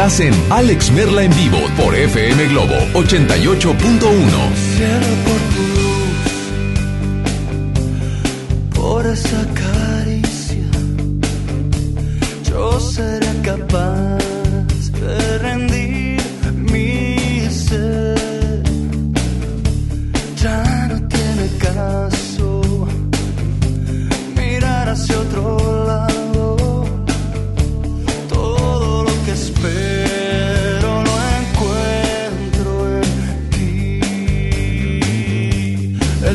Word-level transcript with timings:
Estás 0.00 0.20
Alex 0.50 0.90
Merla 0.92 1.24
en 1.24 1.36
vivo 1.36 1.58
por 1.76 1.94
FM 1.94 2.46
Globo 2.46 2.74
88.1. 2.94 5.49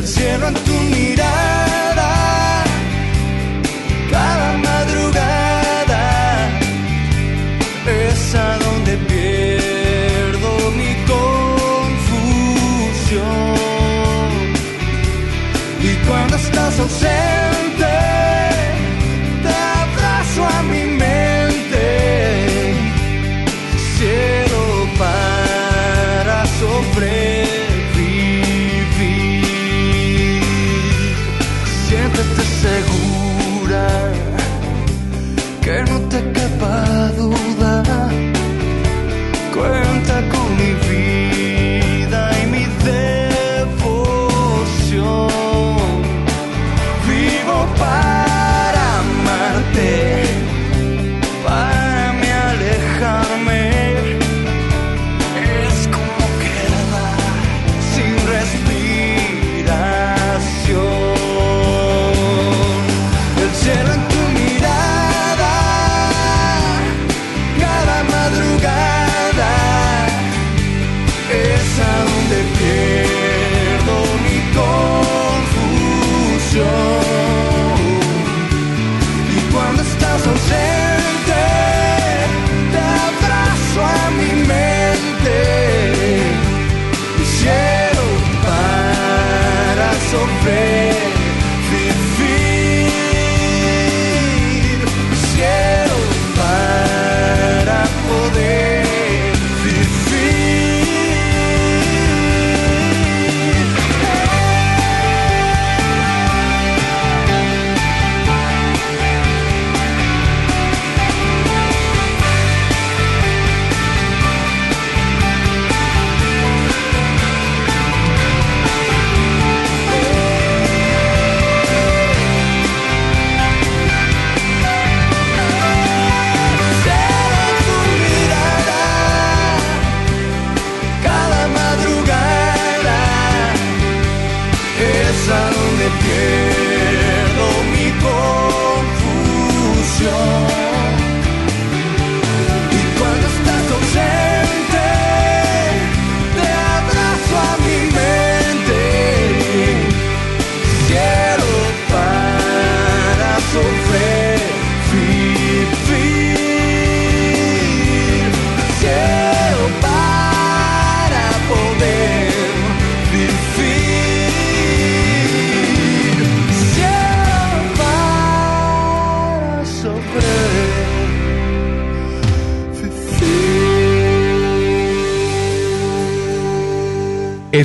cielo 0.06 0.46
en 0.46 0.54
tu. 0.54 1.05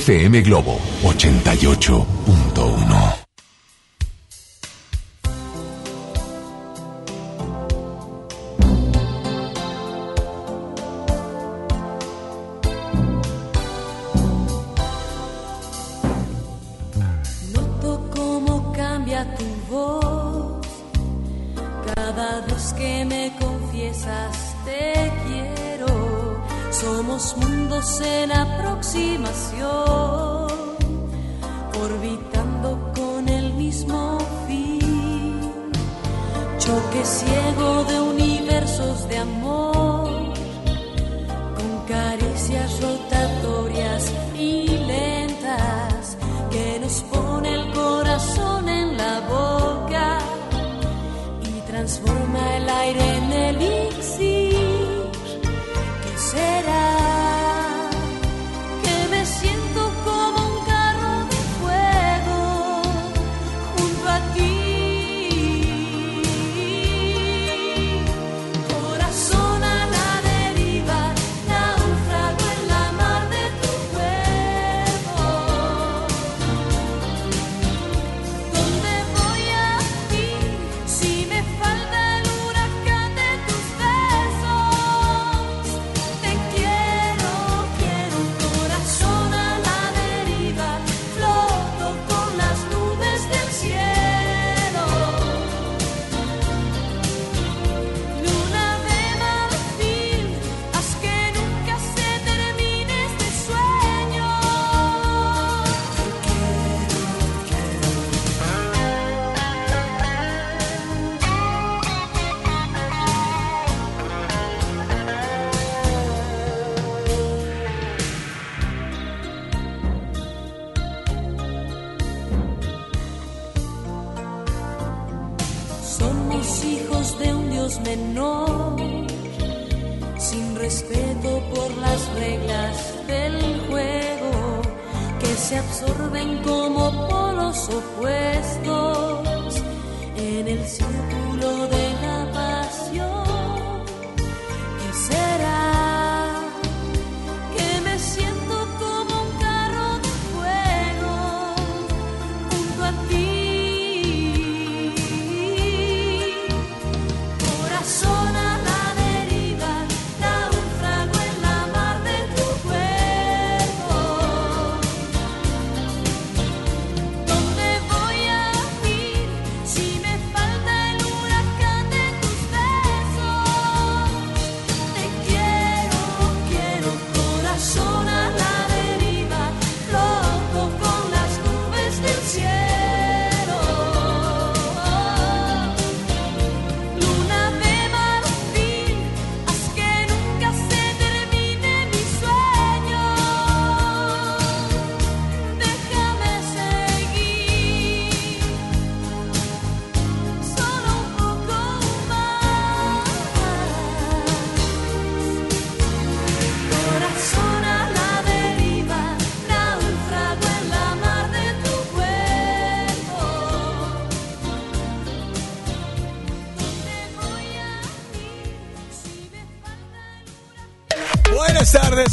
FM 0.02 0.42
Globo 0.42 0.80
88.1. 1.04 2.21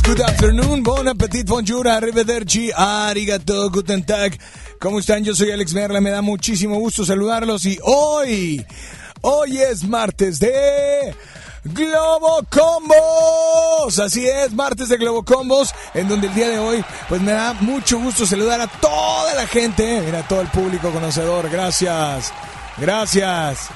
good 0.09 0.21
afternoon, 0.23 0.83
bon 0.83 1.07
appetit, 1.07 1.47
bonjour, 1.47 1.87
arrivederci, 1.87 2.71
arigato, 2.75 3.71
guten 3.71 4.03
tag. 4.07 4.39
¿Cómo 4.81 5.01
están? 5.01 5.23
Yo 5.23 5.35
soy 5.35 5.51
Alex 5.51 5.75
Merla, 5.75 6.01
me 6.01 6.09
da 6.09 6.23
muchísimo 6.23 6.79
gusto 6.79 7.05
saludarlos 7.05 7.67
y 7.67 7.79
hoy, 7.83 8.65
hoy 9.21 9.59
es 9.59 9.85
martes 9.85 10.39
de 10.39 11.15
Globo 11.63 12.43
Combos. 12.49 13.99
Así 13.99 14.27
es, 14.27 14.55
martes 14.55 14.89
de 14.89 14.97
Globo 14.97 15.23
Combos, 15.25 15.75
en 15.93 16.09
donde 16.09 16.29
el 16.29 16.35
día 16.35 16.49
de 16.49 16.59
hoy, 16.59 16.83
pues 17.11 17.21
me 17.21 17.33
da 17.33 17.53
mucho 17.61 17.99
gusto 17.99 18.25
saludar 18.25 18.63
a 18.63 18.67
toda 18.67 19.35
la 19.35 19.47
gente, 19.47 20.01
mira, 20.07 20.27
todo 20.27 20.41
el 20.41 20.49
público 20.49 20.91
conocedor, 20.91 21.51
gracias, 21.51 22.33
gracias. 22.79 23.69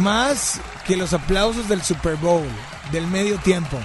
Más 0.00 0.58
que 0.86 0.96
los 0.96 1.12
aplausos 1.12 1.68
del 1.68 1.82
Super 1.82 2.16
Bowl, 2.16 2.48
del 2.92 3.06
medio 3.08 3.36
tiempo. 3.40 3.78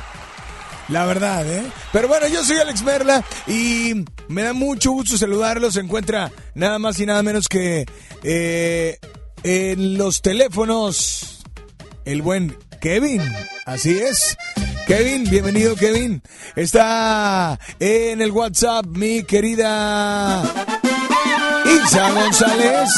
La 0.92 1.06
verdad, 1.06 1.50
¿eh? 1.50 1.64
Pero 1.94 2.10
bueno, 2.10 2.28
yo 2.28 2.44
soy 2.44 2.58
Alex 2.58 2.84
Merla 2.84 3.24
y 3.48 4.04
me 4.28 4.44
da 4.44 4.52
mucho 4.52 4.92
gusto 4.92 5.18
saludarlos. 5.18 5.76
Se 5.76 5.80
encuentra 5.80 6.30
nada 6.54 6.80
más 6.80 7.00
y 7.00 7.06
nada 7.06 7.24
menos 7.24 7.48
que 7.48 7.86
eh, 8.24 9.00
en 9.42 9.98
los 9.98 10.22
teléfonos 10.22 11.44
el 12.04 12.22
buen 12.22 12.58
Kevin. 12.82 13.22
Así 13.66 13.98
es. 14.00 14.38
Kevin, 14.86 15.30
bienvenido 15.30 15.78
Kevin. 15.78 16.22
Está 16.58 17.58
en 17.80 18.22
el 18.22 18.32
WhatsApp 18.32 18.86
mi 18.88 19.24
querida 19.24 20.44
Isa 21.86 22.12
González. 22.12 22.90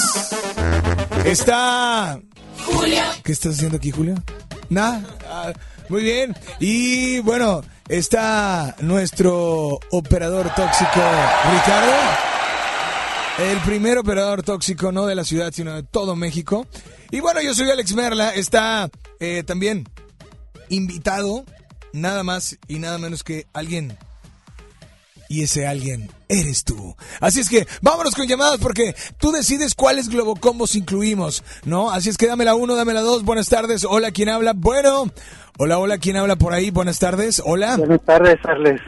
Está... 1.25 2.19
¿Qué 3.23 3.31
estás 3.31 3.53
haciendo 3.53 3.77
aquí, 3.77 3.91
Julio? 3.91 4.15
Nada. 4.69 5.03
Ah, 5.29 5.53
muy 5.89 6.01
bien. 6.01 6.35
Y 6.59 7.19
bueno, 7.19 7.62
está 7.88 8.75
nuestro 8.82 9.80
operador 9.92 10.54
tóxico, 10.56 11.02
Ricardo. 11.52 11.94
El 13.40 13.58
primer 13.60 13.98
operador 13.98 14.44
tóxico, 14.44 14.92
no 14.92 15.06
de 15.06 15.16
la 15.16 15.24
ciudad, 15.24 15.52
sino 15.52 15.74
de 15.74 15.84
todo 15.84 16.16
México. 16.16 16.68
Y 17.12 17.20
bueno, 17.20 17.42
yo 17.42 17.54
soy 17.54 17.70
Alex 17.70 17.94
Merla. 17.96 18.30
Está 18.30 18.90
eh, 19.20 19.44
también 19.44 19.88
invitado, 20.70 21.44
nada 21.94 22.24
más 22.24 22.58
y 22.68 22.80
nada 22.80 22.98
menos 22.98 23.24
que 23.24 23.48
alguien 23.54 23.98
Y 25.34 25.42
ese 25.42 25.66
alguien 25.66 26.12
eres 26.30 26.63
tú. 26.63 26.96
Así 27.20 27.40
es 27.40 27.50
que 27.50 27.66
vámonos 27.82 28.13
con 28.13 28.28
llamadas 28.28 28.60
porque 28.60 28.94
tú 29.18 29.32
decides 29.32 29.74
cuáles 29.74 30.08
globocombos 30.10 30.75
incluimos, 30.75 31.44
¿no? 31.66 31.90
Así 31.90 32.10
es 32.10 32.18
que 32.18 32.28
dame 32.28 32.46
la 32.46 32.54
uno, 32.54 32.75
dame 32.75 32.94
la 32.94 33.02
dos. 33.02 33.24
Buenas 33.24 33.50
tardes. 33.50 33.84
Hola, 33.84 34.12
¿quién 34.12 34.30
habla? 34.30 34.54
Bueno. 34.56 35.12
Hola, 35.58 35.80
hola, 35.80 35.98
¿quién 35.98 36.18
habla 36.18 36.36
por 36.36 36.54
ahí? 36.54 36.70
Buenas 36.70 37.00
tardes. 37.00 37.42
Hola. 37.44 37.78
Buenas 37.78 38.02
tardes, 38.06 38.38
Arles. 38.46 38.80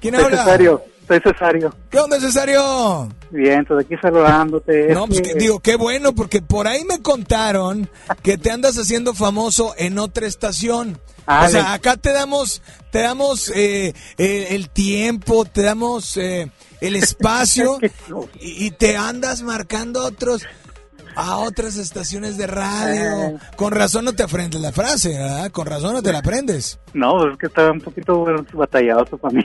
¿Quién 0.00 0.14
Soy 0.14 0.22
habla? 0.24 0.44
Cesario, 0.44 0.84
soy 1.08 1.18
Cesario. 1.20 1.74
¿Qué 1.90 1.98
onda, 1.98 2.20
Cesario? 2.20 3.08
Bien, 3.32 3.64
pues 3.64 3.84
aquí 3.84 3.96
saludándote. 4.00 4.94
No, 4.94 5.06
Es 5.06 5.08
pues 5.08 5.20
que- 5.22 5.34
digo, 5.34 5.58
qué 5.58 5.74
bueno, 5.74 6.14
porque 6.14 6.42
por 6.42 6.68
ahí 6.68 6.84
me 6.84 7.02
contaron 7.02 7.90
que 8.22 8.38
te 8.38 8.52
andas 8.52 8.78
haciendo 8.78 9.14
famoso 9.14 9.74
en 9.78 9.98
otra 9.98 10.28
estación. 10.28 11.00
Ah, 11.32 11.44
o 11.46 11.48
sea, 11.50 11.62
le- 11.62 11.68
acá 11.68 11.96
te 11.96 12.12
damos, 12.12 12.60
te 12.90 13.00
damos 13.00 13.50
eh, 13.54 13.94
eh, 14.18 14.46
el 14.50 14.68
tiempo, 14.70 15.44
te 15.44 15.62
damos 15.62 16.16
eh, 16.16 16.50
el 16.80 16.96
espacio 16.96 17.78
y, 18.40 18.66
y 18.66 18.70
te 18.72 18.96
andas 18.96 19.42
marcando 19.42 20.00
a 20.00 20.04
otros 20.06 20.42
a 21.16 21.38
otras 21.38 21.76
estaciones 21.76 22.36
de 22.38 22.46
radio. 22.46 23.36
Ah. 23.40 23.50
Con 23.56 23.72
razón 23.72 24.04
no 24.04 24.12
te 24.12 24.22
aprendes 24.22 24.60
la 24.60 24.72
frase, 24.72 25.10
¿verdad? 25.10 25.50
Con 25.50 25.66
razón 25.66 25.92
no 25.94 26.02
te 26.02 26.12
la 26.12 26.18
aprendes, 26.20 26.78
No, 26.94 27.16
pues 27.18 27.32
es 27.32 27.38
que 27.38 27.46
estaba 27.46 27.72
un 27.72 27.80
poquito 27.80 28.16
bueno, 28.18 28.44
batalladoso 28.52 29.18
para 29.18 29.34
mí. 29.34 29.44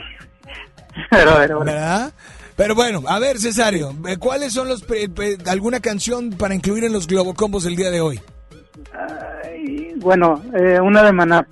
Pero. 1.10 1.60
¿verdad? 1.60 2.12
Pero 2.56 2.74
bueno, 2.74 3.02
a 3.06 3.18
ver, 3.18 3.38
Cesario, 3.38 3.94
eh, 4.08 4.16
¿cuáles 4.16 4.52
son 4.54 4.66
los 4.68 4.82
pre- 4.82 5.08
pre- 5.10 5.36
alguna 5.46 5.80
canción 5.80 6.30
para 6.30 6.54
incluir 6.54 6.84
en 6.84 6.92
los 6.92 7.06
Globocombos 7.06 7.66
el 7.66 7.76
día 7.76 7.90
de 7.90 8.00
hoy? 8.00 8.18
Ay, 9.44 9.92
bueno, 9.96 10.42
eh, 10.54 10.80
una 10.80 11.02
de 11.02 11.12
Maná, 11.12 11.46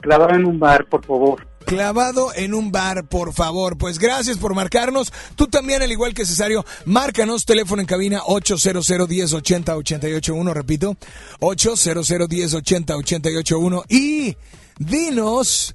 clavado 0.00 0.34
en 0.34 0.44
un 0.44 0.58
bar, 0.58 0.86
por 0.86 1.04
favor. 1.04 1.46
clavado 1.66 2.32
en 2.34 2.54
un 2.54 2.72
bar, 2.72 3.04
por 3.04 3.32
favor. 3.32 3.76
Pues 3.78 3.98
gracias 3.98 4.38
por 4.38 4.54
marcarnos. 4.54 5.12
Tú 5.36 5.46
también, 5.46 5.82
al 5.82 5.92
igual 5.92 6.14
que 6.14 6.26
Cesario, 6.26 6.64
márcanos 6.84 7.44
teléfono 7.44 7.80
en 7.80 7.86
cabina 7.86 8.22
800 8.26 8.88
1080 9.08 9.76
881, 9.76 10.54
repito, 10.54 10.96
800 11.40 12.10
1080 12.28 12.96
881 12.96 13.84
y 13.88 14.36
dinos 14.78 15.74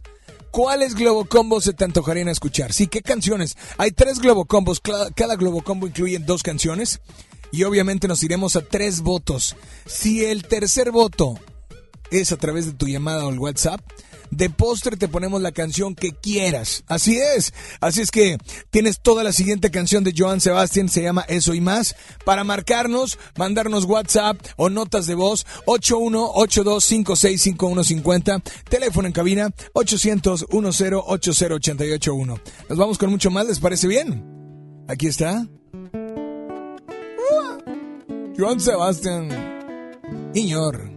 cuáles 0.52 0.96
globocombos 0.96 1.66
se 1.66 1.74
te 1.74 1.86
antojarían 1.86 2.30
escuchar. 2.30 2.74
Sí, 2.74 2.88
¿qué 2.88 3.02
canciones? 3.02 3.58
Hay 3.78 3.92
tres 3.92 4.20
globocombos, 4.20 4.82
cada 4.82 5.36
globocombo 5.36 5.88
incluye 5.88 6.20
dos 6.20 6.44
canciones 6.44 7.00
y 7.52 7.64
obviamente 7.64 8.08
nos 8.08 8.24
iremos 8.24 8.56
a 8.56 8.62
tres 8.62 9.02
votos. 9.02 9.56
Si 9.86 10.26
el 10.26 10.48
tercer 10.48 10.92
voto 10.92 11.40
es 12.12 12.32
a 12.32 12.38
través 12.38 12.66
de 12.66 12.72
tu 12.74 12.88
llamada 12.88 13.26
o 13.26 13.30
el 13.30 13.40
WhatsApp. 13.40 13.82
De 14.30 14.50
postre 14.50 14.98
te 14.98 15.08
ponemos 15.08 15.42
la 15.42 15.54
canción 15.54 15.96
que 15.96 16.12
quieras. 16.12 16.84
Así 16.88 17.18
es. 17.18 17.54
Así 17.80 18.02
es 18.02 18.12
que 18.12 18.38
tienes 18.70 19.00
toda 19.00 19.24
la 19.24 19.32
siguiente 19.32 19.72
canción 19.72 20.04
de 20.04 20.14
Joan 20.16 20.42
Sebastián, 20.42 20.90
se 20.90 21.02
llama 21.02 21.24
Eso 21.30 21.54
y 21.54 21.62
más. 21.62 21.96
Para 22.26 22.44
marcarnos, 22.44 23.18
mandarnos 23.38 23.86
WhatsApp 23.86 24.38
o 24.58 24.70
notas 24.70 25.08
de 25.08 25.16
voz 25.16 25.46
8182565150. 25.66 28.44
Teléfono 28.70 29.08
en 29.08 29.14
cabina 29.14 29.50
800 29.74 30.48
1080 30.52 31.86
Nos 32.70 32.78
vamos 32.78 32.98
con 32.98 33.10
mucho 33.10 33.32
más, 33.32 33.48
¿les 33.48 33.60
parece 33.60 33.88
bien? 33.88 34.26
Aquí 34.90 35.08
está. 35.08 35.48
Joan 38.38 38.60
Sebastián. 38.60 39.30
Iñor. 40.34 40.97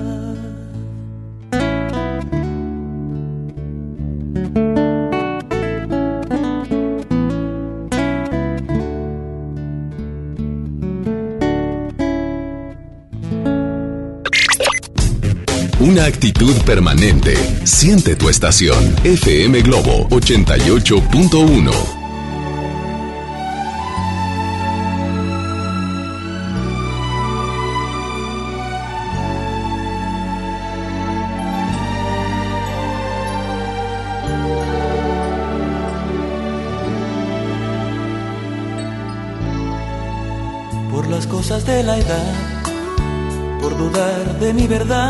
Actitud 16.11 16.55
permanente. 16.65 17.33
Siente 17.65 18.15
tu 18.15 18.29
estación. 18.29 18.95
FM 19.03 19.61
Globo 19.61 20.07
88.1. 20.09 22.01
por 40.91 41.07
las 41.09 41.25
cosas 41.25 41.65
de 41.65 41.81
la 41.81 41.97
edad, 41.97 42.33
por 43.59 43.75
dudar 43.75 44.39
de 44.39 44.53
mi 44.53 44.67
verdad, 44.67 45.00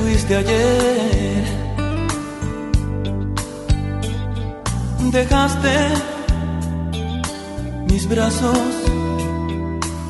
fuiste 0.00 0.36
ayer. 0.36 1.44
Dejaste 5.12 5.74
mis 7.88 8.08
brazos 8.08 8.58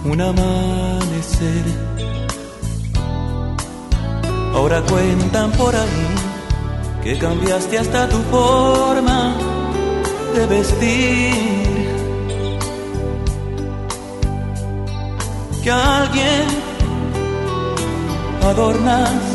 un 0.04 0.20
amanecer. 0.20 1.64
Ahora 4.54 4.82
cuentan 4.82 5.50
por 5.52 5.74
ahí 5.74 6.06
que 7.02 7.18
cambiaste 7.18 7.78
hasta 7.78 8.08
tu 8.08 8.18
forma 8.30 9.34
de 10.34 10.46
vestir. 10.46 11.90
Que 15.62 15.70
alguien 15.70 16.46
adornas 18.42 19.29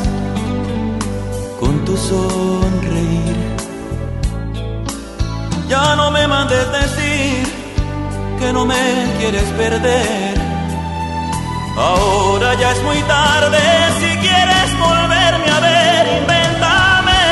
tu 1.86 1.96
sonreír. 1.96 3.38
Ya 5.70 5.96
no 5.96 6.12
me 6.12 6.28
mandes 6.28 6.72
decir 6.72 7.46
que 8.40 8.52
no 8.54 8.66
me 8.66 8.84
quieres 9.20 9.48
perder. 9.62 10.36
Ahora 11.78 12.54
ya 12.56 12.72
es 12.72 12.82
muy 12.84 13.00
tarde, 13.02 13.60
si 14.00 14.18
quieres 14.26 14.70
volverme 14.80 15.50
a 15.58 15.60
ver, 15.60 16.04
invéntame. 16.22 17.24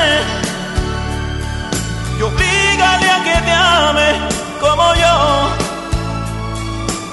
Y 2.19 2.21
oblígale 2.21 3.09
a 3.17 3.23
que 3.27 3.37
te 3.47 3.53
ame 3.53 4.09
como 4.61 4.85
yo. 5.03 5.15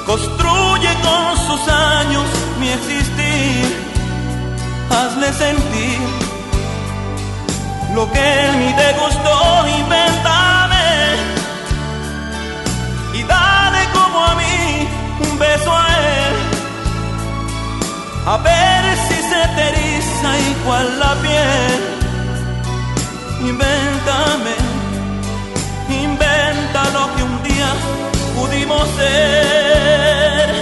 Construye 0.07 0.93
con 1.07 1.37
sus 1.47 1.69
años 1.69 2.27
mi 2.61 2.69
existir. 2.69 3.65
Hazle 4.91 5.33
sentir 5.33 6.30
lo 8.01 8.11
que 8.13 8.47
en 8.47 8.59
mí 8.61 8.73
te 8.81 8.89
gustó, 9.01 9.37
invéntame. 9.81 10.87
Y 13.19 13.23
dale 13.25 13.83
como 13.97 14.19
a 14.31 14.35
mí 14.41 14.89
un 15.27 15.39
beso 15.39 15.71
a 15.71 15.87
él. 16.13 16.35
A 18.33 18.37
ver 18.49 18.83
si 19.07 19.17
se 19.31 19.43
te 19.55 19.63
eriza 19.71 20.31
igual 20.53 20.87
la 21.03 21.13
piel. 21.25 21.81
Invéntame, 23.51 24.55
inventa 26.07 26.81
lo 26.97 27.05
que 27.15 27.23
un 27.31 27.37
día 27.43 27.71
pudimos 28.37 28.85
ser. 28.99 30.60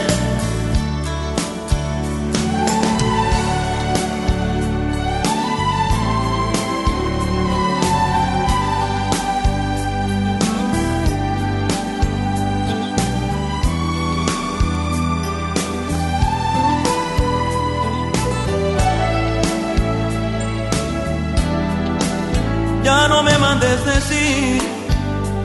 Ya 22.89 23.07
no 23.07 23.23
me 23.23 23.37
mandes 23.37 23.85
decir 23.85 24.63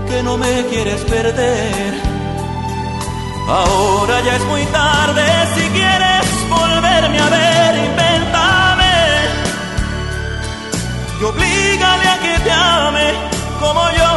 que 0.08 0.24
no 0.24 0.38
me 0.38 0.66
quieres 0.72 1.02
perder. 1.02 1.94
Ahora 3.50 4.22
ya 4.22 4.38
es 4.38 4.46
muy 4.46 4.64
tarde, 4.68 5.26
si 5.56 5.66
quieres 5.78 6.26
volverme 6.50 7.20
a 7.20 7.30
ver, 7.38 7.72
invéntame. 7.90 8.96
Y 11.20 11.24
oblígale 11.32 12.08
a 12.14 12.18
que 12.24 12.36
te 12.46 12.52
ame 12.54 13.08
como 13.60 13.84
yo. 14.00 14.14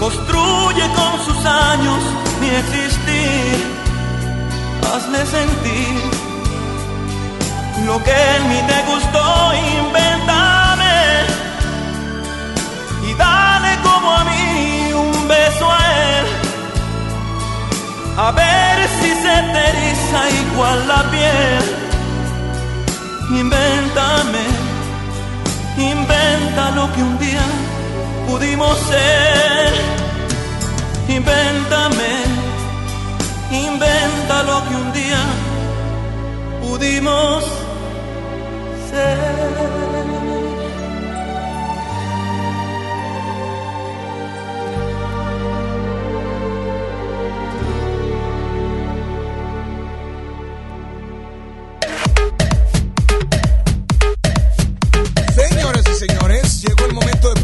Construye 0.00 0.84
con 1.00 1.12
sus 1.26 1.44
años 1.44 2.00
mi 2.40 2.48
existir. 2.62 3.56
Hazle 4.90 5.26
sentir 5.26 6.00
lo 7.84 8.02
que 8.04 8.16
en 8.36 8.48
mí 8.48 8.60
te 8.70 8.78
gustó, 8.90 9.52
invéntame. 9.82 10.59
A 18.22 18.32
ver 18.32 18.76
si 19.00 19.10
se 19.24 19.36
te 19.54 19.64
igual 20.42 20.86
la 20.86 21.10
piel. 21.10 21.64
Invéntame, 23.30 24.44
inventa 25.78 26.70
lo 26.72 26.92
que 26.92 27.02
un 27.02 27.18
día 27.18 27.46
pudimos 28.28 28.78
ser. 28.90 29.72
Invéntame, 31.08 32.12
inventa 33.52 34.42
lo 34.42 34.68
que 34.68 34.74
un 34.74 34.92
día 34.92 35.22
pudimos 36.60 37.42
ser. 38.90 40.39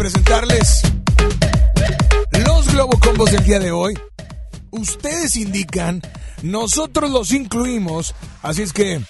Presentarles 0.07 0.83
los 2.47 2.73
Globocombos 2.73 3.33
del 3.33 3.43
día 3.43 3.59
de 3.59 3.73
hoy. 3.73 3.99
Ustedes 4.71 5.35
indican, 5.35 6.01
nosotros 6.43 7.11
los 7.11 7.33
incluimos, 7.33 8.15
así 8.41 8.63
es 8.63 8.73
que 8.73 9.01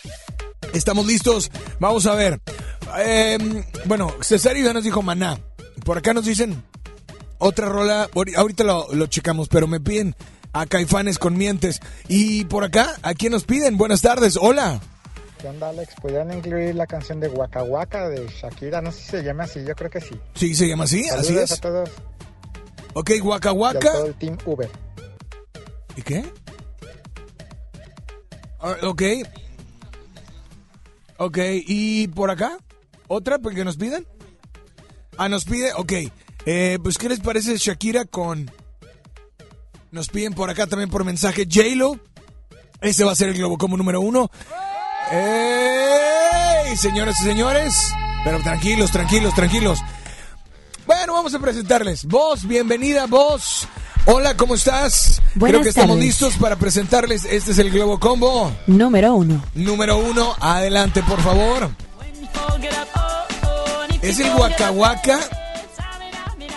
estamos 0.73 1.05
listos. 1.07 1.51
Vamos 1.81 2.07
a 2.07 2.15
ver. 2.15 2.41
Eh, 2.99 3.37
bueno, 3.85 4.11
Cesario 4.23 4.65
ya 4.65 4.73
nos 4.73 4.85
dijo 4.85 5.03
Maná. 5.03 5.39
Por 5.85 5.99
acá 5.99 6.15
nos 6.15 6.25
dicen 6.25 6.63
otra 7.37 7.69
rola. 7.69 8.09
Ahori- 8.15 8.35
Ahorita 8.35 8.65
lo, 8.65 8.87
lo 8.95 9.07
checamos, 9.07 9.49
pero 9.49 9.67
me 9.67 9.81
piden 9.81 10.17
a 10.55 10.65
Caifanes 10.65 11.19
con 11.19 11.37
mientes. 11.37 11.81
Y 12.09 12.47
por 12.47 12.65
acá, 12.65 12.95
¿a 13.03 13.13
quién 13.13 13.33
nos 13.33 13.45
piden? 13.45 13.77
Buenas 13.77 14.01
tardes, 14.01 14.39
hola. 14.41 14.81
¿Qué 15.47 15.51
onda, 15.51 15.69
Alex? 15.69 15.95
¿Podrían 16.03 16.33
incluir 16.33 16.75
la 16.75 16.89
canción 16.89 17.21
de 17.21 17.29
Waka 17.29 17.63
Waka 17.63 18.09
de 18.09 18.27
Shakira? 18.27 18.83
No 18.83 18.91
sé 18.91 19.01
si 19.01 19.11
se 19.11 19.23
llama 19.23 19.45
así, 19.45 19.65
yo 19.65 19.77
creo 19.77 19.89
que 19.89 20.01
sí. 20.01 20.21
Sí, 20.35 20.57
se 20.57 20.67
llama 20.67 20.83
así, 20.83 21.09
así 21.09 21.39
es. 21.39 21.53
a 21.53 21.57
todos 21.59 21.89
Ok, 22.95 23.13
Waka 23.23 23.51
y 23.51 23.53
a 23.53 23.55
Waka. 23.55 23.93
todo 23.93 24.07
el 24.07 24.15
Team 24.15 24.39
Uber. 24.45 24.69
¿Y 25.95 26.03
qué? 26.03 26.25
Ah, 28.59 28.75
ok. 28.83 29.03
Ok, 31.19 31.39
¿y 31.69 32.09
por 32.09 32.33
acá? 32.33 32.59
¿Otra 33.07 33.39
porque 33.39 33.65
nos 33.65 33.77
piden? 33.77 34.05
Ah, 35.17 35.29
nos 35.29 35.45
pide, 35.45 35.73
ok. 35.75 35.93
Eh, 36.45 36.81
pues, 36.83 36.99
¿qué 36.99 37.09
les 37.09 37.21
parece 37.21 37.57
Shakira 37.57 38.05
con... 38.05 38.51
Nos 39.93 40.09
piden 40.09 40.35
por 40.35 40.51
acá 40.51 40.67
también 40.67 40.91
por 40.91 41.05
mensaje 41.05 41.47
J-Lo. 41.49 42.01
Ese 42.81 43.05
va 43.05 43.13
a 43.13 43.15
ser 43.15 43.29
el 43.29 43.37
Globo 43.37 43.57
como 43.59 43.77
número 43.77 44.01
uno. 44.01 44.29
¡Ey! 45.13 46.77
Señoras 46.77 47.21
y 47.21 47.25
señores. 47.25 47.93
Pero 48.25 48.41
tranquilos, 48.43 48.91
tranquilos, 48.91 49.35
tranquilos. 49.35 49.79
Bueno, 50.87 51.15
vamos 51.15 51.35
a 51.35 51.39
presentarles. 51.39 52.05
Vos, 52.07 52.47
bienvenida, 52.47 53.07
vos. 53.07 53.69
Hola, 54.07 54.37
¿cómo 54.37 54.55
estás? 54.55 55.21
Buenas 55.35 55.53
Creo 55.53 55.63
que 55.63 55.69
estamos 55.71 55.97
tardes. 55.97 56.05
listos 56.05 56.35
para 56.37 56.57
presentarles. 56.57 57.25
Este 57.25 57.53
es 57.53 57.59
el 57.59 57.71
Globo 57.71 57.99
Combo. 57.99 58.53
Número 58.67 59.15
uno. 59.15 59.43
Número 59.55 59.99
uno, 59.99 60.35
adelante, 60.41 61.03
por 61.03 61.21
favor. 61.23 61.71
Es 64.03 64.21
el 64.21 64.33
Waka 64.37 64.71
Waka 64.71 65.19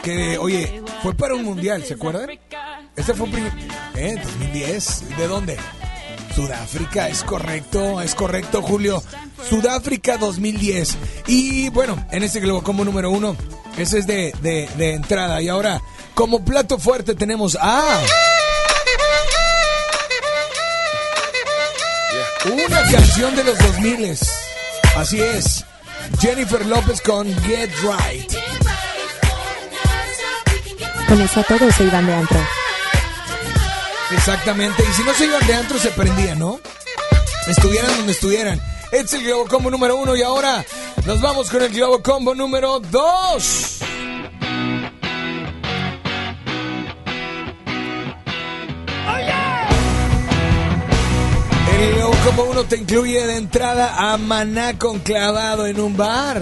que, 0.04 0.38
oye, 0.38 0.84
fue 1.02 1.14
para 1.16 1.34
un 1.36 1.44
mundial, 1.44 1.84
¿se 1.84 1.96
acuerdan? 1.96 2.30
Este 2.96 3.14
fue 3.14 3.28
prim- 3.28 3.50
¿eh? 3.96 4.16
2010. 4.24 5.18
¿De 5.18 5.28
dónde? 5.28 5.58
Sudáfrica, 6.39 7.10
es 7.10 7.21
correcto, 7.25 7.99
es 7.99 8.15
correcto, 8.15 8.62
Julio. 8.62 9.04
Sudáfrica 9.49 10.17
2010. 10.17 10.95
Y 11.28 11.67
bueno, 11.67 12.02
en 12.12 12.23
este 12.23 12.39
Globo 12.39 12.63
Combo 12.63 12.86
número 12.86 13.12
uno, 13.12 13.36
ese 13.78 13.99
es 13.99 14.08
de, 14.08 14.34
de, 14.41 14.69
de 14.78 14.93
entrada. 14.93 15.41
Y 15.41 15.49
ahora, 15.49 15.82
como 16.13 16.45
plato 16.45 16.80
fuerte 16.80 17.13
tenemos 17.13 17.58
a... 17.60 17.84
Una 22.45 22.84
canción 22.89 23.36
de 23.36 23.43
los 23.43 23.58
2000 23.58 24.17
Así 24.95 25.19
es. 25.19 25.65
Jennifer 26.21 26.65
López 26.65 27.02
con 27.02 27.28
Get 27.43 27.69
Right. 27.82 28.32
Con 31.06 31.19
eso 31.19 31.43
todos 31.43 31.75
se 31.75 31.84
iban 31.84 32.06
de 32.06 32.13
antro. 32.13 32.59
Exactamente. 34.12 34.84
Y 34.84 34.93
si 34.93 35.04
no 35.04 35.13
se 35.13 35.26
iban 35.26 35.45
de 35.45 35.54
antro, 35.54 35.80
se 35.80 35.89
prendían, 35.91 36.39
¿no? 36.39 36.60
Estuvieran 37.48 37.95
donde 37.98 38.12
estuvieran. 38.12 38.62
Este 38.91 39.06
es 39.06 39.13
el 39.13 39.24
Globo 39.24 39.45
Combo 39.48 39.69
número 39.69 39.95
uno 39.95 40.15
y 40.15 40.22
ahora 40.22 40.65
nos 41.06 41.22
vamos 41.22 41.50
con 41.50 41.62
el 41.62 41.69
Globo 41.69 42.02
Combo 42.02 42.34
número 42.34 42.80
dos. 42.80 43.80
Combo 52.26 52.43
1 52.52 52.63
te 52.65 52.78
incluye 52.78 53.26
de 53.26 53.38
entrada 53.38 54.12
a 54.12 54.17
Maná 54.17 54.78
con 54.78 55.00
clavado 55.00 55.65
en 55.65 55.80
un 55.80 55.98
bar. 55.98 56.38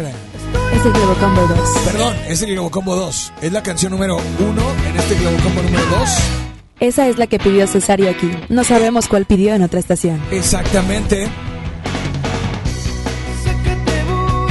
Es 0.73 0.85
el 0.85 0.91
Globo 0.91 1.13
Combo 1.15 1.41
2. 1.47 1.69
Perdón, 1.85 2.17
es 2.27 2.41
el 2.41 2.51
Globo 2.51 2.71
Combo 2.71 2.95
2. 2.95 3.33
Es 3.41 3.51
la 3.53 3.63
canción 3.63 3.91
número 3.91 4.17
1 4.17 4.61
en 4.89 4.97
este 4.97 5.15
Globo 5.15 5.37
Combo 5.43 5.61
número 5.61 5.85
2. 5.85 6.46
Esa 6.79 7.07
es 7.07 7.17
la 7.17 7.27
que 7.27 7.39
pidió 7.39 7.65
Cesario 7.67 8.09
aquí. 8.09 8.29
No 8.49 8.63
sabemos 8.63 9.07
cuál 9.07 9.25
pidió 9.25 9.53
en 9.55 9.63
otra 9.63 9.79
estación. 9.79 10.21
Exactamente. 10.31 11.27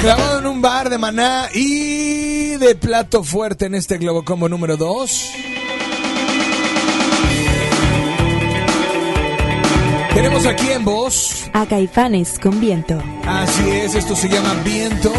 Clavado 0.00 0.38
en 0.40 0.46
un 0.46 0.60
bar 0.62 0.90
de 0.90 0.98
Maná 0.98 1.48
y 1.54 2.56
de 2.56 2.74
plato 2.74 3.22
fuerte 3.24 3.66
en 3.66 3.74
este 3.74 3.98
Globo 3.98 4.24
Combo 4.24 4.48
número 4.48 4.76
2. 4.76 5.30
Tenemos 10.14 10.46
aquí 10.46 10.68
en 10.70 10.84
voz, 10.84 11.50
A 11.52 11.66
Caifanes 11.66 12.38
con 12.38 12.58
viento. 12.58 12.98
así 13.26 13.68
es, 13.68 13.94
esto 13.94 14.16
se 14.16 14.28
llama 14.30 14.54
Viento, 14.64 15.12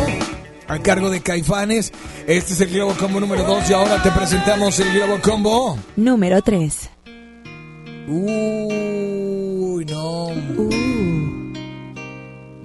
a 0.68 0.80
cargo 0.80 1.12
de 1.12 1.22
Caifanes. 1.22 1.94
Este 2.26 2.54
es 2.54 2.62
el 2.62 2.70
Globo 2.70 2.94
Combo 2.98 3.20
número 3.20 3.44
2 3.44 3.70
y 3.70 3.74
ahora 3.74 4.02
te 4.02 4.10
presentamos 4.12 4.80
el 4.80 4.92
Globo 4.94 5.20
Combo. 5.22 5.78
Número 5.96 6.42
3. 6.42 6.90
Uy, 8.08 9.84
no. 9.86 10.28
Uh, 10.28 11.54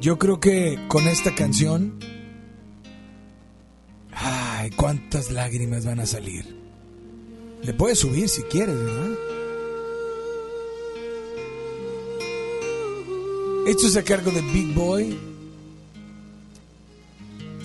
Yo 0.01 0.19
creo 0.19 0.39
que 0.39 0.79
con 0.89 1.09
esta 1.09 1.35
canción. 1.35 1.99
Ay, 4.13 4.71
cuántas 4.71 5.33
lágrimas 5.33 5.85
van 5.85 5.99
a 5.99 6.07
salir. 6.07 6.57
Le 7.63 7.75
puedes 7.75 7.99
subir 7.99 8.29
si 8.29 8.43
quieres, 8.43 8.77
¿verdad? 8.77 9.11
Esto 13.67 13.87
es 13.87 13.97
a 13.97 14.03
cargo 14.03 14.31
de 14.31 14.43
Big 14.43 14.75
Boy. 14.75 15.19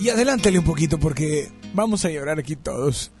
Y 0.00 0.08
adelántale 0.08 0.58
un 0.58 0.64
poquito 0.64 0.98
porque 0.98 1.48
vamos 1.74 2.04
a 2.04 2.10
llorar 2.10 2.38
aquí 2.38 2.56
todos. 2.56 3.12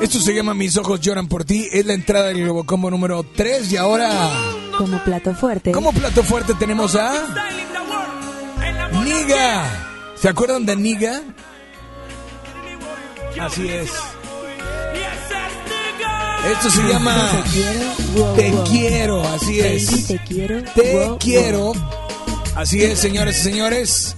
Esto 0.00 0.18
se 0.18 0.34
llama 0.34 0.54
Mis 0.54 0.76
ojos 0.76 1.00
lloran 1.00 1.28
por 1.28 1.44
ti. 1.44 1.68
Es 1.70 1.84
la 1.84 1.92
entrada 1.94 2.28
del 2.28 2.42
Globo 2.42 2.64
Combo 2.64 2.90
número 2.90 3.22
3 3.36 3.70
y 3.72 3.76
ahora... 3.76 4.10
como 4.78 4.98
plato 5.04 5.34
fuerte. 5.34 5.72
Como 5.72 5.92
plato 5.92 6.22
fuerte 6.22 6.54
tenemos 6.54 6.94
a 6.96 7.12
Niga. 9.04 10.12
¿Se 10.16 10.28
acuerdan 10.28 10.64
de 10.64 10.76
Niga? 10.76 11.20
Así 13.38 13.68
es. 13.68 13.90
Esto 16.50 16.70
se 16.70 16.82
llama 16.88 17.30
Te 17.30 17.50
quiero, 17.50 17.94
wow, 18.14 18.36
Te 18.36 18.50
wow. 18.50 18.64
quiero, 18.64 19.22
así 19.28 19.60
Baby, 19.60 19.76
es. 19.76 20.06
te 20.06 20.18
quiero. 20.26 20.62
Te 20.74 20.92
wow. 21.06 21.18
quiero. 21.18 21.72
Así 22.56 22.82
es, 22.82 22.98
señores 22.98 23.38
y 23.40 23.42
señores. 23.42 24.16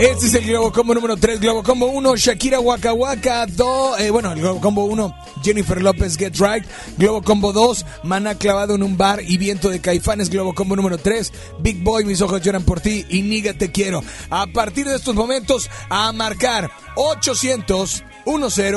Este 0.00 0.28
es 0.28 0.34
el 0.34 0.46
Globo 0.46 0.72
Combo 0.72 0.94
número 0.94 1.14
3, 1.18 1.40
Globo 1.40 1.62
Combo 1.62 1.84
1, 1.88 2.16
Shakira 2.16 2.58
Waka 2.58 2.94
Waka 2.94 3.44
2, 3.44 4.00
eh, 4.00 4.10
bueno, 4.10 4.32
el 4.32 4.40
Globo 4.40 4.58
Combo 4.58 4.84
1, 4.84 5.14
Jennifer 5.42 5.82
López 5.82 6.16
Get 6.16 6.36
Right, 6.38 6.64
Globo 6.96 7.20
Combo 7.20 7.52
2, 7.52 7.84
Mana 8.04 8.34
clavado 8.34 8.74
en 8.74 8.82
un 8.82 8.96
bar 8.96 9.20
y 9.22 9.36
viento 9.36 9.68
de 9.68 9.82
caifanes, 9.82 10.30
Globo 10.30 10.54
Combo 10.54 10.74
número 10.74 10.96
3, 10.96 11.30
Big 11.58 11.82
Boy, 11.82 12.06
mis 12.06 12.22
ojos 12.22 12.40
lloran 12.40 12.62
por 12.62 12.80
ti 12.80 13.04
y 13.10 13.20
Niga 13.20 13.52
te 13.52 13.70
quiero. 13.70 14.02
A 14.30 14.46
partir 14.46 14.86
de 14.86 14.96
estos 14.96 15.14
momentos, 15.14 15.68
a 15.90 16.10
marcar 16.12 16.70
800 16.96 18.02
10 18.24 18.74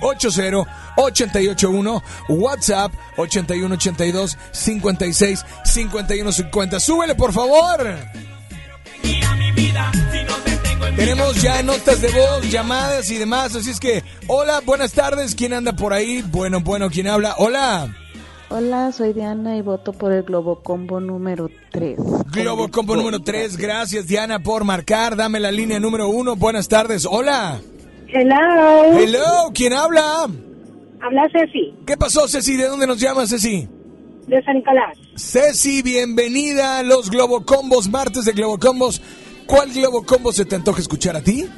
80 0.00 0.94
881 0.96 2.02
WhatsApp 2.30 2.92
8182 3.16 4.36
56 4.50 5.46
51 5.64 6.32
50. 6.32 6.80
Súbele 6.80 7.14
por 7.14 7.32
favor. 7.32 7.96
Tenemos 10.96 11.42
ya 11.42 11.62
notas 11.62 12.00
de 12.00 12.08
voz, 12.08 12.50
llamadas 12.50 13.10
y 13.10 13.18
demás, 13.18 13.54
así 13.56 13.70
es 13.70 13.80
que 13.80 14.02
hola, 14.28 14.60
buenas 14.64 14.92
tardes, 14.92 15.34
¿quién 15.34 15.52
anda 15.52 15.72
por 15.74 15.92
ahí? 15.92 16.22
Bueno, 16.30 16.60
bueno, 16.60 16.88
¿quién 16.90 17.08
habla? 17.08 17.34
Hola. 17.38 17.94
Hola, 18.50 18.92
soy 18.92 19.12
Diana 19.12 19.56
y 19.56 19.62
voto 19.62 19.92
por 19.92 20.12
el 20.12 20.22
Globo 20.22 20.62
Combo 20.62 21.00
número 21.00 21.50
3. 21.72 21.98
Globo 22.32 22.70
Combo 22.70 22.94
número 22.94 23.20
3, 23.20 23.56
gracias 23.56 24.06
Diana 24.06 24.38
por 24.40 24.64
marcar, 24.64 25.16
dame 25.16 25.40
la 25.40 25.50
línea 25.50 25.80
número 25.80 26.08
1, 26.08 26.36
buenas 26.36 26.68
tardes, 26.68 27.06
hola. 27.10 27.60
Hello. 28.08 28.98
Hello, 28.98 29.50
¿quién 29.52 29.72
habla? 29.72 30.28
Habla 31.00 31.28
Ceci, 31.32 31.74
¿Qué 31.86 31.96
pasó 31.96 32.28
Ceci? 32.28 32.56
¿De 32.56 32.68
dónde 32.68 32.86
nos 32.86 33.00
llamas 33.00 33.30
Ceci? 33.30 33.68
de 34.26 34.42
San 34.42 34.56
Nicolás. 34.56 34.96
Ceci, 35.16 35.82
bienvenida 35.82 36.78
a 36.78 36.82
los 36.82 37.10
Globocombos, 37.10 37.90
martes 37.90 38.24
de 38.24 38.32
Globocombos. 38.32 39.02
¿Cuál 39.46 39.72
Globocombo 39.72 40.32
se 40.32 40.44
te 40.44 40.56
antoja 40.56 40.80
escuchar 40.80 41.16
a 41.16 41.20
ti? 41.20 41.48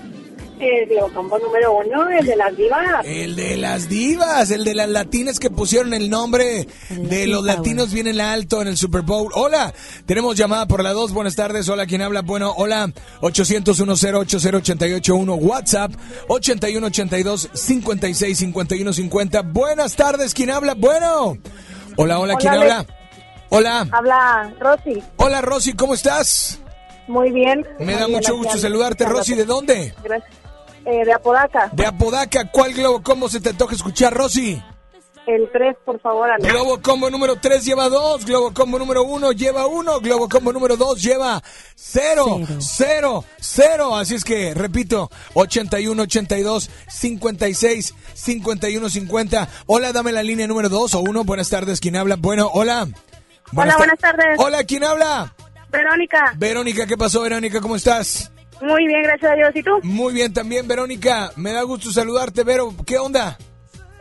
El 0.59 0.87
Globo 0.89 1.13
Combo 1.13 1.39
número 1.39 1.77
uno, 1.77 2.09
el 2.09 2.25
de 2.25 2.35
las 2.35 2.57
divas. 2.57 3.05
El 3.05 3.37
de 3.37 3.57
las 3.59 3.89
divas, 3.89 4.51
el 4.51 4.65
de 4.65 4.75
las 4.75 4.89
latinas 4.89 5.39
que 5.39 5.51
pusieron 5.51 5.93
el 5.93 6.09
nombre 6.09 6.67
de 6.89 7.27
los 7.27 7.45
latinos 7.45 7.93
bien 7.93 8.07
en 8.07 8.21
alto 8.21 8.63
en 8.63 8.69
el 8.69 8.77
Super 8.79 9.03
Bowl. 9.03 9.31
Hola, 9.35 9.75
tenemos 10.07 10.35
llamada 10.35 10.67
por 10.67 10.83
la 10.83 10.93
2. 10.93 11.13
Buenas 11.13 11.37
tardes. 11.37 11.69
Hola, 11.69 11.85
¿quién 11.87 12.01
habla? 12.01 12.23
Bueno, 12.23 12.55
hola, 12.57 12.91
800 13.21 13.79
80881 13.79 15.35
WhatsApp 15.35 15.93
8182 16.29 17.51
56 17.53 18.39
51 18.39 18.93
50. 18.95 19.43
Buenas 19.43 19.95
tardes, 19.95 20.33
¿quién 20.33 20.51
habla? 20.51 20.75
Bueno. 20.75 21.37
Hola, 21.97 22.19
hola, 22.19 22.37
¿quién 22.37 22.55
Hola, 22.55 22.63
habla? 22.63 22.87
Hola. 23.51 23.89
Habla 23.93 24.55
Rosy. 24.59 25.03
Hola, 25.17 25.43
Rosy, 25.43 25.75
¿cómo 25.75 25.93
estás? 25.93 26.61
Muy 27.07 27.31
bien. 27.31 27.67
Me 27.79 27.95
da 27.95 28.09
mucho 28.09 28.33
aquí 28.33 28.39
gusto 28.43 28.59
saludarte, 28.59 29.05
Rosy. 29.05 29.35
¿De 29.35 29.45
dónde? 29.45 29.95
Gracias. 30.03 30.31
Eh, 30.85 31.05
de 31.05 31.13
Apodaca. 31.13 31.69
De 31.73 31.85
Apodaca. 31.87 32.51
¿Cuál 32.51 32.73
Globo 32.75 33.03
Combo 33.03 33.29
se 33.29 33.41
te 33.41 33.53
toca 33.55 33.75
escuchar, 33.75 34.15
Rosy? 34.15 34.63
El 35.27 35.51
3, 35.51 35.77
por 35.85 35.99
favor, 36.01 36.31
Ale. 36.31 36.49
Globo 36.49 36.81
Combo 36.81 37.11
número 37.11 37.35
3 37.35 37.65
lleva 37.65 37.89
2, 37.89 38.25
Globo 38.27 38.55
Combo 38.55 38.79
número 38.79 39.03
1 39.03 39.33
lleva 39.33 39.67
1, 39.67 39.99
Globo 40.01 40.29
Combo 40.29 40.53
número 40.53 40.77
2 40.77 41.03
lleva 41.03 41.43
0, 41.75 42.43
0, 42.61 43.25
0. 43.41 43.97
Así 43.97 44.15
es 44.15 44.23
que, 44.23 44.55
repito, 44.55 45.11
81, 45.35 46.01
82, 46.05 46.71
56, 46.89 47.95
51, 48.15 48.89
50. 48.89 49.49
Hola, 49.67 49.93
dame 49.93 50.13
la 50.13 50.23
línea 50.23 50.47
número 50.47 50.69
2 50.69 50.95
o 50.95 51.01
1. 51.01 51.25
Buenas 51.25 51.49
tardes, 51.49 51.81
¿quién 51.81 51.97
habla? 51.97 52.15
Bueno, 52.17 52.49
hola. 52.53 52.87
Hola, 53.57 53.73
ta- 53.73 53.79
buenas 53.79 53.99
tardes. 53.99 54.39
Hola, 54.39 54.63
¿quién 54.63 54.85
habla? 54.85 55.35
Verónica. 55.77 56.35
Verónica, 56.37 56.87
¿qué 56.87 56.97
pasó, 56.97 57.23
Verónica? 57.23 57.61
¿Cómo 57.61 57.77
estás? 57.77 58.33
Muy 58.61 58.87
bien, 58.87 59.03
gracias 59.03 59.33
a 59.33 59.35
Dios. 59.35 59.51
¿Y 59.55 59.63
tú? 59.63 59.79
Muy 59.83 60.15
bien 60.15 60.33
también, 60.33 60.67
Verónica. 60.67 61.31
Me 61.37 61.53
da 61.53 61.63
gusto 61.63 61.91
saludarte, 61.93 62.43
Vero. 62.43 62.75
¿Qué 62.87 62.99
onda? 62.99 63.37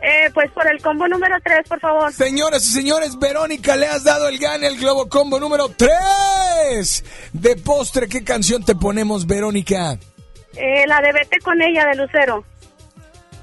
Eh, 0.02 0.30
pues 0.32 0.50
por 0.52 0.70
el 0.70 0.80
combo 0.80 1.08
número 1.08 1.36
3, 1.42 1.68
por 1.68 1.80
favor. 1.80 2.12
Señoras 2.12 2.64
y 2.66 2.72
señores, 2.72 3.18
Verónica, 3.18 3.76
le 3.76 3.86
has 3.86 4.04
dado 4.04 4.28
el 4.28 4.38
gane 4.38 4.66
al 4.66 4.76
Globo 4.76 5.08
Combo 5.08 5.40
número 5.40 5.68
3. 5.68 7.04
De 7.32 7.56
postre, 7.56 8.08
¿qué 8.08 8.22
canción 8.22 8.64
te 8.64 8.74
ponemos, 8.74 9.26
Verónica? 9.26 9.98
Eh, 10.54 10.86
la 10.86 11.00
de 11.00 11.12
Vete 11.12 11.38
con 11.40 11.60
ella, 11.60 11.86
de 11.86 11.96
Lucero. 11.96 12.44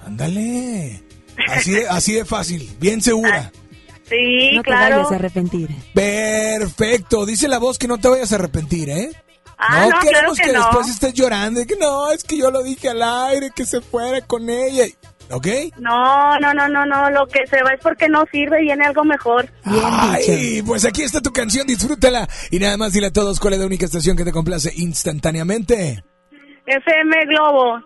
Ándale. 0.05 1.03
Así 1.49 1.71
de, 1.71 1.87
así 1.87 2.13
de 2.13 2.25
fácil, 2.25 2.75
bien 2.79 3.01
segura. 3.01 3.51
Sí, 4.13 4.55
no 4.55 4.61
te 4.61 4.69
claro. 4.69 4.97
vayas 4.97 5.11
a 5.11 5.15
arrepentir. 5.15 5.69
Perfecto. 5.93 7.25
Dice 7.25 7.47
la 7.47 7.57
voz 7.57 7.79
que 7.79 7.87
no 7.87 7.97
te 7.97 8.07
vayas 8.07 8.31
a 8.31 8.35
arrepentir, 8.35 8.89
¿eh? 8.89 9.09
Ah, 9.57 9.87
no, 9.89 9.99
queremos 9.99 10.37
claro 10.37 10.51
que 10.51 10.57
no. 10.57 10.63
después 10.65 10.89
estés 10.89 11.13
llorando 11.13 11.61
y 11.61 11.65
que 11.65 11.75
no, 11.77 12.11
es 12.11 12.23
que 12.23 12.37
yo 12.37 12.51
lo 12.51 12.63
dije 12.63 12.89
al 12.89 13.01
aire, 13.01 13.51
que 13.55 13.65
se 13.65 13.81
fuera 13.81 14.21
con 14.21 14.49
ella. 14.49 14.85
¿Ok? 15.31 15.47
No, 15.77 16.37
no, 16.39 16.53
no, 16.53 16.67
no, 16.67 16.85
no. 16.85 17.09
Lo 17.09 17.25
que 17.27 17.47
se 17.47 17.63
va 17.63 17.71
es 17.71 17.79
porque 17.81 18.07
no 18.09 18.25
sirve 18.31 18.61
y 18.61 18.65
viene 18.65 18.85
algo 18.85 19.03
mejor. 19.03 19.49
Ay, 19.63 20.61
pues 20.65 20.85
aquí 20.85 21.01
está 21.01 21.21
tu 21.21 21.31
canción, 21.31 21.65
disfrútala. 21.65 22.27
Y 22.51 22.59
nada 22.59 22.77
más 22.77 22.93
dile 22.93 23.07
a 23.07 23.13
todos 23.13 23.39
cuál 23.39 23.53
es 23.53 23.59
la 23.59 23.65
única 23.65 23.85
estación 23.85 24.17
que 24.17 24.25
te 24.25 24.31
complace 24.31 24.71
instantáneamente. 24.75 26.03
FM 26.65 27.25
Globo. 27.27 27.81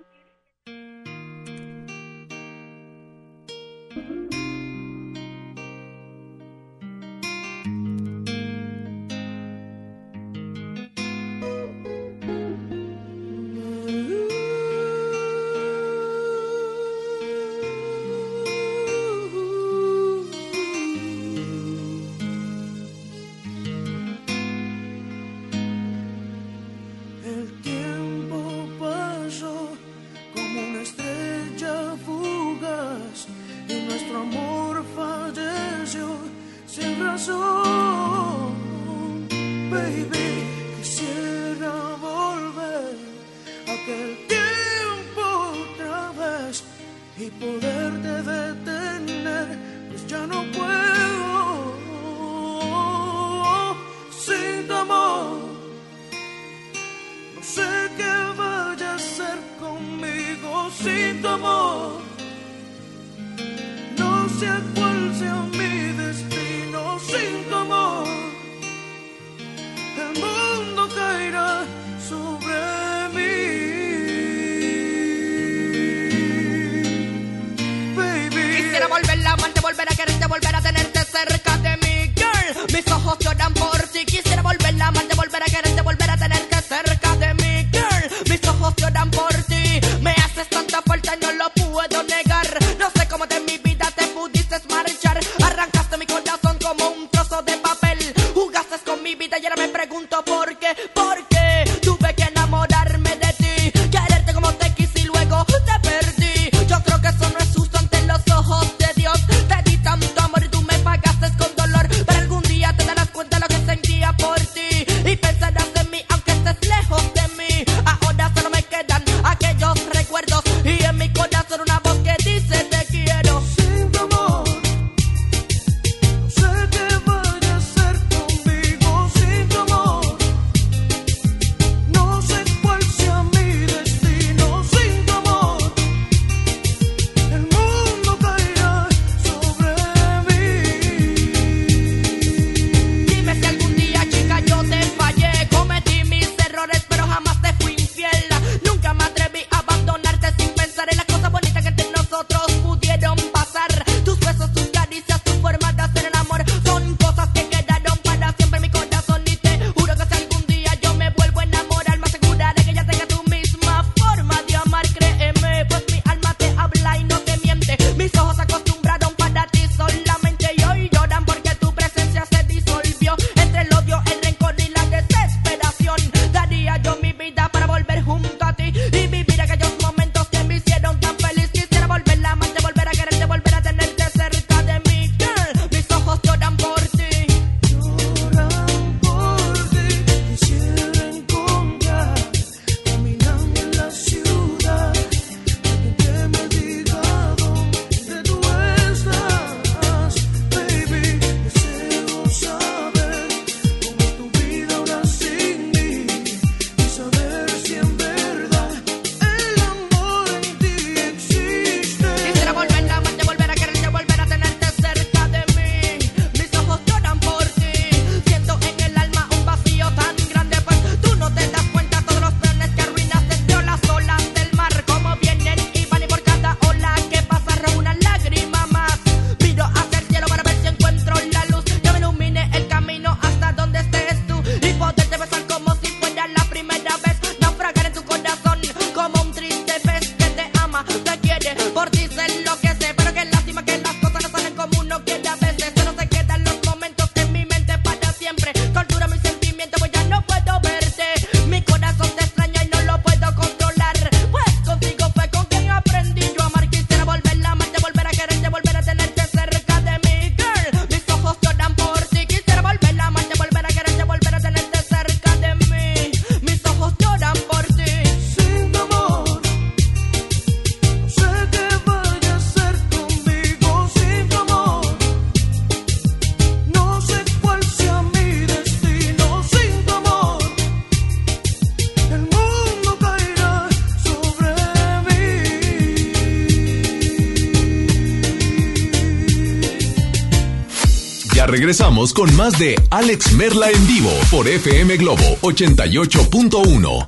regresamos 291.68 292.14
con 292.14 292.34
más 292.38 292.58
de 292.58 292.76
Alex 292.92 293.34
Merla 293.34 293.70
en 293.70 293.88
vivo 293.88 294.10
por 294.32 294.48
FM 294.48 294.96
Globo 294.96 295.22
88.1. 295.42 297.06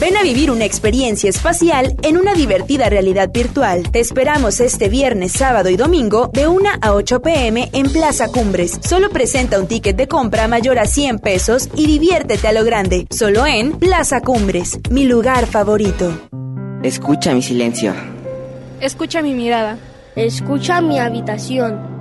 Ven 0.00 0.16
a 0.16 0.24
vivir 0.24 0.50
una 0.50 0.64
experiencia 0.64 1.30
espacial 1.30 1.94
en 2.02 2.18
una 2.18 2.34
divertida 2.34 2.88
realidad 2.88 3.30
virtual. 3.32 3.92
Te 3.92 4.00
esperamos 4.00 4.58
este 4.58 4.88
viernes, 4.88 5.30
sábado 5.30 5.70
y 5.70 5.76
domingo 5.76 6.32
de 6.34 6.48
1 6.48 6.68
a 6.80 6.92
8 6.92 7.22
pm 7.22 7.70
en 7.72 7.88
Plaza 7.92 8.26
Cumbres. 8.26 8.80
Solo 8.82 9.08
presenta 9.10 9.60
un 9.60 9.68
ticket 9.68 9.94
de 9.94 10.08
compra 10.08 10.48
mayor 10.48 10.80
a 10.80 10.86
100 10.86 11.20
pesos 11.20 11.68
y 11.76 11.86
diviértete 11.86 12.48
a 12.48 12.52
lo 12.52 12.64
grande. 12.64 13.06
Solo 13.08 13.46
en 13.46 13.70
Plaza 13.70 14.20
Cumbres, 14.20 14.80
mi 14.90 15.04
lugar 15.04 15.46
favorito. 15.46 16.12
Escucha 16.82 17.32
mi 17.34 17.42
silencio. 17.42 17.94
Escucha 18.80 19.22
mi 19.22 19.34
mirada. 19.34 19.78
Escucha 20.16 20.80
mi 20.80 20.98
habitación. 20.98 21.87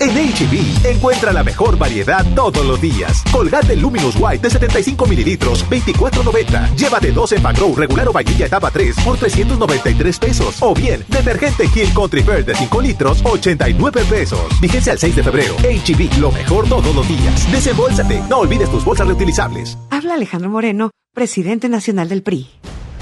En 0.00 0.10
HB, 0.10 0.86
encuentra 0.86 1.32
la 1.32 1.42
mejor 1.42 1.76
variedad 1.76 2.24
todos 2.36 2.64
los 2.64 2.80
días. 2.80 3.24
Colgate 3.32 3.74
Luminous 3.74 4.14
White 4.16 4.42
de 4.42 4.50
75 4.50 5.06
mililitros, 5.06 5.68
24.90. 5.68 6.76
Llévate 6.76 7.10
dos 7.10 7.32
en 7.32 7.42
Grow 7.42 7.74
regular 7.74 8.06
o 8.06 8.12
vainilla 8.12 8.46
etapa 8.46 8.70
3 8.70 8.94
por 9.04 9.16
393 9.18 10.18
pesos. 10.20 10.56
O 10.60 10.72
bien, 10.72 11.04
detergente 11.08 11.68
King 11.68 11.92
Country 11.92 12.22
Fair 12.22 12.44
de 12.44 12.54
5 12.54 12.80
litros, 12.80 13.20
89 13.24 14.04
pesos. 14.08 14.60
Vigencia 14.60 14.92
al 14.92 14.98
6 15.00 15.16
de 15.16 15.22
febrero. 15.24 15.56
HB, 15.56 16.18
lo 16.20 16.30
mejor 16.30 16.68
todos 16.68 16.94
los 16.94 17.08
días. 17.08 17.50
Desembolsate. 17.50 18.22
No 18.28 18.38
olvides 18.38 18.70
tus 18.70 18.84
bolsas 18.84 19.08
reutilizables. 19.08 19.76
Habla 19.90 20.14
Alejandro 20.14 20.48
Moreno, 20.48 20.90
presidente 21.12 21.68
nacional 21.68 22.08
del 22.08 22.22
PRI. 22.22 22.48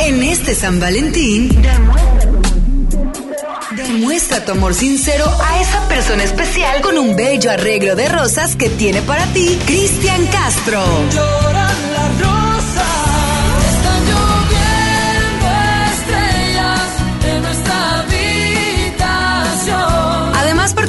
En 0.00 0.22
este 0.22 0.54
San 0.54 0.78
Valentín, 0.78 1.48
demuestra 3.74 4.44
tu 4.44 4.52
amor 4.52 4.74
sincero 4.74 5.24
a 5.42 5.62
esa 5.62 5.88
persona 5.88 6.24
especial 6.24 6.82
con 6.82 6.98
un 6.98 7.16
bello 7.16 7.50
arreglo 7.50 7.96
de 7.96 8.06
rosas 8.06 8.54
que 8.54 8.68
tiene 8.68 9.00
para 9.00 9.24
ti 9.32 9.58
Cristian 9.64 10.26
Castro. 10.26 10.84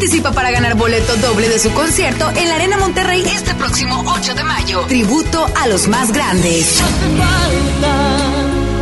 Participa 0.02 0.32
para 0.32 0.50
ganar 0.50 0.74
boleto 0.74 1.16
doble 1.18 1.47
de 1.47 1.60
su 1.60 1.72
concierto 1.74 2.28
en 2.36 2.49
la 2.49 2.56
Arena 2.56 2.76
Monterrey 2.76 3.24
este 3.36 3.54
próximo 3.54 4.04
8 4.08 4.34
de 4.34 4.43
mayo. 4.43 4.80
Tributo 4.88 5.47
a 5.56 5.68
los 5.68 5.88
más 5.88 6.12
grandes. 6.12 6.82
Falta 6.82 8.18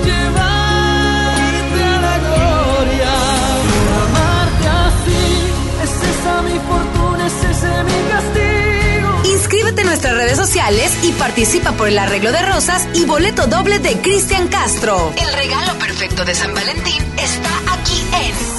llevarte 0.05 1.83
a 1.83 2.01
la 2.01 2.17
gloria, 2.19 3.11
amarte 4.05 4.67
así, 4.69 5.51
es 5.83 5.91
esa 6.09 6.41
mi 6.41 6.57
fortuna, 6.57 7.27
es 7.27 7.33
ese 7.33 7.83
mi 7.83 7.99
castigo. 8.13 9.35
Inscríbete 9.35 9.81
en 9.81 9.87
nuestras 9.87 10.15
redes 10.15 10.37
sociales 10.37 10.97
y 11.03 11.11
participa 11.11 11.73
por 11.73 11.89
el 11.89 11.99
arreglo 11.99 12.31
de 12.31 12.43
rosas 12.43 12.87
y 12.93 13.03
boleto 13.03 13.47
doble 13.47 13.79
de 13.79 13.99
Cristian 13.99 14.47
Castro. 14.47 15.11
El 15.17 15.33
regalo 15.33 15.77
perfecto 15.79 16.23
de 16.23 16.33
San 16.33 16.53
Valentín 16.53 17.03
está 17.17 17.73
aquí 17.73 18.05
en 18.13 18.58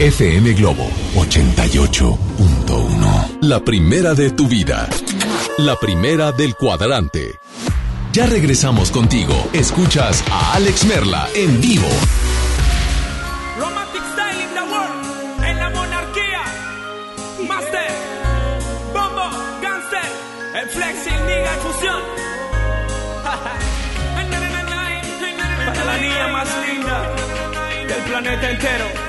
FM 0.00 0.52
Globo 0.52 0.88
88.1. 1.16 3.38
La 3.42 3.58
primera 3.58 4.14
de 4.14 4.30
tu 4.30 4.46
vida. 4.46 4.88
La 5.58 5.74
primera 5.74 6.30
del 6.30 6.54
cuadrante. 6.54 7.40
Ya 8.12 8.26
regresamos 8.26 8.92
contigo. 8.92 9.34
Escuchas 9.52 10.22
a 10.30 10.54
Alex 10.54 10.84
Merla 10.84 11.28
en 11.34 11.60
vivo. 11.60 11.88
Romantic 13.58 14.02
style 14.12 14.40
in 14.40 14.54
the 14.54 14.62
world, 14.72 15.44
en 15.44 15.58
la 15.58 15.70
monarquía. 15.70 16.44
Master, 17.48 17.90
Bombo, 18.94 19.28
Gangster, 19.60 19.98
el 20.62 20.68
flexing, 20.68 21.26
nigga, 21.26 21.54
en 21.54 21.60
fusión. 21.60 22.02
Para 25.56 25.84
la 25.86 25.96
niña 25.98 26.28
más 26.28 26.48
linda 26.68 27.02
del 27.88 28.02
planeta 28.04 28.48
entero. 28.48 29.07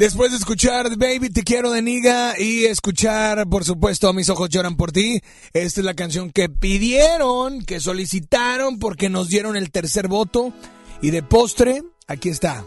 Después 0.00 0.30
de 0.30 0.38
escuchar 0.38 0.96
Baby 0.96 1.28
Te 1.28 1.42
Quiero 1.42 1.72
de 1.72 1.82
Niga 1.82 2.32
y 2.40 2.64
escuchar, 2.64 3.46
por 3.46 3.66
supuesto, 3.66 4.10
Mis 4.14 4.30
Ojos 4.30 4.48
Lloran 4.48 4.74
por 4.74 4.92
Ti, 4.92 5.20
esta 5.52 5.80
es 5.82 5.84
la 5.84 5.92
canción 5.92 6.30
que 6.30 6.48
pidieron, 6.48 7.60
que 7.66 7.80
solicitaron 7.80 8.78
porque 8.78 9.10
nos 9.10 9.28
dieron 9.28 9.56
el 9.56 9.70
tercer 9.70 10.08
voto. 10.08 10.54
Y 11.02 11.10
de 11.10 11.22
postre, 11.22 11.82
aquí 12.06 12.30
está. 12.30 12.64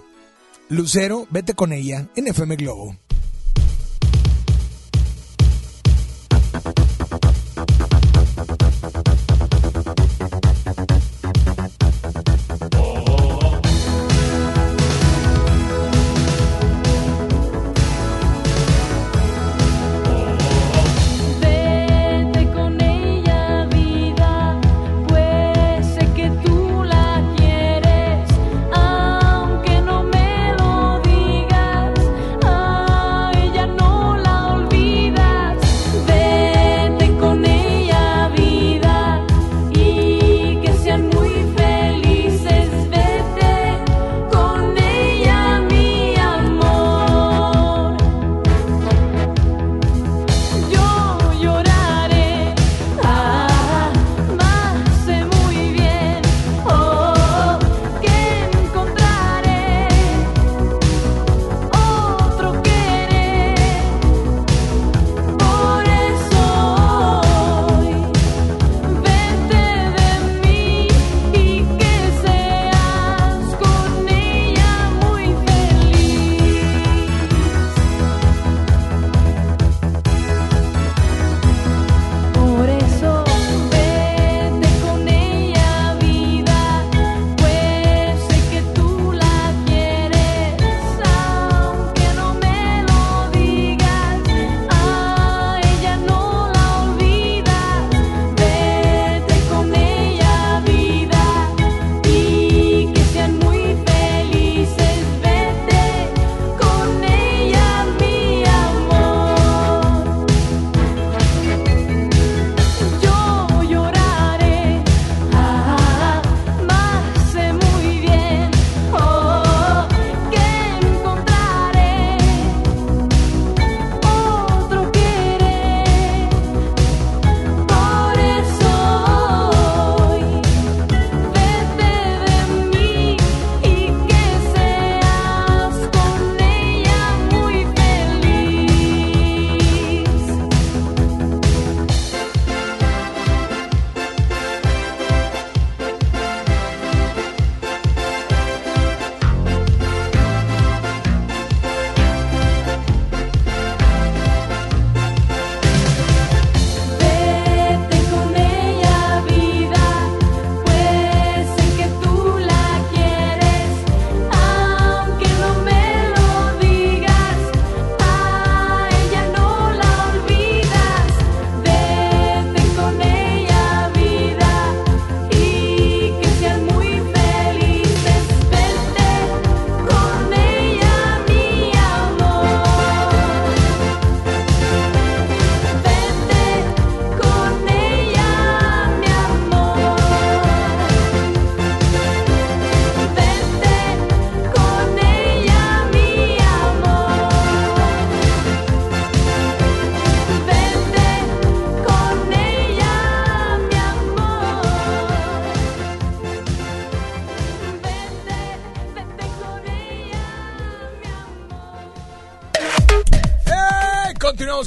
Lucero, 0.69 1.25
vete 1.31 1.55
con 1.55 1.73
ella 1.73 2.07
en 2.15 2.27
FM 2.27 2.55
Globo. 2.55 2.97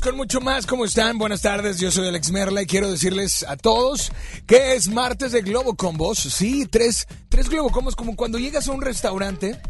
Con 0.06 0.16
mucho 0.16 0.40
más. 0.40 0.66
¿Cómo 0.66 0.84
están? 0.84 1.18
Buenas 1.18 1.42
tardes. 1.42 1.80
Yo 1.80 1.90
soy 1.90 2.06
Alex 2.06 2.30
Merla 2.30 2.62
y 2.62 2.66
quiero 2.66 2.88
decirles 2.88 3.44
a 3.48 3.56
todos 3.56 4.12
que 4.46 4.74
es 4.74 4.86
martes 4.86 5.32
de 5.32 5.42
Globo 5.42 5.74
Combos. 5.74 6.18
Sí, 6.18 6.64
tres, 6.64 7.08
tres 7.28 7.48
Globo 7.48 7.70
Combos, 7.70 7.96
como 7.96 8.14
cuando 8.14 8.38
llegas 8.38 8.68
a 8.68 8.72
un 8.72 8.82
restaurante 8.82 9.60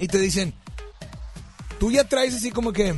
y 0.00 0.08
te 0.08 0.18
dicen, 0.18 0.54
tú 1.78 1.92
ya 1.92 2.02
traes 2.02 2.34
así 2.34 2.50
como 2.50 2.72
que, 2.72 2.96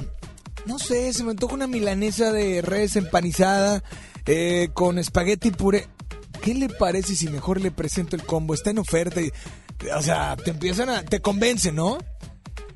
no 0.65 0.79
sé, 0.79 1.13
se 1.13 1.25
me 1.25 1.33
antoja 1.33 1.53
una 1.53 1.67
milanesa 1.67 2.33
de 2.33 2.63
res 2.63 2.97
empanizada 2.97 3.85
eh, 4.25 4.71
con 4.73 4.99
espagueti 4.99 5.51
puré. 5.51 5.89
¿Qué 6.41 6.55
le 6.55 6.71
parece 6.71 7.17
si 7.17 7.29
mejor 7.29 7.61
le 7.61 7.71
presento 7.71 8.17
el 8.17 8.25
combo? 8.25 8.55
Está 8.55 8.71
en 8.71 8.79
oferta 8.79 9.21
y, 9.21 9.31
o 9.95 10.01
sea, 10.01 10.37
te 10.43 10.53
empiezan 10.53 10.89
a, 10.89 11.05
te 11.05 11.21
convencen, 11.21 11.75
¿no? 11.75 11.99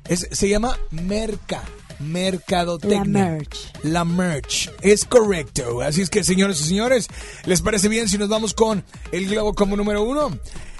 Es, 0.07 0.27
se 0.31 0.49
llama 0.49 0.77
Merca. 0.91 1.63
Mercadotecnia. 1.99 2.99
La 2.99 3.05
merch. 3.29 3.57
La 3.83 4.03
merch. 4.05 4.69
Es 4.81 5.05
correcto. 5.05 5.81
Así 5.81 6.01
es 6.01 6.09
que, 6.09 6.23
señores 6.23 6.61
y 6.61 6.65
señores, 6.65 7.07
¿les 7.45 7.61
parece 7.61 7.87
bien 7.87 8.07
si 8.07 8.17
nos 8.17 8.29
vamos 8.29 8.53
con 8.53 8.83
el 9.11 9.27
Globo 9.27 9.53
Combo 9.53 9.75
número 9.77 10.03
uno? 10.03 10.37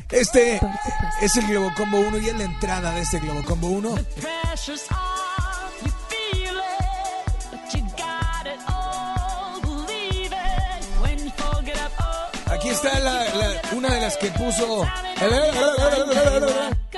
Este 0.10 0.60
es 1.22 1.36
el 1.36 1.48
Globo 1.48 1.70
Combo 1.76 2.00
1 2.00 2.18
y 2.20 2.30
es 2.30 2.38
la 2.38 2.44
entrada 2.46 2.92
de 2.94 3.02
este 3.02 3.20
Globo 3.20 3.44
Combo 3.44 3.68
1. 3.68 3.96
Pressure's 4.22 4.84
off, 4.90 5.84
you 5.84 5.92
feel 6.08 6.56
it, 6.56 7.52
but 7.52 7.74
you 7.74 7.82
got 7.98 8.46
it 8.46 8.60
all, 8.70 9.60
believe 9.62 10.32
it. 10.32 11.02
When 11.02 11.18
you 11.20 11.32
fold 11.36 11.68
it 11.68 11.76
up, 11.76 11.92
oh, 12.00 12.54
Aquí 12.54 12.70
está 12.70 12.98
la, 13.00 13.26
la- 13.36 13.62
una 13.76 13.94
de 13.96 14.00
las 14.02 14.16
que 14.16 14.32
puso. 14.32 14.88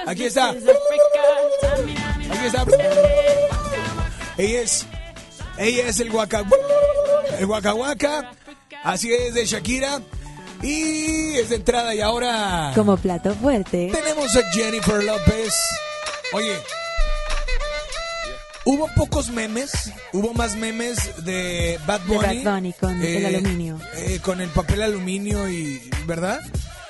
Aquí 0.05 0.25
está. 0.25 0.49
Aquí 0.51 2.45
está. 2.45 2.63
Ella 4.39 4.61
es. 4.61 4.85
Ella 5.57 5.87
es 5.87 5.99
el 5.99 6.09
Waka. 6.11 6.45
El 7.37 7.45
Waka. 7.45 8.31
Así 8.83 9.11
es 9.13 9.33
de 9.33 9.45
Shakira. 9.45 10.01
Y 10.61 11.35
es 11.37 11.49
de 11.49 11.57
entrada 11.57 11.93
y 11.93 12.01
ahora. 12.01 12.71
Como 12.75 12.97
plato 12.97 13.33
fuerte. 13.35 13.91
Tenemos 13.93 14.35
a 14.35 14.49
Jennifer 14.51 15.03
López. 15.03 15.53
Oye. 16.33 16.55
Hubo 18.65 18.87
pocos 18.95 19.29
memes, 19.29 19.71
hubo 20.13 20.33
más 20.33 20.55
memes 20.55 21.25
de 21.25 21.79
Bad 21.87 22.01
De 22.01 22.15
Bunny. 22.15 22.43
Bad 22.43 22.53
Bunny 22.55 22.73
con 22.73 23.01
el 23.01 23.25
aluminio. 23.25 23.79
eh, 23.95 24.19
con 24.21 24.41
el 24.41 24.49
papel 24.49 24.83
aluminio 24.83 25.49
y, 25.49 25.81
¿verdad? 26.05 26.39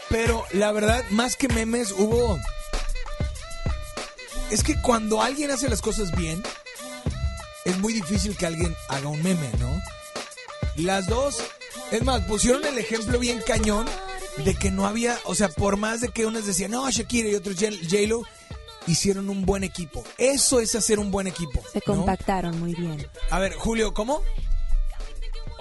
Pero 0.10 0.44
la 0.52 0.72
verdad, 0.74 1.04
más 1.12 1.36
que 1.36 1.48
memes, 1.48 1.92
hubo... 1.92 2.38
Es 4.52 4.64
que 4.64 4.82
cuando 4.82 5.22
alguien 5.22 5.52
hace 5.52 5.70
las 5.70 5.82
cosas 5.82 6.14
bien, 6.18 6.44
es 7.66 7.78
muy 7.80 7.94
difícil 7.94 8.36
que 8.36 8.46
alguien 8.46 8.76
haga 8.88 9.08
un 9.08 9.22
meme, 9.22 9.50
¿no? 9.60 9.82
Las 10.76 11.08
dos, 11.08 11.38
es 11.92 12.04
más, 12.04 12.22
pusieron 12.22 12.66
el 12.66 12.78
ejemplo 12.78 13.20
bien 13.20 13.42
cañón 13.46 13.86
de 14.46 14.56
que 14.56 14.72
no 14.72 14.86
había, 14.86 15.18
o 15.26 15.36
sea, 15.36 15.50
por 15.50 15.78
más 15.78 16.02
de 16.02 16.10
que 16.10 16.26
unas 16.26 16.46
decían, 16.46 16.72
no, 16.72 16.90
Shakira 16.90 17.30
y 17.30 17.36
otros 17.36 17.56
J-Lo, 17.58 18.24
hicieron 18.88 19.30
un 19.30 19.46
buen 19.46 19.64
equipo. 19.64 20.04
Eso 20.18 20.60
es 20.60 20.76
hacer 20.76 21.00
un 21.00 21.12
buen 21.12 21.28
equipo. 21.28 21.62
Se 21.72 21.80
¿no? 21.80 21.96
compactaron 21.96 22.60
muy 22.60 22.74
bien. 22.74 23.06
A 23.30 23.40
ver, 23.40 23.54
Julio, 23.54 23.94
¿cómo? 23.94 24.24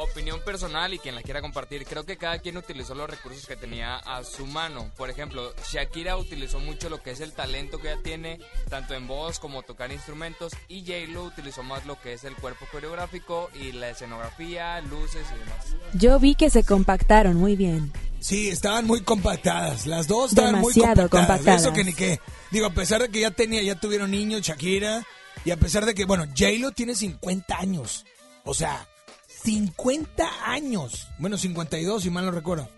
Opinión 0.00 0.40
personal 0.44 0.94
y 0.94 0.98
quien 1.00 1.14
la 1.16 1.22
quiera 1.22 1.40
compartir. 1.40 1.84
Creo 1.84 2.04
que 2.04 2.16
cada 2.16 2.38
quien 2.38 2.56
utilizó 2.56 2.94
los 2.94 3.10
recursos 3.10 3.46
que 3.46 3.56
tenía 3.56 3.96
a 3.96 4.22
su 4.22 4.46
mano. 4.46 4.90
Por 4.96 5.10
ejemplo, 5.10 5.52
Shakira 5.72 6.16
utilizó 6.16 6.60
mucho 6.60 6.88
lo 6.88 7.02
que 7.02 7.10
es 7.10 7.20
el 7.20 7.32
talento 7.32 7.78
que 7.80 7.90
ella 7.92 8.00
tiene, 8.02 8.38
tanto 8.70 8.94
en 8.94 9.08
voz 9.08 9.38
como 9.40 9.62
tocar 9.62 9.90
instrumentos, 9.90 10.52
y 10.68 10.82
J-Lo 10.82 11.24
utilizó 11.24 11.62
más 11.64 11.84
lo 11.84 12.00
que 12.00 12.12
es 12.12 12.22
el 12.24 12.36
cuerpo 12.36 12.66
coreográfico 12.70 13.50
y 13.54 13.72
la 13.72 13.90
escenografía, 13.90 14.80
luces 14.82 15.26
y 15.34 15.38
demás. 15.40 15.66
Yo 15.94 16.18
vi 16.20 16.34
que 16.36 16.48
se 16.48 16.62
compactaron 16.64 17.36
muy 17.36 17.56
bien. 17.56 17.92
Sí, 18.20 18.48
estaban 18.48 18.86
muy 18.86 19.02
compactadas. 19.02 19.86
Las 19.86 20.06
dos 20.08 20.30
estaban 20.30 20.60
muy 20.60 20.72
Demasiado 20.72 21.08
compactadas. 21.08 21.26
compactadas. 21.42 21.60
Eso 21.62 21.72
que 21.72 21.84
ni 21.84 21.92
qué. 21.92 22.20
Digo, 22.50 22.66
a 22.66 22.72
pesar 22.72 23.02
de 23.02 23.08
que 23.10 23.20
ya 23.20 23.30
tenía, 23.30 23.62
ya 23.62 23.74
tuvieron 23.78 24.10
niños, 24.10 24.42
Shakira, 24.42 25.04
y 25.44 25.50
a 25.50 25.56
pesar 25.56 25.84
de 25.86 25.94
que, 25.94 26.04
bueno, 26.04 26.24
J-Lo 26.26 26.70
tiene 26.72 26.94
50 26.94 27.56
años. 27.58 28.04
O 28.44 28.54
sea, 28.54 28.87
50 29.52 30.28
años. 30.44 31.08
Bueno, 31.18 31.38
52, 31.38 32.02
si 32.02 32.10
mal 32.10 32.26
no 32.26 32.30
recuerdo. 32.32 32.68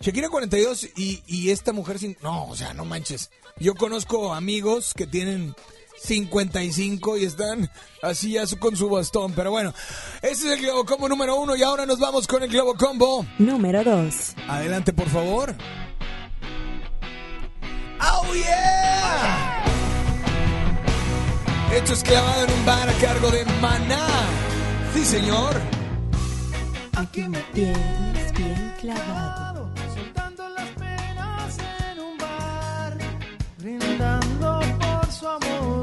Shakira 0.00 0.30
42 0.30 0.88
y, 0.96 1.22
y 1.26 1.50
esta 1.50 1.74
mujer, 1.74 1.98
cin- 1.98 2.16
no, 2.22 2.46
o 2.46 2.56
sea, 2.56 2.72
no 2.72 2.86
manches. 2.86 3.30
Yo 3.58 3.74
conozco 3.74 4.32
amigos 4.32 4.94
que 4.94 5.06
tienen 5.06 5.54
55 6.02 7.18
y 7.18 7.24
están 7.24 7.70
así 8.02 8.32
ya 8.32 8.44
con 8.58 8.74
su 8.74 8.88
bastón. 8.88 9.32
Pero 9.34 9.50
bueno, 9.50 9.74
ese 10.22 10.46
es 10.46 10.58
el 10.58 10.62
Globo 10.62 10.86
Combo 10.86 11.10
número 11.10 11.36
uno 11.36 11.54
y 11.56 11.62
ahora 11.62 11.84
nos 11.84 11.98
vamos 11.98 12.26
con 12.26 12.42
el 12.42 12.48
Globo 12.48 12.74
Combo. 12.74 13.26
Número 13.38 13.84
2. 13.84 14.14
Adelante, 14.48 14.94
por 14.94 15.10
favor. 15.10 15.54
¡Oh, 18.00 18.34
yeah! 18.34 19.64
Esto 21.74 21.92
es 21.92 22.02
clavado 22.02 22.44
en 22.46 22.52
un 22.54 22.64
bar 22.64 22.88
a 22.88 22.92
cargo 22.94 23.30
de 23.30 23.44
Maná. 23.60 24.08
Sí, 24.94 25.04
señor. 25.04 25.60
Aquí 26.98 27.28
me 27.28 27.38
tienes 27.54 28.32
bien 28.32 28.74
clavado. 28.80 29.70
soltando 29.94 30.48
las 30.48 30.68
penas 30.70 31.56
en 31.92 32.00
un 32.00 32.18
bar, 32.18 32.98
brindando 33.56 34.60
por 34.80 35.12
su 35.12 35.28
amor. 35.28 35.77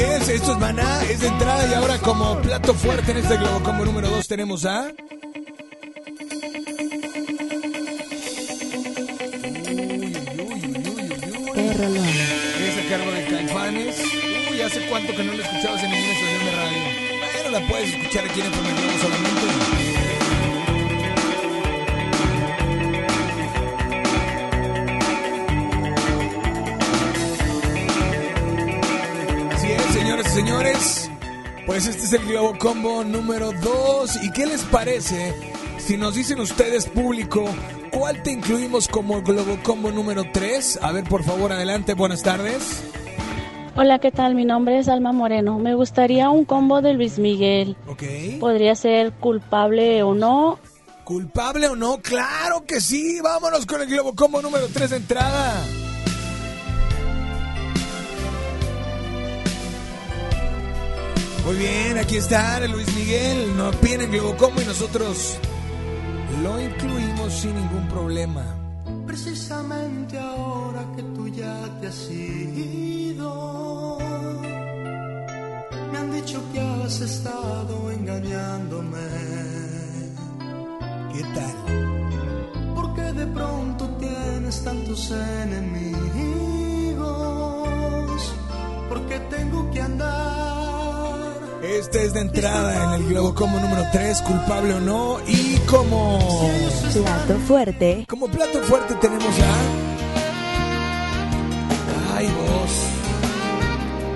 Esto 0.00 0.52
es 0.52 0.58
Maná, 0.58 1.02
es 1.02 1.20
de 1.20 1.26
entrada 1.26 1.68
y 1.68 1.74
ahora 1.74 1.98
como 1.98 2.40
plato 2.40 2.72
fuerte 2.72 3.10
en 3.10 3.18
este 3.18 3.36
Globo 3.36 3.62
Combo 3.62 3.84
número 3.84 4.08
2 4.08 4.26
tenemos 4.28 4.64
a... 4.64 4.88
Es 4.88 4.94
a 12.78 12.88
cargo 12.88 13.10
de 13.10 13.26
Caifanes. 13.28 13.96
Uy, 14.50 14.60
¿hace 14.62 14.86
cuánto 14.88 15.14
que 15.14 15.22
no 15.24 15.34
lo 15.34 15.42
escuchabas 15.42 15.82
en 15.82 15.90
ninguna 15.90 16.12
estación 16.12 16.44
de 16.44 16.52
radio? 16.52 16.78
Bueno, 17.34 17.58
la 17.58 17.68
puedes 17.68 17.94
escuchar 17.94 18.24
aquí 18.24 18.40
en 18.40 18.46
el 18.46 18.52
Globo 18.52 18.68
solamente. 19.02 19.79
Señores. 30.40 31.10
Pues 31.66 31.86
este 31.86 32.04
es 32.04 32.12
el 32.14 32.26
Globo 32.26 32.56
Combo 32.58 33.04
número 33.04 33.52
2. 33.52 34.24
¿Y 34.24 34.32
qué 34.32 34.46
les 34.46 34.62
parece 34.62 35.34
si 35.76 35.98
nos 35.98 36.14
dicen 36.14 36.40
ustedes, 36.40 36.86
público, 36.86 37.44
cuál 37.90 38.22
te 38.22 38.32
incluimos 38.32 38.88
como 38.88 39.20
Globo 39.20 39.58
Combo 39.62 39.90
número 39.90 40.24
3? 40.32 40.78
A 40.80 40.92
ver, 40.92 41.04
por 41.04 41.24
favor, 41.24 41.52
adelante. 41.52 41.92
Buenas 41.92 42.22
tardes. 42.22 42.82
Hola, 43.76 43.98
¿qué 43.98 44.10
tal? 44.10 44.34
Mi 44.34 44.46
nombre 44.46 44.78
es 44.78 44.88
Alma 44.88 45.12
Moreno. 45.12 45.58
Me 45.58 45.74
gustaría 45.74 46.30
un 46.30 46.46
combo 46.46 46.80
de 46.80 46.94
Luis 46.94 47.18
Miguel. 47.18 47.76
Ok. 47.86 48.02
Podría 48.40 48.74
ser 48.74 49.12
culpable 49.12 50.02
o 50.02 50.14
no. 50.14 50.58
¿Culpable 51.04 51.68
o 51.68 51.76
no? 51.76 51.98
Claro 52.00 52.64
que 52.66 52.80
sí. 52.80 53.20
Vámonos 53.20 53.66
con 53.66 53.82
el 53.82 53.88
Globo 53.88 54.14
Combo 54.14 54.40
número 54.40 54.68
3 54.72 54.88
de 54.88 54.96
entrada. 54.96 55.66
Muy 61.50 61.58
bien, 61.58 61.98
aquí 61.98 62.16
está 62.16 62.64
Luis 62.68 62.86
Miguel. 62.94 63.56
Nos 63.56 63.74
piden 63.76 64.02
el 64.02 64.10
Globo 64.12 64.36
Combo 64.36 64.62
y 64.62 64.64
nosotros 64.66 65.36
lo 66.44 66.60
incluimos 66.60 67.32
sin 67.32 67.56
ningún 67.56 67.88
problema. 67.88 68.44
Precisamente 69.04 70.16
ahora 70.16 70.86
que 70.94 71.02
tú 71.02 71.26
ya 71.26 71.60
te 71.80 71.88
has 71.88 72.08
ido, 72.08 73.98
me 75.90 75.98
han 75.98 76.12
dicho 76.12 76.40
que 76.52 76.60
has 76.60 77.00
estado 77.00 77.90
engañándome. 77.90 79.08
¿Qué 81.12 81.22
tal? 81.34 81.56
Porque 82.76 83.02
de 83.02 83.26
pronto 83.26 83.88
tienes 83.98 84.62
tantos 84.62 85.10
enemigos, 85.10 85.98
porque 88.88 89.18
tengo 89.28 89.68
que 89.72 89.80
andar. 89.80 90.59
Este 91.78 92.04
es 92.04 92.12
de 92.14 92.20
entrada 92.20 92.84
en 92.96 93.02
el 93.02 93.08
Globo 93.10 93.32
Combo 93.34 93.60
número 93.60 93.84
3, 93.92 94.22
culpable 94.22 94.74
o 94.74 94.80
no. 94.80 95.18
Y 95.26 95.56
como 95.66 96.18
Plato 96.92 97.38
fuerte. 97.46 98.04
Como 98.08 98.26
plato 98.26 98.60
fuerte 98.62 98.94
tenemos 98.96 99.34
a. 99.38 99.54
Ay, 102.16 102.26
vos. 102.26 102.72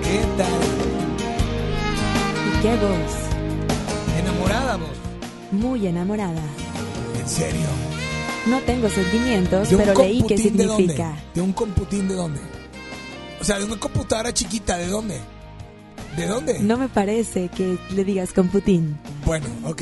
¿Qué 0.03 0.19
tal? 0.37 0.61
¿Y 2.49 2.61
qué 2.61 2.75
voz? 2.75 4.19
¿Enamorada 4.19 4.75
vos? 4.75 4.89
Muy 5.51 5.87
enamorada. 5.87 6.41
¿En 7.19 7.29
serio? 7.29 7.67
No 8.47 8.59
tengo 8.61 8.89
sentimientos, 8.89 9.69
¿De 9.69 9.77
pero 9.77 9.93
leí 9.95 10.21
qué 10.23 10.35
computín 10.35 10.57
de 10.57 10.63
significa. 10.67 11.05
dónde? 11.07 11.21
¿De 11.33 11.41
un 11.41 11.53
computín 11.53 12.07
de 12.09 12.15
dónde? 12.15 12.39
O 13.39 13.43
sea, 13.45 13.57
de 13.59 13.65
una 13.65 13.77
computadora 13.79 14.33
chiquita, 14.33 14.77
¿de 14.77 14.87
dónde? 14.87 15.19
¿De 16.17 16.27
dónde? 16.27 16.59
No 16.59 16.77
me 16.77 16.87
parece 16.87 17.49
que 17.49 17.77
le 17.93 18.03
digas 18.03 18.31
con 18.33 18.47
Putin. 18.49 18.97
Bueno, 19.25 19.47
ok. 19.63 19.81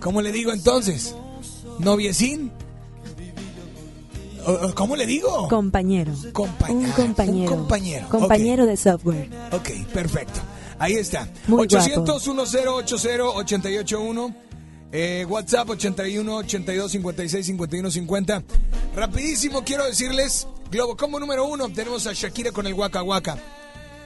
¿Cómo 0.00 0.22
le 0.22 0.32
digo 0.32 0.52
entonces? 0.52 1.14
¿Noviecín? 1.78 2.50
¿O- 4.46 4.52
o 4.66 4.74
¿Cómo 4.74 4.96
le 4.96 5.06
digo? 5.06 5.48
Compañero. 5.48 6.12
Compa- 6.32 6.70
Un 6.70 6.84
ah, 6.86 6.92
compañero. 6.94 7.52
Un 7.52 7.58
compañero. 7.58 8.08
Compañero 8.08 8.66
de 8.66 8.76
software. 8.76 9.28
Ok, 9.52 9.70
perfecto. 9.92 10.40
Ahí 10.78 10.94
está. 10.94 11.28
Muy 11.46 11.62
800 11.62 12.22
1080 12.26 13.24
881 13.24 14.34
eh, 14.92 15.26
WhatsApp 15.28 15.70
81 15.70 16.36
82 16.36 16.92
56 16.92 17.46
51 17.46 17.90
50. 17.90 18.42
Rapidísimo 18.94 19.64
quiero 19.64 19.84
decirles, 19.86 20.46
Globo 20.70 20.96
Combo 20.96 21.18
número 21.18 21.46
uno, 21.46 21.68
tenemos 21.70 22.06
a 22.06 22.12
Shakira 22.12 22.52
con 22.52 22.66
el 22.66 22.74
Waka 22.74 23.02
Waka. 23.02 23.36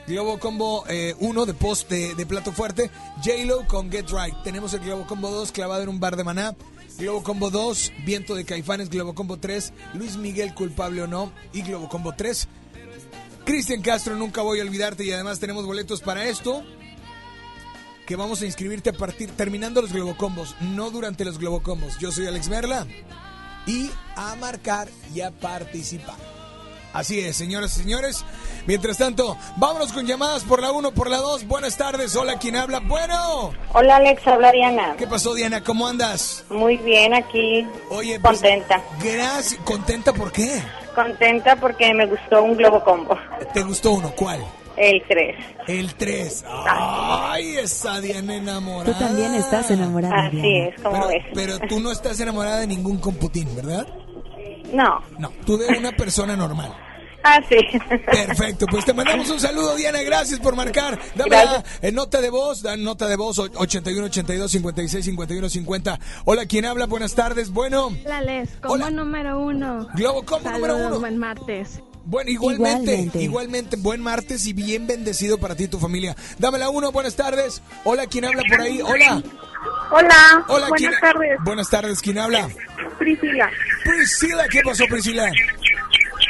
Globo 0.09 0.39
Combo 0.39 0.85
1 1.19 1.45
de 1.45 1.53
post 1.53 1.87
de, 1.87 2.15
de 2.15 2.25
plato 2.25 2.51
fuerte, 2.51 2.89
J-Lo 3.23 3.67
con 3.67 3.91
Get 3.91 4.09
Right. 4.09 4.35
Tenemos 4.43 4.73
el 4.73 4.79
Globo 4.79 5.05
Combo 5.05 5.29
2 5.29 5.51
clavado 5.51 5.83
en 5.83 5.89
un 5.89 5.99
bar 5.99 6.15
de 6.15 6.23
maná. 6.23 6.55
Globo 6.97 7.21
Combo 7.21 7.51
2, 7.51 7.93
Viento 8.05 8.33
de 8.33 8.43
Caifanes, 8.43 8.89
Globo 8.89 9.13
Combo 9.13 9.37
3, 9.37 9.71
Luis 9.93 10.17
Miguel 10.17 10.55
culpable 10.55 11.03
o 11.03 11.07
no 11.07 11.31
y 11.53 11.61
Globo 11.61 11.87
Combo 11.89 12.13
3, 12.13 12.47
Cristian 13.45 13.83
Castro, 13.83 14.15
nunca 14.15 14.41
voy 14.41 14.59
a 14.59 14.63
olvidarte 14.63 15.05
y 15.05 15.11
además 15.11 15.39
tenemos 15.39 15.67
boletos 15.67 16.01
para 16.01 16.25
esto 16.25 16.63
que 18.07 18.15
vamos 18.15 18.41
a 18.41 18.47
inscribirte 18.47 18.89
a 18.89 18.93
partir 18.93 19.29
terminando 19.29 19.79
los 19.79 19.93
Globocombos, 19.93 20.55
no 20.59 20.89
durante 20.89 21.23
los 21.23 21.37
Globocombos. 21.37 21.99
Yo 21.99 22.11
soy 22.11 22.25
Alex 22.25 22.49
Merla 22.49 22.87
y 23.67 23.91
a 24.15 24.35
marcar 24.37 24.89
y 25.13 25.21
a 25.21 25.29
participar. 25.29 26.38
Así 26.93 27.19
es, 27.19 27.35
señoras 27.37 27.77
y 27.77 27.81
señores. 27.81 28.25
Mientras 28.65 28.97
tanto, 28.97 29.37
vámonos 29.57 29.93
con 29.93 30.05
llamadas 30.05 30.43
por 30.43 30.61
la 30.61 30.71
1, 30.71 30.91
por 30.91 31.09
la 31.09 31.17
2. 31.17 31.47
Buenas 31.47 31.77
tardes. 31.77 32.15
Hola, 32.15 32.37
¿quién 32.39 32.55
habla? 32.55 32.79
Bueno. 32.79 33.51
Hola 33.73 33.97
Alex, 33.97 34.25
habla 34.27 34.51
Diana. 34.51 34.95
¿Qué 34.97 35.05
pasó, 35.07 35.33
Diana? 35.33 35.63
¿Cómo 35.63 35.87
andas? 35.87 36.43
Muy 36.49 36.77
bien 36.77 37.13
aquí. 37.13 37.65
Oye, 37.89 38.19
pues, 38.19 38.39
contenta. 38.39 38.81
Gracias. 39.03 39.59
¿Contenta 39.63 40.13
por 40.13 40.31
qué? 40.31 40.61
Contenta 40.95 41.55
porque 41.55 41.93
me 41.93 42.05
gustó 42.07 42.43
un 42.43 42.57
globo 42.57 42.83
combo. 42.83 43.15
¿Te 43.53 43.61
gustó 43.63 43.91
uno? 43.91 44.11
¿Cuál? 44.15 44.43
El 44.75 45.03
3. 45.07 45.35
El 45.67 45.93
3. 45.95 46.45
Ay, 46.47 47.57
esa 47.57 47.99
Diana 48.01 48.35
enamorada. 48.35 48.93
Tú 48.97 48.99
también 49.05 49.33
estás 49.35 49.69
enamorada. 49.71 50.27
Así 50.27 50.37
Diana. 50.37 50.67
es, 50.69 50.81
como 50.81 50.95
Pero, 50.95 51.07
ves. 51.07 51.25
pero 51.33 51.59
tú 51.67 51.79
no 51.79 51.91
estás 51.91 52.19
enamorada 52.19 52.59
de 52.61 52.67
ningún 52.67 52.97
computín, 52.97 53.53
¿verdad? 53.55 53.85
No. 54.73 55.01
No, 55.17 55.31
tú 55.45 55.57
de 55.57 55.67
una 55.77 55.91
persona 55.91 56.35
normal. 56.35 56.73
Ah, 57.21 57.41
sí. 57.49 57.57
Perfecto, 58.05 58.65
pues 58.71 58.85
te 58.85 58.93
mandamos 58.93 59.29
un 59.29 59.41
saludo, 59.41 59.75
Diana. 59.75 60.01
Gracias 60.03 60.39
por 60.39 60.55
marcar. 60.55 60.97
Dame 61.15 61.31
la 61.31 61.63
eh, 61.81 61.91
nota 61.91 62.21
de 62.21 62.29
voz, 62.29 62.61
dan 62.61 62.81
nota 62.81 63.09
de 63.09 63.17
voz 63.17 63.37
o- 63.39 63.49
81 63.57 64.05
82 64.05 64.49
56 64.49 65.03
51 65.03 65.49
50. 65.49 65.99
Hola, 66.23 66.45
¿quién 66.45 66.63
habla? 66.63 66.85
Buenas 66.85 67.15
tardes. 67.15 67.49
Bueno, 67.51 67.89
La 68.05 68.21
Les, 68.21 68.49
como 68.61 68.89
número 68.89 69.37
uno. 69.41 69.85
Globo 69.95 70.23
Combo 70.23 70.49
número 70.49 70.77
uno. 70.77 70.99
Buen 71.01 71.17
martes. 71.17 71.81
Bueno, 72.09 72.31
igualmente, 72.31 72.91
igualmente, 72.91 73.21
Igualmente. 73.21 73.77
buen 73.77 74.01
martes 74.01 74.45
y 74.47 74.53
bien 74.53 74.87
bendecido 74.87 75.37
para 75.37 75.55
ti 75.55 75.65
y 75.65 75.67
tu 75.67 75.79
familia. 75.79 76.15
Dame 76.37 76.57
la 76.57 76.69
uno, 76.69 76.91
buenas 76.91 77.15
tardes. 77.15 77.61
Hola, 77.83 78.07
¿quién 78.07 78.25
habla 78.25 78.41
por 78.49 78.61
ahí? 78.61 78.81
Hola. 78.81 79.21
Hola. 79.91 80.45
Hola, 80.47 80.67
Buenas 80.69 80.71
¿quién- 80.77 80.91
tardes. 81.01 81.37
Buenas 81.43 81.69
tardes, 81.69 82.01
¿quién 82.01 82.17
habla? 82.17 82.49
Priscila. 82.97 83.49
Priscila, 83.83 84.47
¿qué 84.49 84.61
pasó, 84.63 84.85
Priscila? 84.89 85.29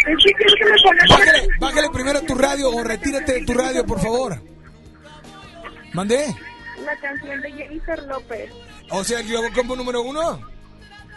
Que 0.06 0.16
me 0.16 1.08
Bájale, 1.10 1.48
bájale 1.60 1.90
primero 1.92 2.22
tu 2.22 2.36
radio 2.36 2.70
o 2.72 2.84
retírate 2.84 3.34
de 3.34 3.46
tu 3.46 3.54
radio, 3.54 3.86
por 3.86 4.00
favor. 4.02 4.42
¿Mandé? 5.94 6.36
La 6.86 6.96
canción 6.98 7.42
de 7.42 7.52
Jennifer 7.52 8.04
López. 8.04 8.50
O 8.92 9.04
sea, 9.04 9.20
el 9.20 9.28
Globo 9.28 9.48
Combo 9.54 9.76
número 9.76 10.02
uno. 10.02 10.40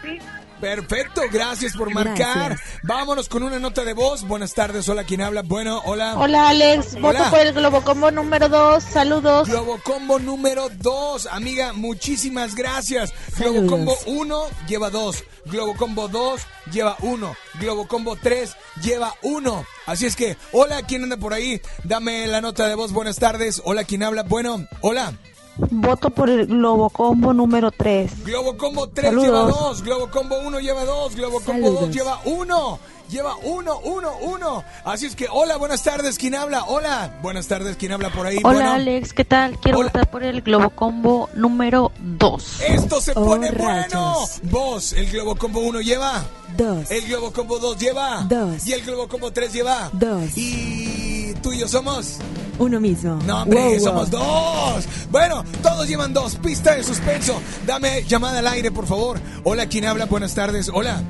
Sí. 0.03 0.19
Perfecto, 0.63 1.23
gracias 1.33 1.77
por 1.77 1.93
marcar. 1.93 2.51
Gracias. 2.51 2.61
Vámonos 2.85 3.29
con 3.29 3.43
una 3.43 3.59
nota 3.59 3.85
de 3.85 3.95
voz. 3.95 4.23
Buenas 4.23 4.55
tardes, 4.55 4.89
hola, 4.89 5.03
¿quién 5.03 5.21
habla? 5.21 5.43
Bueno, 5.43 5.83
hola. 5.87 6.15
Hola 6.17 6.51
Alex, 6.51 6.95
voto 7.01 7.09
Hola. 7.19 7.31
por 7.31 7.41
el 7.41 7.53
Globocombo 7.53 8.13
número 8.13 8.49
2. 8.49 8.81
Saludos. 8.81 9.49
Globo 9.49 9.81
Combo 9.83 10.21
número 10.21 10.69
2. 10.69 11.27
Amiga, 11.27 11.73
muchísimas 11.73 12.55
gracias. 12.55 13.13
Globo 13.37 13.55
Saludos. 13.55 13.71
Combo 13.71 13.99
1 14.07 14.45
lleva 14.69 14.91
2. 14.91 15.25
Globo 15.47 15.75
Combo 15.75 16.07
2 16.07 16.41
lleva 16.71 16.97
1. 17.01 17.37
Globo 17.59 17.89
Combo 17.89 18.15
3 18.15 18.57
lleva 18.85 19.17
1. 19.23 19.67
Así 19.87 20.07
es 20.07 20.15
que, 20.15 20.37
hola, 20.53 20.83
¿quién 20.83 21.03
anda 21.03 21.17
por 21.17 21.35
ahí? 21.35 21.61
Dame 21.83 22.29
la 22.29 22.41
nota 22.41 22.69
de 22.69 22.77
voz. 22.77 22.93
Buenas 22.93 23.17
tardes. 23.17 23.61
Hola, 23.65 23.83
¿quién 23.83 24.05
habla? 24.05 24.23
Bueno, 24.23 24.65
hola. 24.81 25.13
Voto 25.57 26.11
por 26.11 26.31
el 26.31 26.47
Globocombo 26.47 27.33
número 27.35 27.71
3. 27.71 28.25
Globo 28.25 28.57
Combo 28.57 28.89
3 28.89 29.07
Saludos. 29.07 29.25
lleva 29.27 29.43
2. 29.69 29.83
Globo 29.83 30.11
Combo 30.11 30.39
1 30.47 30.61
lleva 30.61 30.85
2. 30.85 31.15
Globo 31.17 31.41
Combo 31.41 31.67
2 31.71 31.75
Saludos. 31.77 31.95
lleva 31.95 32.21
1. 32.25 32.79
Lleva 33.11 33.37
1, 33.43 33.79
1, 33.85 34.11
1. 34.23 34.65
Así 34.87 35.05
es 35.05 35.15
que, 35.15 35.27
hola, 35.31 35.59
buenas 35.59 35.83
tardes. 35.83 36.17
¿Quién 36.17 36.35
habla? 36.35 36.65
Hola. 36.65 37.19
Buenas 37.21 37.47
tardes. 37.47 37.77
¿Quién 37.77 37.93
habla 37.93 38.09
por 38.11 38.25
ahí? 38.27 38.39
Hola 38.43 38.55
Bueno. 38.55 38.73
Alex, 38.73 39.13
¿qué 39.13 39.27
tal? 39.27 39.59
Quiero 39.59 39.83
votar 39.83 40.11
por 40.11 40.23
el 40.23 40.41
Globocombo 40.41 41.29
número 41.35 41.93
2. 42.01 42.61
Esto 42.69 43.03
se 43.03 43.11
Oh, 43.15 43.23
pone 43.27 43.51
bueno. 43.51 43.65
rayos. 43.83 44.41
Vos, 44.45 44.95
el 44.95 45.11
Globo 45.11 45.37
Combo 45.37 45.61
1 45.61 45.83
lleva. 45.83 46.25
Dos. 46.57 46.91
El 46.91 47.07
Globo 47.07 47.31
Combo 47.33 47.59
2 47.59 47.77
lleva. 47.79 48.23
Dos. 48.27 48.67
Y 48.67 48.73
el 48.73 48.83
Globo 48.83 49.07
Combo 49.09 49.31
3 49.31 49.53
lleva. 49.53 49.91
Dos. 49.93 50.31
Y 50.35 51.35
tú 51.43 51.53
y 51.53 51.59
yo 51.59 51.69
somos. 51.69 52.17
Uno 52.59 52.81
mismo. 52.81 53.17
No, 53.27 53.43
hombre, 53.43 53.59
Wow, 53.61 53.71
wow. 53.71 53.81
somos 53.81 54.11
dos. 54.11 54.89
Bueno, 55.11 55.45
todos 55.63 55.89
llevan 55.89 56.13
dos. 56.13 56.37
Pista 56.37 56.75
de 56.75 56.85
suspenso. 56.85 57.41
Dame 57.67 58.05
llamada 58.05 58.39
al 58.41 58.47
aire, 58.49 58.71
por 58.71 58.87
favor. 58.87 59.21
Hola, 59.45 59.67
¿quién 59.67 59.85
habla? 59.87 60.05
Buenas 60.07 60.35
tardes. 60.35 60.71
Hola. 60.73 61.03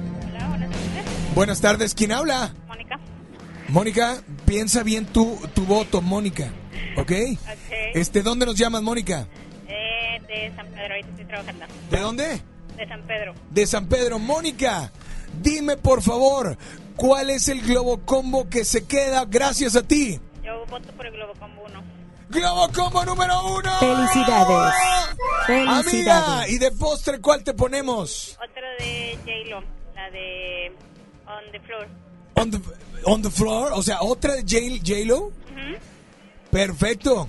Buenas 1.34 1.61
tardes. 1.61 1.95
¿Quién 1.95 2.12
habla? 2.12 2.55
Mónica. 2.68 3.01
Mónica, 3.68 4.22
piensa 4.45 4.82
bien 4.82 5.07
tu, 5.07 5.38
tu 5.55 5.64
voto, 5.64 6.01
Mónica. 6.03 6.51
¿Ok? 6.97 7.11
Este, 7.95 8.22
¿dónde 8.22 8.45
nos 8.47 8.55
llamas, 8.57 8.82
Mónica? 8.82 9.26
Eh, 9.66 10.20
de 10.28 10.55
San 10.55 10.66
Pedro, 10.68 10.88
ahorita 10.95 11.09
estoy 11.11 11.24
trabajando. 11.24 11.64
¿De 11.90 11.99
dónde? 12.01 12.43
De 12.76 12.88
San 12.88 13.03
Pedro. 13.07 13.34
de 13.51 13.66
San 13.66 13.86
Pedro. 13.86 14.18
Mónica, 14.18 14.93
dime 15.43 15.76
por 15.78 16.03
favor, 16.03 16.57
¿cuál 16.97 17.30
es 17.30 17.49
el 17.49 17.62
globo 17.62 18.01
combo 18.05 18.49
que 18.51 18.64
se 18.66 18.84
queda 18.84 19.24
gracias 19.24 19.74
a 19.76 19.82
ti? 19.82 20.20
Yo 20.45 20.64
voto 20.66 20.88
por 20.97 21.07
el 21.07 21.12
Globo 21.12 21.32
Combo 21.38 21.62
1. 21.68 21.82
Globo 22.30 22.68
combo 22.72 23.05
número 23.05 23.34
uno. 23.57 23.70
Felicidades. 23.78 24.74
Amiga, 25.49 25.82
Felicidades. 25.82 26.51
¿y 26.53 26.59
de 26.59 26.70
postre 26.72 27.20
cuál 27.20 27.45
te 27.45 27.53
ponemos? 27.53 28.38
Otro 28.43 28.62
de 28.78 29.18
J-Lo, 29.24 29.61
la 29.95 30.11
de 30.11 30.72
On 31.26 31.53
the 31.53 31.61
Floor. 31.61 31.88
On 32.34 32.51
the, 32.51 32.61
on 33.05 33.22
the 33.22 33.30
floor, 33.30 33.72
o 33.74 33.82
sea, 33.82 34.01
otra 34.01 34.34
de 34.34 34.43
J- 34.43 34.80
J-Lo. 34.82 35.30
Perfecto. 36.51 37.28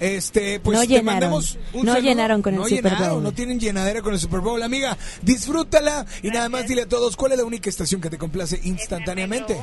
Este, 0.00 0.58
pues 0.60 0.76
No 0.78 0.82
te 0.82 0.88
llenaron. 0.88 1.04
mandamos 1.14 1.58
un 1.74 1.86
No 1.86 1.92
saludo. 1.92 2.08
llenaron 2.08 2.42
con 2.42 2.54
el 2.54 2.60
no 2.60 2.66
Super 2.66 2.84
llenaron, 2.92 3.10
Bowl. 3.14 3.22
no 3.22 3.32
tienen 3.32 3.60
llenadera 3.60 4.02
con 4.02 4.14
el 4.14 4.18
Super 4.18 4.40
Bowl, 4.40 4.60
amiga. 4.62 4.96
Disfrútala 5.22 6.06
y 6.22 6.28
nada 6.30 6.48
más 6.48 6.66
dile 6.66 6.82
a 6.82 6.88
todos 6.88 7.16
cuál 7.16 7.32
es 7.32 7.38
la 7.38 7.44
única 7.44 7.70
estación 7.70 8.00
que 8.00 8.10
te 8.10 8.18
complace 8.18 8.58
instantáneamente. 8.64 9.62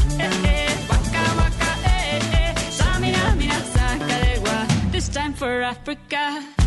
time 5.11 5.33
for 5.33 5.61
Africa. 5.61 6.60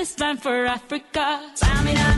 This 0.00 0.14
time 0.14 0.38
for 0.38 0.64
Africa. 0.64 2.09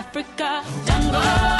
Africa. 0.00 0.62
Jungle. 0.86 1.59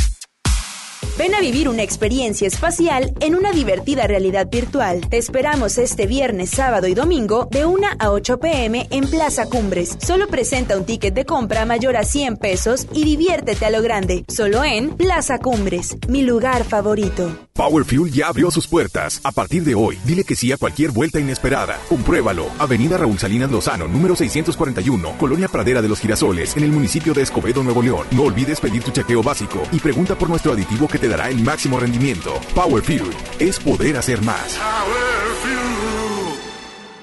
Ven 1.21 1.35
a 1.35 1.39
vivir 1.39 1.69
una 1.69 1.83
experiencia 1.83 2.47
espacial 2.47 3.13
en 3.19 3.35
una 3.35 3.51
divertida 3.51 4.07
realidad 4.07 4.47
virtual. 4.49 5.07
Te 5.07 5.19
esperamos 5.19 5.77
este 5.77 6.07
viernes, 6.07 6.49
sábado 6.49 6.87
y 6.87 6.95
domingo 6.95 7.47
de 7.51 7.63
1 7.63 7.89
a 7.99 8.09
8 8.09 8.39
pm 8.39 8.87
en 8.89 9.07
Plaza 9.07 9.45
Cumbres. 9.45 9.99
Solo 10.01 10.25
presenta 10.25 10.75
un 10.75 10.83
ticket 10.83 11.13
de 11.13 11.25
compra 11.25 11.63
mayor 11.67 11.95
a 11.95 12.05
100 12.05 12.37
pesos 12.37 12.87
y 12.91 13.03
diviértete 13.03 13.67
a 13.67 13.69
lo 13.69 13.83
grande. 13.83 14.25
Solo 14.29 14.63
en 14.63 14.97
Plaza 14.97 15.37
Cumbres, 15.37 15.95
mi 16.07 16.23
lugar 16.23 16.63
favorito. 16.63 17.37
Power 17.53 17.85
Fuel 17.85 18.11
ya 18.11 18.27
abrió 18.27 18.49
sus 18.49 18.65
puertas. 18.65 19.21
A 19.23 19.31
partir 19.31 19.63
de 19.63 19.75
hoy, 19.75 19.99
dile 20.05 20.23
que 20.23 20.35
sí 20.35 20.51
a 20.51 20.57
cualquier 20.57 20.89
vuelta 20.89 21.19
inesperada. 21.19 21.77
Compruébalo. 21.87 22.47
Avenida 22.57 22.97
Raúl 22.97 23.19
Salinas 23.19 23.51
Lozano, 23.51 23.87
número 23.87 24.15
641, 24.15 25.17
Colonia 25.19 25.47
Pradera 25.47 25.83
de 25.83 25.87
los 25.87 25.99
Girasoles, 25.99 26.57
en 26.57 26.63
el 26.63 26.71
municipio 26.71 27.13
de 27.13 27.21
Escobedo, 27.21 27.61
Nuevo 27.61 27.83
León. 27.83 28.07
No 28.11 28.23
olvides 28.23 28.59
pedir 28.59 28.81
tu 28.81 28.89
chequeo 28.89 29.21
básico 29.21 29.61
y 29.71 29.79
pregunta 29.79 30.15
por 30.15 30.27
nuestro 30.27 30.53
aditivo 30.53 30.87
que 30.87 30.97
te 30.97 31.10
dará 31.11 31.29
el 31.29 31.43
máximo 31.43 31.77
rendimiento. 31.77 32.39
Power 32.55 32.81
Fuel 32.81 33.11
es 33.37 33.59
poder 33.59 33.97
hacer 33.97 34.21
más. 34.21 34.57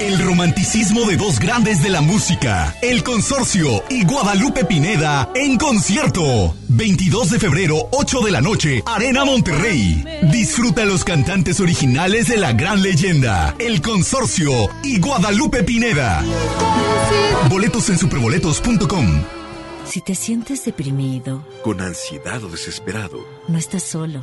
El 0.00 0.18
romanticismo 0.20 1.06
de 1.06 1.16
dos 1.16 1.40
grandes 1.40 1.82
de 1.82 1.88
la 1.88 2.00
música, 2.00 2.76
El 2.82 3.02
Consorcio 3.02 3.82
y 3.90 4.04
Guadalupe 4.04 4.64
Pineda 4.64 5.28
en 5.34 5.56
concierto. 5.58 6.54
22 6.68 7.30
de 7.30 7.38
febrero, 7.40 7.88
8 7.90 8.20
de 8.20 8.30
la 8.30 8.40
noche, 8.40 8.82
Arena 8.86 9.24
Monterrey. 9.24 10.04
Disfruta 10.30 10.84
los 10.84 11.02
cantantes 11.04 11.58
originales 11.58 12.28
de 12.28 12.36
la 12.36 12.52
gran 12.52 12.80
leyenda, 12.80 13.56
El 13.58 13.82
Consorcio 13.82 14.52
y 14.84 15.00
Guadalupe 15.00 15.64
Pineda. 15.64 16.22
Boletos 17.50 17.88
en 17.90 17.98
superboletos.com. 17.98 19.22
Si 19.84 20.00
te 20.00 20.14
sientes 20.14 20.64
deprimido, 20.64 21.42
Con 21.64 21.80
ansiedad 21.80 22.44
o 22.44 22.48
desesperado, 22.48 23.26
no 23.48 23.58
estás 23.58 23.82
solo. 23.82 24.22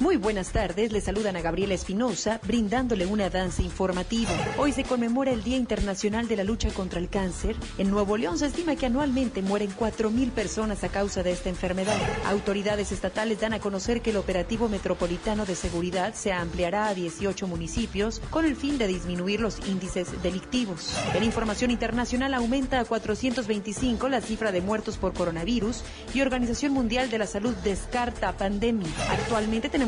Muy 0.00 0.16
buenas 0.16 0.52
tardes, 0.52 0.92
le 0.92 1.00
saludan 1.00 1.34
a 1.34 1.40
Gabriela 1.40 1.74
Espinosa, 1.74 2.40
brindándole 2.46 3.04
una 3.04 3.30
danza 3.30 3.62
informativa. 3.62 4.30
Hoy 4.56 4.70
se 4.70 4.84
conmemora 4.84 5.32
el 5.32 5.42
Día 5.42 5.56
Internacional 5.56 6.28
de 6.28 6.36
la 6.36 6.44
Lucha 6.44 6.70
contra 6.70 7.00
el 7.00 7.08
Cáncer. 7.08 7.56
En 7.78 7.90
Nuevo 7.90 8.16
León 8.16 8.38
se 8.38 8.46
estima 8.46 8.76
que 8.76 8.86
anualmente 8.86 9.42
mueren 9.42 9.74
4.000 9.76 10.30
personas 10.30 10.84
a 10.84 10.88
causa 10.88 11.24
de 11.24 11.32
esta 11.32 11.48
enfermedad. 11.48 11.96
Autoridades 12.26 12.92
estatales 12.92 13.40
dan 13.40 13.54
a 13.54 13.58
conocer 13.58 14.00
que 14.00 14.10
el 14.10 14.18
operativo 14.18 14.68
metropolitano 14.68 15.44
de 15.44 15.56
seguridad 15.56 16.14
se 16.14 16.32
ampliará 16.32 16.86
a 16.86 16.94
18 16.94 17.48
municipios 17.48 18.20
con 18.30 18.44
el 18.44 18.54
fin 18.54 18.78
de 18.78 18.86
disminuir 18.86 19.40
los 19.40 19.58
índices 19.66 20.22
delictivos. 20.22 20.96
En 21.12 21.24
información 21.24 21.72
internacional 21.72 22.34
aumenta 22.34 22.78
a 22.78 22.84
425 22.84 24.08
la 24.08 24.20
cifra 24.20 24.52
de 24.52 24.60
muertos 24.60 24.96
por 24.96 25.12
coronavirus 25.12 25.82
y 26.14 26.20
Organización 26.20 26.72
Mundial 26.72 27.10
de 27.10 27.18
la 27.18 27.26
Salud 27.26 27.56
descarta 27.64 28.32
pandemia. 28.36 28.86
Actualmente 29.10 29.68
tenemos 29.68 29.87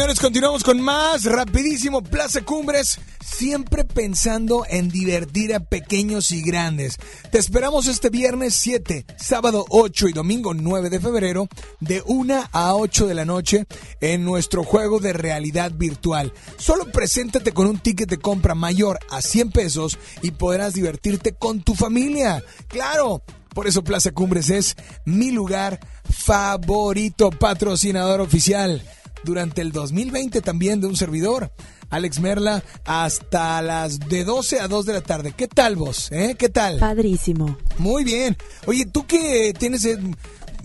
señores 0.00 0.18
continuamos 0.18 0.64
con 0.64 0.80
más. 0.80 1.24
Rapidísimo, 1.24 2.00
Plaza 2.00 2.40
Cumbres. 2.40 2.98
Siempre 3.22 3.84
pensando 3.84 4.64
en 4.66 4.88
divertir 4.88 5.54
a 5.54 5.60
pequeños 5.60 6.32
y 6.32 6.40
grandes. 6.40 6.96
Te 7.30 7.36
esperamos 7.36 7.86
este 7.86 8.08
viernes 8.08 8.54
7, 8.54 9.04
sábado 9.18 9.66
8 9.68 10.08
y 10.08 10.12
domingo 10.14 10.54
9 10.54 10.88
de 10.88 11.00
febrero, 11.00 11.48
de 11.80 12.02
1 12.06 12.48
a 12.50 12.74
8 12.76 13.08
de 13.08 13.14
la 13.14 13.26
noche, 13.26 13.66
en 14.00 14.24
nuestro 14.24 14.64
juego 14.64 15.00
de 15.00 15.12
realidad 15.12 15.70
virtual. 15.72 16.32
Solo 16.56 16.86
preséntate 16.86 17.52
con 17.52 17.66
un 17.66 17.78
ticket 17.78 18.08
de 18.08 18.16
compra 18.16 18.54
mayor 18.54 18.98
a 19.10 19.20
100 19.20 19.50
pesos 19.50 19.98
y 20.22 20.30
podrás 20.30 20.72
divertirte 20.72 21.34
con 21.34 21.60
tu 21.60 21.74
familia. 21.74 22.42
¡Claro! 22.68 23.22
Por 23.52 23.66
eso 23.66 23.84
Plaza 23.84 24.12
Cumbres 24.12 24.48
es 24.48 24.76
mi 25.04 25.30
lugar 25.30 25.78
favorito, 26.08 27.28
patrocinador 27.28 28.22
oficial. 28.22 28.82
Durante 29.24 29.60
el 29.60 29.72
2020 29.72 30.40
también 30.40 30.80
de 30.80 30.86
un 30.86 30.96
servidor, 30.96 31.52
Alex 31.90 32.20
Merla, 32.20 32.62
hasta 32.84 33.60
las 33.62 33.98
de 34.00 34.24
12 34.24 34.60
a 34.60 34.68
2 34.68 34.86
de 34.86 34.92
la 34.94 35.00
tarde. 35.02 35.32
¿Qué 35.36 35.46
tal 35.48 35.76
vos? 35.76 36.10
Eh? 36.12 36.36
¿Qué 36.38 36.48
tal? 36.48 36.78
Padrísimo. 36.78 37.58
Muy 37.78 38.04
bien. 38.04 38.36
Oye, 38.66 38.86
¿tú 38.86 39.06
qué 39.06 39.52
tienes... 39.58 39.84
eh, 39.84 39.98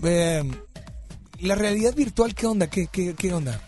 eh, 0.02 0.42
la 1.40 1.54
realidad 1.54 1.94
virtual, 1.94 2.34
¿qué 2.34 2.46
onda? 2.46 2.68
¿Qué, 2.68 2.86
qué, 2.90 3.14
qué 3.14 3.34
onda? 3.34 3.60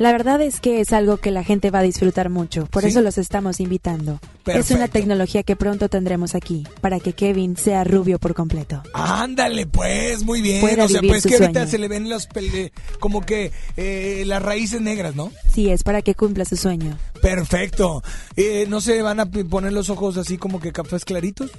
La 0.00 0.12
verdad 0.12 0.40
es 0.40 0.60
que 0.60 0.80
es 0.80 0.94
algo 0.94 1.18
que 1.18 1.30
la 1.30 1.44
gente 1.44 1.70
va 1.70 1.80
a 1.80 1.82
disfrutar 1.82 2.30
mucho, 2.30 2.64
por 2.64 2.82
¿Sí? 2.84 2.88
eso 2.88 3.02
los 3.02 3.18
estamos 3.18 3.60
invitando. 3.60 4.18
Es 4.46 4.70
una 4.70 4.88
tecnología 4.88 5.42
que 5.42 5.56
pronto 5.56 5.90
tendremos 5.90 6.34
aquí, 6.34 6.66
para 6.80 7.00
que 7.00 7.12
Kevin 7.12 7.54
sea 7.58 7.84
rubio 7.84 8.18
por 8.18 8.32
completo. 8.32 8.82
Ándale, 8.94 9.66
pues, 9.66 10.24
muy 10.24 10.40
bien. 10.40 10.62
Pueda 10.62 10.86
o 10.86 10.88
sea, 10.88 11.02
vivir 11.02 11.12
pues 11.12 11.22
su 11.24 11.28
que 11.28 11.34
ahorita 11.34 11.60
sueño. 11.60 11.70
se 11.70 11.78
le 11.78 11.88
ven 11.88 12.08
los 12.08 12.26
pele- 12.30 12.72
como 12.98 13.20
que 13.20 13.52
eh, 13.76 14.24
las 14.26 14.40
raíces 14.42 14.80
negras, 14.80 15.14
¿no? 15.16 15.30
Sí, 15.52 15.68
es 15.68 15.82
para 15.82 16.00
que 16.00 16.14
cumpla 16.14 16.46
su 16.46 16.56
sueño. 16.56 16.96
Perfecto. 17.20 18.02
Eh, 18.36 18.64
¿No 18.70 18.80
se 18.80 19.02
van 19.02 19.20
a 19.20 19.26
poner 19.26 19.74
los 19.74 19.90
ojos 19.90 20.16
así 20.16 20.38
como 20.38 20.60
que 20.60 20.72
cafés 20.72 21.04
claritos? 21.04 21.50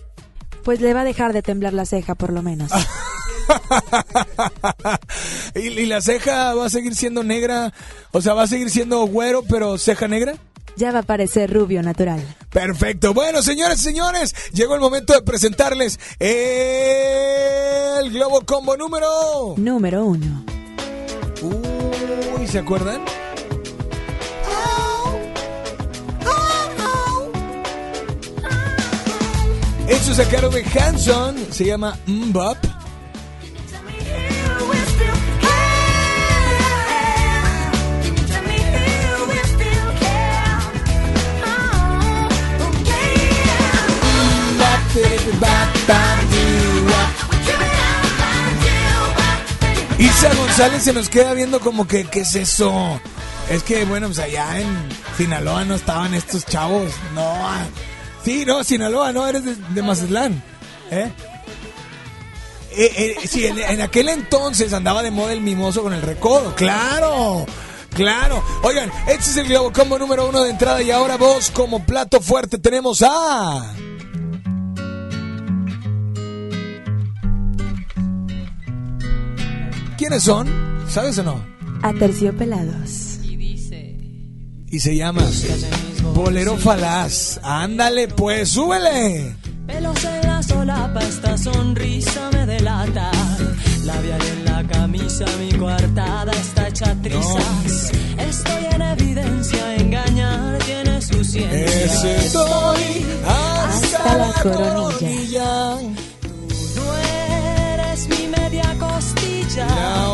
Pues 0.63 0.81
le 0.81 0.93
va 0.93 1.01
a 1.01 1.05
dejar 1.05 1.33
de 1.33 1.41
temblar 1.41 1.73
la 1.73 1.85
ceja 1.85 2.15
por 2.15 2.31
lo 2.31 2.41
menos. 2.41 2.71
¿Y, 5.55 5.59
y 5.59 5.85
la 5.85 6.01
ceja 6.01 6.53
va 6.53 6.67
a 6.67 6.69
seguir 6.69 6.95
siendo 6.95 7.23
negra? 7.23 7.73
O 8.11 8.21
sea, 8.21 8.33
¿va 8.33 8.43
a 8.43 8.47
seguir 8.47 8.69
siendo 8.69 9.05
güero, 9.05 9.43
pero 9.43 9.77
ceja 9.77 10.07
negra? 10.07 10.35
Ya 10.75 10.91
va 10.91 10.99
a 10.99 11.03
parecer 11.03 11.53
rubio 11.53 11.83
natural. 11.83 12.21
Perfecto. 12.49 13.13
Bueno, 13.13 13.41
señores 13.41 13.79
y 13.81 13.83
señores, 13.83 14.33
llegó 14.53 14.75
el 14.75 14.81
momento 14.81 15.13
de 15.13 15.21
presentarles 15.21 15.99
el 16.19 18.11
Globo 18.11 18.41
Combo 18.45 18.77
número... 18.77 19.55
Número 19.57 20.05
uno. 20.05 20.45
Uy, 21.41 22.47
¿se 22.47 22.59
acuerdan? 22.59 23.01
Eso 29.91 30.13
es 30.13 30.19
a 30.19 30.29
cargo 30.29 30.47
de 30.47 30.63
Hanson, 30.63 31.35
se 31.51 31.65
llama 31.65 31.97
Mbop. 32.07 32.57
Isa 49.99 50.33
González 50.35 50.83
se 50.83 50.93
nos 50.93 51.09
queda 51.09 51.33
viendo 51.33 51.59
como 51.59 51.85
que, 51.85 52.05
¿qué 52.05 52.21
es 52.21 52.35
eso? 52.35 53.01
Es 53.49 53.61
que, 53.63 53.83
bueno, 53.83 54.07
pues 54.07 54.19
allá 54.19 54.57
en 54.57 54.67
Sinaloa 55.17 55.65
no 55.65 55.75
estaban 55.75 56.13
estos 56.13 56.45
chavos. 56.45 56.93
No. 57.13 57.90
Sí, 58.23 58.45
no, 58.45 58.63
Sinaloa, 58.63 59.11
no, 59.11 59.27
eres 59.27 59.43
de, 59.45 59.55
de 59.55 59.81
Mazatlán. 59.81 60.43
¿Eh? 60.91 61.11
Eh, 62.73 63.15
eh, 63.21 63.27
sí, 63.27 63.45
en, 63.45 63.57
en 63.59 63.81
aquel 63.81 64.09
entonces 64.09 64.71
andaba 64.73 65.03
de 65.03 65.11
moda 65.11 65.33
el 65.33 65.41
mimoso 65.41 65.83
con 65.83 65.93
el 65.93 66.01
recodo. 66.01 66.55
¡Claro! 66.55 67.45
¡Claro! 67.93 68.41
Oigan, 68.63 68.89
este 69.07 69.29
es 69.31 69.37
el 69.37 69.47
Globo 69.47 69.73
Combo 69.73 69.99
número 69.99 70.29
uno 70.29 70.43
de 70.43 70.51
entrada 70.51 70.81
y 70.81 70.91
ahora 70.91 71.17
vos 71.17 71.51
como 71.51 71.85
plato 71.85 72.21
fuerte 72.21 72.57
tenemos 72.57 73.03
a... 73.05 73.73
¿Quiénes 79.97 80.23
son? 80.23 80.49
¿Sabes 80.89 81.17
o 81.19 81.23
no? 81.23 81.45
Aterciopelados. 81.83 83.10
Y 84.71 84.79
se 84.79 84.95
llama 84.95 85.21
Bolero 86.13 86.55
Falaz. 86.55 87.39
Ándale, 87.43 88.07
pues, 88.07 88.49
súbele. 88.49 89.35
Pelos 89.67 90.03
en 90.05 90.21
la 90.27 90.41
solapa, 90.41 91.01
esta 91.01 91.37
sonrisa 91.37 92.29
me 92.31 92.45
delata. 92.45 93.11
Labial 93.83 94.21
en 94.21 94.45
la 94.45 94.63
camisa, 94.67 95.25
mi 95.39 95.51
coartada 95.57 96.31
está 96.31 96.69
hecha 96.69 96.95
trizas. 97.01 97.91
Estoy 98.17 98.65
en 98.71 98.81
evidencia, 98.81 99.75
engañar 99.75 100.57
tiene 100.59 101.01
su 101.01 101.21
ciencia. 101.23 102.15
Estoy 102.15 103.05
hasta 103.27 104.17
la 104.17 104.33
coronilla. 104.41 105.75
No 106.75 106.97
eres 107.73 108.07
mi 108.07 108.27
media 108.27 108.73
costilla. 108.79 109.67
La 109.67 110.10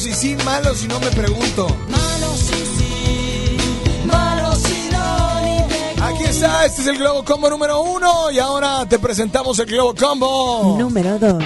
Malos 0.00 0.06
y 0.06 0.14
sí, 0.14 0.36
malos 0.46 0.82
y 0.82 0.88
no 0.88 0.98
me 0.98 1.10
pregunto. 1.10 1.66
Malo 1.90 2.34
sí, 2.34 2.64
sí. 2.78 4.06
Malo 4.06 4.54
sí, 4.54 4.88
no, 4.90 5.40
ni 5.42 5.68
te 5.68 6.02
Aquí 6.02 6.24
está, 6.24 6.64
este 6.64 6.80
es 6.80 6.86
el 6.86 6.96
Globo 6.96 7.22
Combo 7.22 7.50
número 7.50 7.82
uno 7.82 8.30
y 8.30 8.38
ahora 8.38 8.86
te 8.88 8.98
presentamos 8.98 9.58
el 9.58 9.66
Globo 9.66 9.94
Combo. 9.94 10.76
Número 10.78 11.18
dos. 11.18 11.44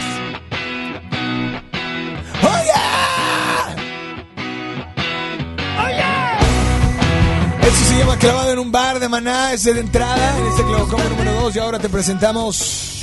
Esto 7.60 7.84
se 7.88 7.98
llama 7.98 8.16
Clavado 8.18 8.52
en 8.52 8.58
un 8.60 8.70
bar 8.70 9.00
de 9.00 9.08
Maná, 9.08 9.52
ese 9.52 9.74
de 9.74 9.80
entrada 9.80 10.38
en 10.38 10.46
este 10.46 10.62
Globo 10.62 10.86
Combo 10.86 11.08
número 11.08 11.32
2 11.40 11.56
y 11.56 11.58
ahora 11.58 11.80
te 11.80 11.88
presentamos 11.88 13.02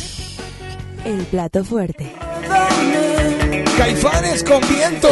El 1.04 1.26
plato 1.26 1.66
fuerte. 1.66 2.14
Caifanes 3.82 4.44
con 4.44 4.62
viento. 4.70 5.08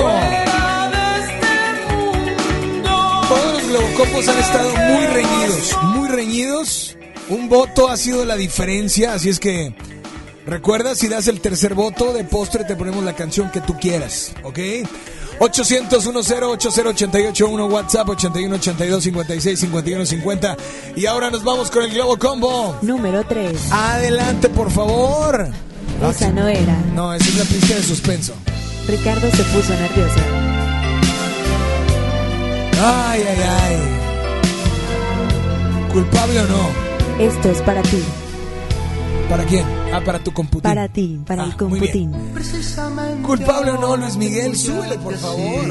Todos 3.28 3.54
los 3.54 3.68
Globocombos 3.68 4.28
han 4.28 4.38
estado 4.38 4.70
muy 4.76 5.08
reñidos, 5.08 5.78
muy 5.82 6.08
reñidos. 6.08 6.96
Un 7.30 7.50
voto 7.50 7.90
ha 7.90 7.98
sido 7.98 8.26
la 8.26 8.36
diferencia, 8.36 9.16
así 9.16 9.30
es 9.30 9.40
que 9.40 9.74
recuerda, 10.46 10.94
si 10.94 11.08
das 11.08 11.28
el 11.28 11.42
tercer 11.42 11.74
voto 11.74 12.14
de 12.14 12.26
postre 12.26 12.64
te 12.64 12.76
ponemos 12.76 13.04
la 13.04 13.16
canción 13.16 13.50
que 13.50 13.60
tú 13.60 13.76
quieras, 13.80 14.34
¿ok? 14.44 14.60
800 15.40 16.04
10 16.04 16.28
80881 16.28 17.66
WhatsApp 17.66 18.10
8182 18.10 19.04
56 19.04 19.60
51 19.62 20.06
50 20.06 20.58
y 20.96 21.08
ahora 21.08 21.32
nos 21.32 21.44
vamos 21.44 21.72
con 21.72 21.86
el 21.86 21.92
Globo 21.92 22.20
Combo. 22.20 22.78
Número 22.84 23.24
3. 23.24 23.72
Adelante, 23.72 24.48
por 24.48 24.70
favor. 24.70 25.69
Esa 26.02 26.32
no 26.32 26.48
era. 26.48 26.78
No, 26.96 27.14
esa 27.14 27.28
es 27.30 27.36
la 27.38 27.44
pista 27.46 27.76
de 27.76 27.84
suspenso. 27.84 28.34
Ricardo 28.88 29.30
se 29.32 29.44
puso 29.44 29.74
nervioso. 29.74 30.20
Ay, 32.82 33.22
ay, 33.28 33.38
ay. 33.62 33.78
¿Culpable 35.92 36.40
o 36.42 36.48
no? 36.48 36.70
Esto 37.20 37.50
es 37.50 37.62
para 37.64 37.82
ti. 37.82 38.02
¿Para 39.30 39.44
quién? 39.46 39.66
Ah, 39.94 40.02
para 40.04 40.20
tu 40.20 40.32
computín. 40.32 40.64
Para 40.64 40.88
ti, 40.88 41.20
para 41.28 41.44
el 41.44 41.52
Ah, 41.52 41.58
computín. 41.58 42.12
Culpable 43.24 43.72
o 43.72 43.78
no, 43.80 43.98
Luis 43.98 44.16
Miguel, 44.16 44.56
súbele, 44.56 44.98
por 44.98 45.16
favor. 45.18 45.66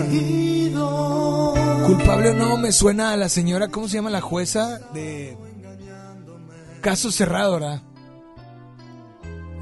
Culpable 1.87 2.31
o 2.31 2.35
no, 2.35 2.57
me 2.59 2.71
suena 2.71 3.13
a 3.13 3.17
la 3.17 3.29
señora, 3.29 3.69
¿cómo 3.69 3.89
se 3.89 3.95
llama 3.95 4.11
la 4.11 4.21
jueza? 4.21 4.79
De 4.93 5.37
caso 6.83 7.11
cerrado, 7.11 7.55
¿verdad? 7.55 7.83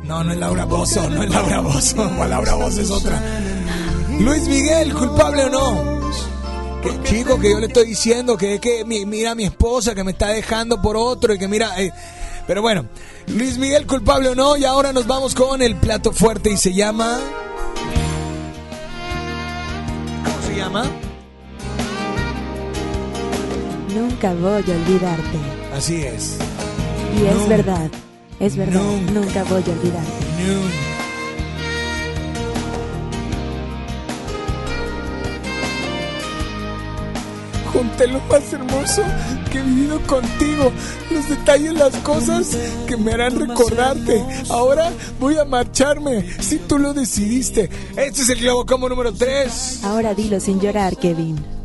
No, 0.05 0.23
no 0.23 0.33
es 0.33 0.39
Laura 0.39 0.65
Bozo, 0.65 1.11
no 1.11 1.23
es 1.23 1.31
Laura 1.31 1.61
Bozo, 1.61 1.97
Laura 2.29 2.55
Bozo 2.55 2.81
es 2.81 2.91
otra. 2.91 3.21
Luis 4.21 4.47
Miguel, 4.49 4.95
culpable 4.95 5.45
o 5.45 5.51
no. 5.51 5.97
Que, 6.83 7.03
chico, 7.03 7.39
que 7.41 7.51
yo 7.51 7.59
le 7.59 7.67
estoy 7.67 7.87
diciendo 7.89 8.37
que 8.37 8.55
es 8.55 8.61
que 8.61 8.85
mi- 8.85 9.05
mira 9.05 9.33
a 9.33 9.35
mi 9.35 9.45
esposa 9.45 9.95
que 9.95 10.05
me 10.05 10.13
está 10.13 10.29
dejando 10.29 10.81
por 10.81 10.97
otro 10.97 11.35
y 11.35 11.39
que 11.39 11.49
mira... 11.49 11.81
eh, 11.83 11.93
pero 12.47 12.63
bueno, 12.63 12.87
Luis 13.27 13.59
Miguel, 13.59 13.87
culpable 13.87 14.29
o 14.29 14.35
no, 14.37 14.57
y 14.57 14.65
ahora 14.65 14.93
nos 14.93 15.07
vamos 15.09 15.35
con 15.35 15.61
el 15.63 15.75
plato 15.77 16.13
fuerte 16.13 16.51
y 16.51 16.57
se 16.57 16.73
llama... 16.73 17.19
¿Cómo 20.25 20.47
se 20.47 20.57
llama? 20.57 20.85
Nunca 23.93 24.33
voy 24.35 24.53
a 24.53 24.77
olvidarte. 24.77 25.39
Así 25.77 26.03
es. 26.03 26.37
Y 27.21 27.27
es 27.27 27.49
verdad, 27.49 27.91
es 28.41 28.57
verdad, 28.57 28.81
Nunca. 28.81 29.13
nunca 29.13 29.45
voy 29.45 29.63
a 29.67 29.73
olvidarte. 29.73 30.27
Junté 37.73 38.07
lo 38.07 38.21
más 38.21 38.53
hermoso 38.53 39.03
que 39.53 39.59
he 39.59 39.63
vivido 39.63 40.01
contigo. 40.07 40.73
Los 41.11 41.29
detalles, 41.29 41.75
las 41.75 41.95
cosas 41.97 42.57
que 42.87 42.97
me 42.97 43.13
harán 43.13 43.39
recordarte. 43.39 44.25
Ahora 44.49 44.91
voy 45.21 45.37
a 45.37 45.45
marcharme. 45.45 46.25
Si 46.41 46.59
tú 46.59 46.79
lo 46.79 46.95
decidiste. 46.95 47.69
Este 47.97 48.23
es 48.23 48.29
el 48.31 48.41
Globo 48.41 48.65
Combo 48.65 48.89
número 48.89 49.13
3. 49.13 49.81
Ahora 49.85 50.15
dilo 50.15 50.41
sin 50.41 50.59
llorar, 50.61 50.97
Kevin. 50.97 51.56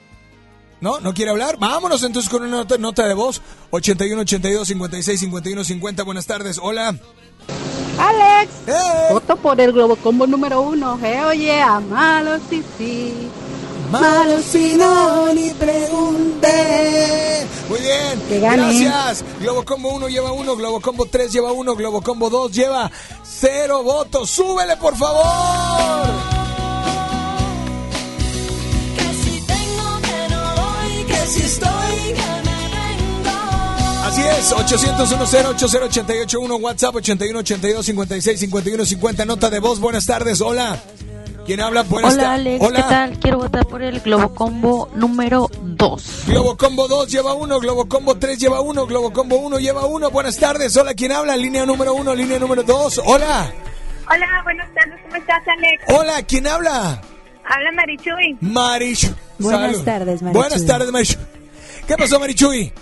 ¿No? 0.82 1.00
¿No 1.00 1.16
quiere 1.16 1.32
hablar? 1.32 1.58
Vámonos 1.58 2.04
entonces 2.04 2.30
con 2.30 2.44
una 2.44 2.58
nota, 2.58 2.78
nota 2.78 3.08
de 3.08 3.16
voz. 3.16 3.42
81 3.72 4.22
82 4.22 4.68
56 4.68 5.20
51 5.20 5.64
50. 5.64 6.04
Buenas 6.04 6.28
tardes. 6.28 6.60
Hola. 6.62 6.96
Alex, 7.98 8.52
voto 9.10 9.36
por 9.38 9.60
el 9.60 9.72
Globo 9.72 9.96
Combo 9.96 10.28
número 10.28 10.62
uno. 10.62 11.00
Eh, 11.04 11.26
oye, 11.26 11.60
a 11.60 11.80
malo 11.80 12.38
sí, 12.52 12.64
sí. 12.78 13.32
Malo 13.92 14.42
si 14.42 14.76
no 14.76 15.34
ni 15.34 15.52
pregunté. 15.52 17.48
Muy 17.70 17.80
bien. 17.80 18.22
Que 18.28 18.40
gane. 18.40 18.80
Gracias. 18.80 19.24
Globo 19.40 19.64
Combo 19.64 19.90
1 19.96 20.10
lleva 20.10 20.32
1, 20.32 20.56
Globo 20.56 20.82
Combo 20.82 21.06
3 21.06 21.32
lleva 21.32 21.52
1, 21.52 21.76
Globo 21.76 22.02
Combo 22.02 22.30
2 22.30 22.52
lleva 22.52 22.92
0 23.24 23.84
votos. 23.84 24.30
Súbele, 24.30 24.76
por 24.78 24.96
favor. 24.96 26.06
Que 28.96 29.14
si 29.24 29.42
tengo 29.42 30.02
que 30.02 30.30
no 30.34 30.56
doy, 30.56 31.06
que 31.06 31.28
si 31.28 31.42
estoy 31.44 32.14
que 32.14 32.30
me 32.44 32.60
vengo. 32.76 33.32
Así 34.06 34.22
es, 34.22 34.52
800 34.52 35.10
10 35.10 35.22
80881 35.46 36.56
WhatsApp 36.56 36.96
81 36.96 37.40
82 37.40 37.86
56 37.86 38.40
51 38.40 38.86
50 38.86 39.26
nota 39.26 39.50
de 39.50 39.60
voz. 39.60 39.80
Buenas 39.80 40.06
tardes. 40.06 40.42
Hola. 40.42 40.82
¿Quién 41.46 41.62
habla? 41.62 41.84
Buenas 41.84 42.16
Hola 42.16 42.34
Alex, 42.34 42.66
Hola. 42.66 42.76
¿qué 42.82 42.90
tal? 42.90 43.20
Quiero 43.20 43.38
votar 43.38 43.66
por 43.68 43.82
el 43.84 44.00
Globo 44.00 44.34
Combo 44.34 44.90
número 44.96 45.48
2. 45.62 46.24
Globo 46.28 46.58
Combo 46.58 46.88
2 46.88 47.08
lleva 47.12 47.34
1, 47.36 47.60
Globo 47.60 47.88
Combo 47.88 48.18
3 48.18 48.40
lleva 48.40 48.62
1, 48.62 48.86
Globo 48.88 49.14
Combo 49.14 49.36
1 49.38 49.60
lleva 49.60 49.86
1. 49.86 50.10
Buenas 50.10 50.38
tardes. 50.38 50.76
Hola, 50.76 50.96
¿quién 50.96 51.12
habla? 51.12 51.38
Línea 51.38 51.66
número 51.66 51.94
1, 51.94 52.16
línea 52.16 52.40
número 52.40 52.64
2. 52.64 53.02
Hola. 53.06 53.52
Hola, 54.10 54.28
buenas 54.44 54.68
tardes, 54.74 55.00
¿cómo 55.04 55.16
estás, 55.18 55.42
Alex? 55.48 55.84
Hola, 55.88 56.24
¿quién 56.24 56.48
habla? 56.48 57.02
Habla 57.48 57.72
Marichuy. 57.74 58.38
Marichu. 58.42 59.08
Buenas 59.38 59.72
Salud. 59.74 59.84
tardes, 59.86 60.22
Marichuy. 60.24 60.42
Buenas 60.42 60.66
tardes, 60.66 60.92
Marichu. 60.92 61.20
¿Qué 61.88 61.96
pasó, 61.96 62.20
Marichuy? 62.20 62.74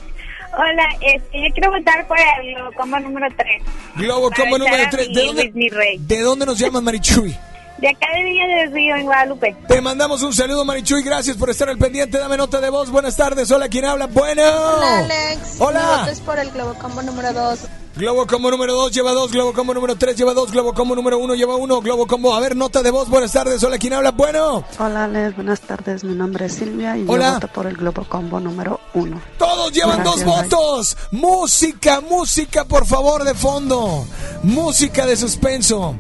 Hola, 0.58 0.84
este, 1.02 1.42
yo 1.50 1.54
quiero 1.54 1.72
votar 1.72 2.08
por 2.08 2.18
el 2.18 2.56
Globo 2.56 2.72
Combo 2.78 3.00
número 3.00 3.28
3. 3.36 3.62
Globo 3.98 4.30
Para 4.30 4.42
Combo 4.42 4.58
número 4.58 4.84
a 4.86 4.90
3. 4.90 5.10
mi 5.10 5.16
¿De 5.16 5.26
dónde, 5.26 5.70
rey. 5.72 5.98
¿De 6.00 6.22
dónde 6.22 6.46
nos 6.46 6.58
llamas, 6.58 6.82
Marichuy? 6.82 7.36
De 7.78 7.90
acá 7.90 8.08
de 8.16 8.24
Villa 8.24 8.48
del 8.48 8.72
Río, 8.72 8.96
en 8.96 9.06
Guadalupe. 9.06 9.56
Te 9.68 9.82
mandamos 9.82 10.22
un 10.22 10.34
saludo, 10.34 10.64
Marichuy. 10.64 11.04
Gracias 11.04 11.36
por 11.36 11.50
estar 11.50 11.68
al 11.70 11.78
pendiente. 11.78 12.18
Dame 12.18 12.38
nota 12.38 12.62
de 12.62 12.70
voz. 12.70 12.90
Buenas 12.90 13.16
tardes. 13.16 13.52
Hola, 13.52 13.68
¿quién 13.68 13.86
habla? 13.86 14.08
Bueno. 14.08 14.42
Hola 14.44 15.00
Alex. 15.00 15.56
Hola. 15.60 15.80
Mi 15.82 16.00
voto 16.00 16.12
es 16.12 16.20
por 16.22 16.40
el 16.40 16.52
Globo 16.52 16.74
Combo 16.76 17.02
número 17.02 17.34
2. 17.34 17.60
Globo 17.96 18.26
Combo 18.26 18.50
número 18.50 18.74
2 18.74 18.92
lleva 18.92 19.12
2, 19.12 19.32
Globo 19.32 19.54
Combo 19.54 19.72
número 19.76 19.96
3 19.96 20.16
lleva 20.18 20.34
2, 20.34 20.52
Globo 20.52 20.74
Combo 20.74 20.96
número 20.96 21.20
1 21.20 21.36
lleva 21.36 21.56
1, 21.58 21.82
Globo 21.82 22.08
Combo. 22.08 22.34
A 22.34 22.40
ver, 22.40 22.56
nota 22.56 22.82
de 22.82 22.90
voz. 22.90 23.10
Buenas 23.10 23.32
tardes. 23.34 23.64
Hola, 23.64 23.78
¿quién 23.78 23.94
habla? 23.94 24.12
Bueno. 24.12 24.64
Hola 24.80 25.04
Alex, 25.04 25.36
buenas 25.36 25.62
tardes. 25.62 26.04
Mi 26.04 26.16
nombre 26.16 26.46
es 26.46 26.54
Silvia 26.54 26.98
y 26.98 27.06
Hola. 27.08 27.28
yo 27.28 27.34
voto 27.34 27.48
por 27.50 27.68
el 27.68 27.76
Globo 27.76 28.06
Combo 28.08 28.40
número 28.40 28.80
1. 28.94 29.22
Todos 29.38 29.72
llevan 29.74 30.04
dos 30.04 30.24
votos. 30.24 30.98
Música, 31.12 32.02
música, 32.02 32.66
por 32.66 32.86
favor, 32.86 33.24
de 33.26 33.34
fondo. 33.36 34.06
Música 34.44 35.06
de 35.06 35.16
suspenso. 35.16 35.96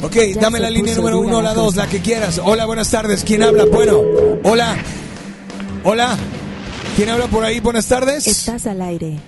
Ok, 0.00 0.14
dame 0.40 0.60
la 0.60 0.70
línea 0.70 0.94
número 0.94 1.18
uno, 1.20 1.42
la 1.42 1.50
la 1.50 1.54
dos, 1.54 1.74
la 1.74 1.88
que 1.88 2.00
quieras. 2.00 2.40
Hola, 2.44 2.66
buenas 2.66 2.90
tardes. 2.90 3.24
¿Quién 3.24 3.42
habla? 3.42 3.64
Bueno, 3.64 4.00
hola. 4.44 4.76
Hola. 5.82 6.16
¿Quién 6.94 7.08
habla 7.08 7.26
por 7.26 7.44
ahí? 7.44 7.58
Buenas 7.58 7.86
tardes. 7.88 8.26
Estás 8.26 8.66
al 8.66 8.80
aire. 8.80 9.18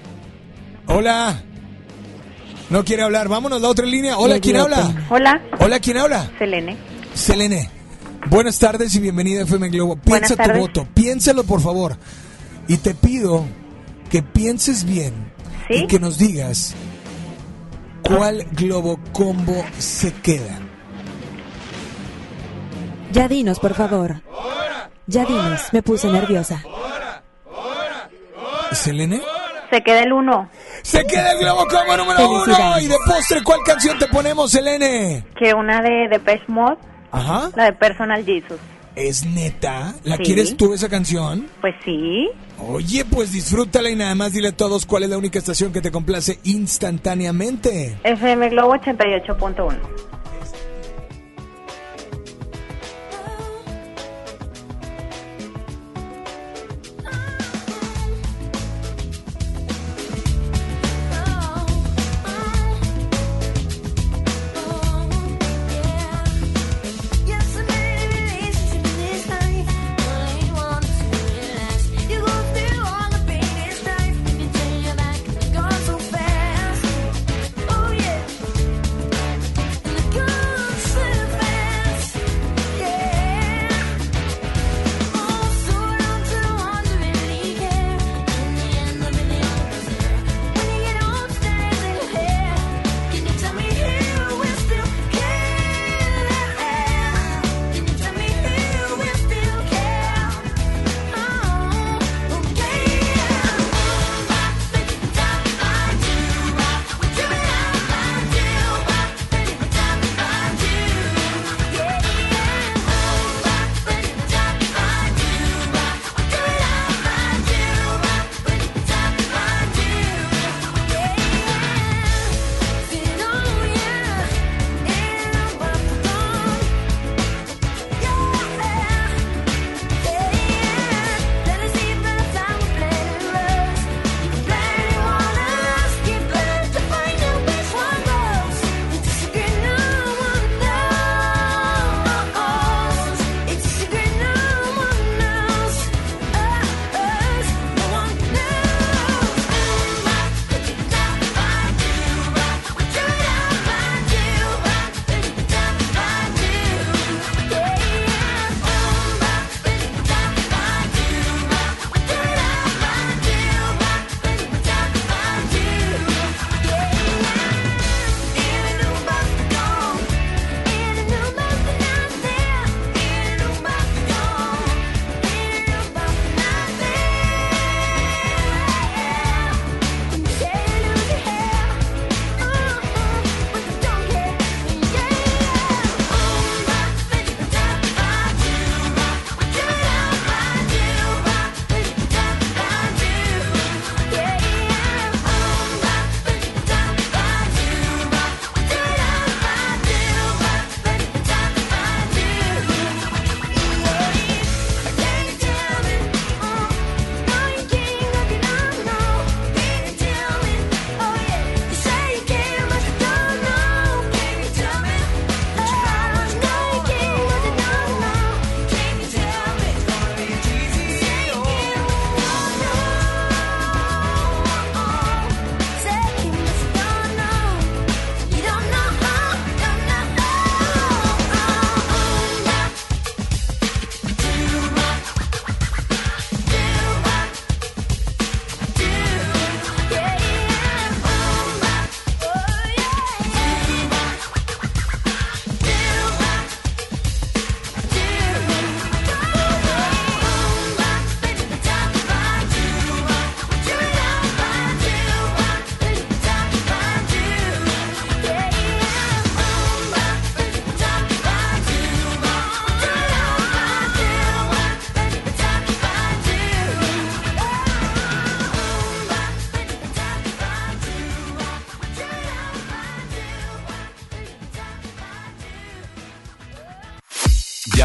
Hola. 0.86 1.42
No 2.68 2.84
quiere 2.84 3.02
hablar. 3.02 3.28
Vámonos, 3.28 3.60
la 3.60 3.68
otra 3.68 3.84
línea. 3.84 4.16
Hola, 4.16 4.38
¿quién 4.38 4.56
habla? 4.56 5.06
Hola, 5.10 5.42
Hola, 5.58 5.80
¿quién 5.80 5.96
habla? 5.96 6.30
Selene. 6.38 6.76
Selene. 7.14 7.70
Buenas 8.28 8.58
tardes 8.58 8.94
y 8.94 9.00
bienvenida 9.00 9.40
a 9.40 9.44
FM 9.44 9.70
Globo. 9.70 9.96
Piensa 9.96 10.36
tu 10.36 10.58
voto, 10.58 10.86
piénsalo 10.94 11.42
por 11.44 11.60
favor. 11.60 11.96
Y 12.68 12.76
te 12.76 12.94
pido 12.94 13.44
que 14.08 14.22
pienses 14.22 14.84
bien 14.84 15.14
y 15.68 15.86
que 15.86 15.98
nos 15.98 16.18
digas 16.18 16.74
cuál 18.16 18.44
Globo 18.52 18.98
Combo 19.12 19.64
se 19.78 20.12
queda. 20.14 20.58
Ya 23.12 23.28
dinos, 23.28 23.58
por 23.58 23.74
favor. 23.74 24.22
Ya 25.06 25.24
dinos, 25.24 25.72
me 25.72 25.82
puse 25.82 26.08
nerviosa. 26.08 26.62
¿Selene? 28.72 29.20
Se 29.70 29.80
queda 29.82 30.00
el 30.02 30.12
1. 30.12 30.50
Se 30.82 31.04
queda 31.06 31.32
el 31.32 31.38
Globo 31.40 31.66
Combo 31.66 31.96
número 31.96 32.28
uno. 32.30 32.78
Y 32.80 32.86
de 32.86 32.96
postre, 33.06 33.42
¿cuál 33.42 33.60
canción 33.64 33.98
te 33.98 34.06
ponemos, 34.06 34.50
Selene? 34.52 35.24
Que 35.36 35.54
una 35.54 35.80
de 35.82 36.08
Depeche 36.08 36.44
Mode, 36.48 36.78
Ajá. 37.10 37.50
la 37.56 37.64
de 37.64 37.72
Personal 37.72 38.24
Jesus. 38.24 38.58
¿Es 38.96 39.24
neta? 39.24 39.94
¿La 40.04 40.16
Sí. 40.16 40.22
quieres 40.24 40.56
tú 40.56 40.74
esa 40.74 40.88
canción? 40.88 41.46
Pues 41.60 41.74
sí. 41.84 42.28
Oye, 42.58 43.04
pues 43.04 43.32
disfrútala 43.32 43.88
y 43.90 43.96
nada 43.96 44.14
más 44.14 44.32
dile 44.32 44.48
a 44.48 44.52
todos 44.56 44.84
cuál 44.84 45.04
es 45.04 45.10
la 45.10 45.16
única 45.18 45.38
estación 45.38 45.72
que 45.72 45.80
te 45.80 45.90
complace 45.90 46.38
instantáneamente. 46.44 47.96
FM 48.04 48.48
Globo 48.50 48.74
88.1. 48.74 50.09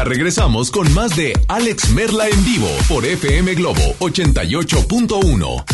regresamos 0.08 0.70
con 0.70 0.92
más 0.94 1.16
de 1.16 1.32
Alex 1.48 1.90
Merla 1.90 2.28
en 2.28 2.44
vivo 2.44 2.68
por 2.88 3.04
FM 3.04 3.54
Globo 3.54 3.82
88.1. 3.98 5.64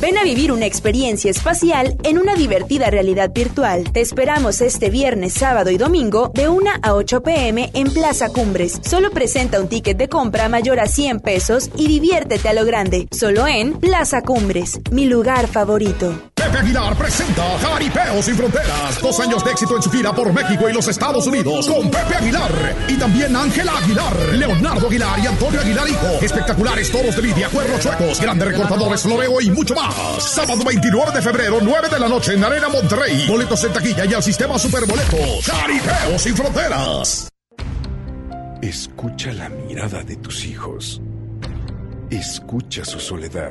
Ven 0.00 0.18
a 0.18 0.24
vivir 0.24 0.52
una 0.52 0.66
experiencia 0.66 1.30
espacial 1.30 1.96
en 2.02 2.18
una 2.18 2.34
divertida 2.34 2.90
realidad 2.90 3.32
virtual. 3.34 3.90
Te 3.92 4.02
esperamos 4.02 4.60
este 4.60 4.90
viernes, 4.90 5.32
sábado 5.32 5.70
y 5.70 5.78
domingo 5.78 6.30
de 6.34 6.48
1 6.48 6.70
a 6.82 6.94
8 6.94 7.22
pm 7.22 7.70
en 7.72 7.90
Plaza 7.90 8.28
Cumbres. 8.28 8.78
Solo 8.84 9.10
presenta 9.10 9.60
un 9.60 9.68
ticket 9.68 9.96
de 9.96 10.08
compra 10.08 10.48
mayor 10.50 10.80
a 10.80 10.86
100 10.86 11.20
pesos 11.20 11.70
y 11.76 11.88
diviértete 11.88 12.48
a 12.48 12.52
lo 12.52 12.66
grande. 12.66 13.08
Solo 13.10 13.46
en 13.46 13.72
Plaza 13.74 14.20
Cumbres, 14.20 14.80
mi 14.90 15.06
lugar 15.06 15.46
favorito. 15.46 16.25
Pepe 16.46 16.58
Aguilar 16.58 16.96
presenta 16.96 17.42
Jaripeo 17.58 18.22
sin 18.22 18.36
Fronteras. 18.36 19.02
Dos 19.02 19.18
años 19.18 19.44
de 19.44 19.50
éxito 19.50 19.74
en 19.74 19.82
su 19.82 19.90
gira 19.90 20.12
por 20.12 20.32
México 20.32 20.68
y 20.68 20.72
los 20.72 20.86
Estados 20.86 21.26
Unidos 21.26 21.66
con 21.66 21.90
Pepe 21.90 22.14
Aguilar. 22.14 22.76
Y 22.86 22.94
también 22.94 23.34
Ángela 23.34 23.76
Aguilar, 23.76 24.16
Leonardo 24.32 24.86
Aguilar 24.86 25.18
y 25.18 25.26
Antonio 25.26 25.60
Aguilar 25.60 25.88
Hijo. 25.88 26.06
Espectaculares 26.22 26.92
toros 26.92 27.16
de 27.16 27.22
lidia, 27.22 27.48
cuernos 27.48 27.80
chuecos, 27.80 28.20
grandes 28.20 28.46
recortadores, 28.46 29.02
floreo 29.02 29.40
y 29.40 29.50
mucho 29.50 29.74
más. 29.74 29.92
Sábado 30.22 30.62
29 30.64 31.10
de 31.14 31.22
febrero, 31.22 31.58
9 31.60 31.88
de 31.88 31.98
la 31.98 32.08
noche 32.08 32.34
en 32.34 32.44
Arena 32.44 32.68
Monterrey. 32.68 33.26
Boletos 33.26 33.64
en 33.64 33.72
taquilla 33.72 34.04
y 34.04 34.14
al 34.14 34.22
sistema 34.22 34.56
Superboletos. 34.56 35.44
Jaripeo 35.44 36.16
sin 36.16 36.36
Fronteras. 36.36 37.28
Escucha 38.62 39.32
la 39.32 39.48
mirada 39.48 40.04
de 40.04 40.14
tus 40.14 40.44
hijos. 40.44 41.02
Escucha 42.08 42.84
su 42.84 43.00
soledad. 43.00 43.50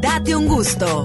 Date 0.00 0.34
un 0.34 0.46
gusto. 0.46 1.04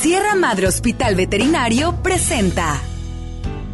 Sierra 0.00 0.34
Madre 0.34 0.66
Hospital 0.66 1.14
Veterinario 1.14 1.94
presenta. 2.02 2.80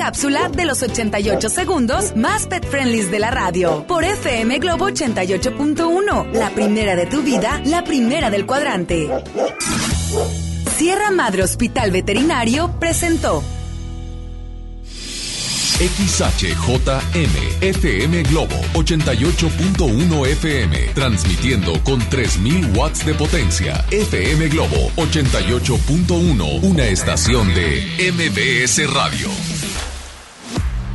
cápsula 0.00 0.48
de 0.48 0.64
los 0.64 0.82
88 0.82 1.50
segundos 1.50 2.16
más 2.16 2.46
pet 2.46 2.66
friendlies 2.66 3.10
de 3.10 3.18
la 3.18 3.30
radio. 3.30 3.84
Por 3.86 4.02
FM 4.02 4.58
Globo 4.58 4.88
88.1, 4.88 6.32
la 6.32 6.48
primera 6.48 6.96
de 6.96 7.04
tu 7.04 7.20
vida, 7.20 7.60
la 7.66 7.84
primera 7.84 8.30
del 8.30 8.46
cuadrante. 8.46 9.10
Sierra 10.78 11.10
Madre 11.10 11.42
Hospital 11.42 11.90
Veterinario 11.90 12.74
presentó. 12.80 13.44
XHJM 15.80 17.60
FM 17.60 18.22
Globo 18.22 18.56
88.1 18.72 20.26
FM, 20.28 20.78
transmitiendo 20.94 21.72
con 21.84 22.00
3000 22.08 22.74
watts 22.74 23.04
de 23.04 23.12
potencia. 23.12 23.84
FM 23.90 24.48
Globo 24.48 24.90
88.1, 24.96 26.62
una 26.62 26.84
estación 26.86 27.52
de 27.54 28.12
MBS 28.14 28.90
Radio. 28.94 29.28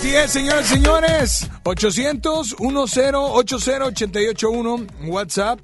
10, 0.02 0.30
señores, 0.30 0.66
señores. 0.66 1.50
800 1.64 2.56
1080 2.60 4.18
WhatsApp 5.06 5.60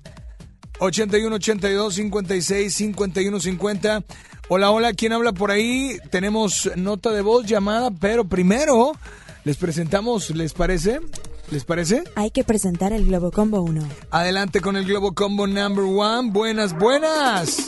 81 0.78 1.36
82 1.36 1.94
56 1.94 2.74
51 2.74 3.40
50. 3.40 4.04
Hola, 4.48 4.70
hola, 4.70 4.92
¿quién 4.92 5.12
habla 5.12 5.32
por 5.32 5.50
ahí? 5.50 5.98
Tenemos 6.10 6.70
nota 6.76 7.10
de 7.10 7.22
voz, 7.22 7.46
llamada, 7.46 7.90
pero 7.90 8.24
primero 8.24 8.92
les 9.44 9.56
presentamos, 9.56 10.30
¿les 10.30 10.52
parece? 10.52 11.00
¿Les 11.50 11.64
parece? 11.64 12.04
Hay 12.14 12.30
que 12.30 12.44
presentar 12.44 12.92
el 12.92 13.06
Globo 13.06 13.32
Combo 13.32 13.60
1. 13.62 13.82
Adelante 14.10 14.60
con 14.60 14.76
el 14.76 14.84
Globo 14.84 15.12
Combo 15.14 15.46
Number 15.46 15.84
1. 15.84 16.30
Buenas, 16.30 16.78
buenas. 16.78 17.66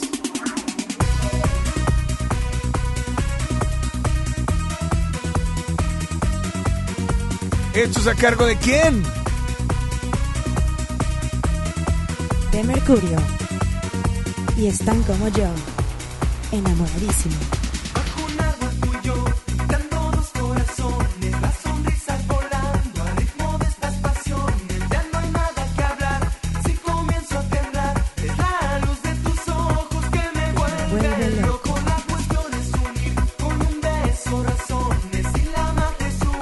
¿Esto 7.75 8.01
es 8.01 8.07
a 8.07 8.13
cargo 8.13 8.45
de 8.45 8.55
quién? 8.57 9.01
De 12.51 12.63
Mercurio. 12.63 13.17
Y 14.55 14.67
están 14.67 15.01
como 15.03 15.27
yo, 15.29 15.47
enamoradísimo. 16.51 17.62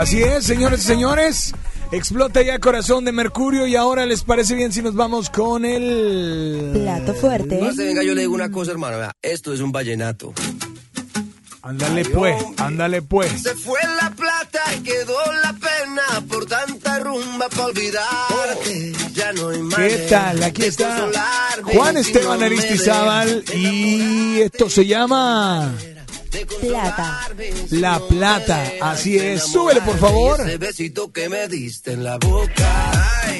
Así 0.01 0.23
es, 0.23 0.45
señores 0.45 0.79
y 0.79 0.87
señores. 0.87 1.53
Explota 1.91 2.41
ya 2.41 2.57
Corazón 2.57 3.05
de 3.05 3.11
Mercurio 3.11 3.67
y 3.67 3.75
ahora 3.75 4.07
les 4.07 4.23
parece 4.23 4.55
bien 4.55 4.73
si 4.73 4.81
nos 4.81 4.95
vamos 4.95 5.29
con 5.29 5.63
el... 5.63 6.71
Plato 6.73 7.13
fuerte. 7.13 7.61
Más 7.61 7.75
te 7.75 7.85
venga, 7.85 8.01
yo 8.01 8.15
le 8.15 8.21
digo 8.21 8.33
una 8.33 8.49
cosa, 8.49 8.71
hermano. 8.71 8.97
vea, 8.97 9.11
esto 9.21 9.53
es 9.53 9.59
un 9.59 9.71
vallenato. 9.71 10.33
Ándale 11.61 12.05
pues, 12.05 12.35
ándale 12.57 13.03
pues. 13.03 13.43
Se 13.43 13.53
fue 13.53 13.79
la 14.01 14.09
plata 14.09 14.61
y 14.75 14.79
quedó 14.79 15.19
la 15.43 15.53
pena 15.53 16.27
por 16.27 16.47
tanta 16.47 16.97
rumba 16.97 17.47
para 17.49 17.65
olvidarte. 17.65 18.93
Ya 19.13 19.31
no 19.33 19.49
hay 19.49 19.57
¿Qué 19.57 19.63
manera 19.63 20.07
tal? 20.09 20.43
Aquí 20.43 20.63
está 20.63 21.11
Juan 21.63 21.97
Esteban 21.97 22.39
no 22.39 22.45
Aristizábal 22.47 23.43
y 23.53 24.41
esto 24.41 24.67
se 24.67 24.87
llama 24.87 25.75
Plata. 26.61 27.27
La 27.71 27.99
Plata. 27.99 28.63
Así 28.81 29.17
es, 29.17 29.43
súbele 29.43 29.81
por 29.81 29.97
favor. 29.97 30.39
Ese 30.41 30.57
besito 30.57 31.11
que 31.11 31.27
me 31.29 31.47
diste 31.47 31.93
en 31.93 32.03
la 32.03 32.17
boca 32.17 32.91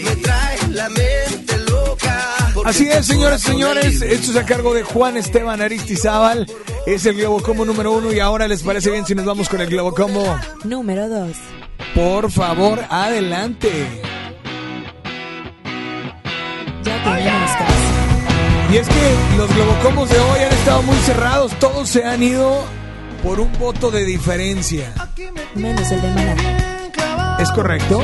me 0.04 0.16
trae 0.18 0.58
la 0.70 0.90
mente 0.90 1.58
loca. 1.70 2.36
Así 2.66 2.90
es, 2.90 3.06
señores 3.06 3.42
señores, 3.42 4.02
esto 4.02 4.32
es 4.32 4.38
a 4.38 4.46
cargo 4.46 4.74
de 4.74 4.84
Juan 4.84 5.18
Esteban 5.18 5.62
Aristizábal. 5.62 6.46
Es 6.86 7.06
el 7.06 7.16
Globo 7.16 7.42
Combo 7.42 7.66
número 7.66 7.94
uno 7.94 8.12
y 8.12 8.20
ahora 8.20 8.48
les 8.48 8.64
parece 8.64 8.92
bien 8.92 9.06
si 9.06 9.16
nos 9.16 9.26
vamos 9.26 9.48
con 9.48 9.62
el 9.62 9.70
Globo 9.70 9.94
Combo. 9.94 10.38
Número 10.64 11.08
2. 11.08 11.30
Por 11.96 12.32
favor, 12.32 12.84
adelante. 12.90 13.88
Ya 16.84 17.04
tenemos 17.04 17.52
casi. 17.52 18.74
Y 18.74 18.78
es 18.78 18.88
que 18.88 19.38
los 19.38 19.54
Globocombos 19.54 20.10
de 20.10 20.20
hoy 20.20 20.40
han 20.40 20.54
estado 20.54 20.82
muy 20.84 20.96
cerrados, 20.98 21.52
todos 21.60 21.90
se 21.90 22.06
han 22.06 22.24
ido 22.24 22.64
por 23.24 23.40
un 23.40 23.52
voto 23.60 23.92
de 23.92 24.06
diferencia. 24.06 24.94
Menos 25.56 25.92
el 25.92 26.02
de 26.02 26.10
Maná. 26.10 27.38
¿Es 27.40 27.52
correcto? 27.52 28.04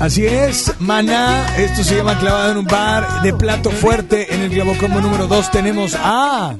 Así 0.00 0.26
es, 0.26 0.72
Maná, 0.78 1.56
esto 1.56 1.82
se 1.82 1.96
llama 1.96 2.16
Clavado 2.20 2.52
en 2.52 2.58
un 2.58 2.66
bar 2.66 3.22
de 3.22 3.34
plato 3.34 3.70
fuerte. 3.70 4.32
En 4.32 4.42
el 4.42 4.50
Globocombo 4.50 5.00
número 5.00 5.26
2 5.26 5.50
tenemos 5.50 5.96
a... 5.98 6.56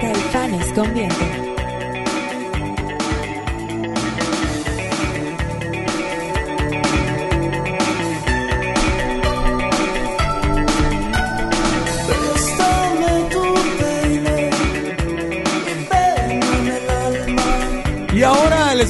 Caifanes 0.00 0.72
con 0.72 0.94
viento. 0.94 1.45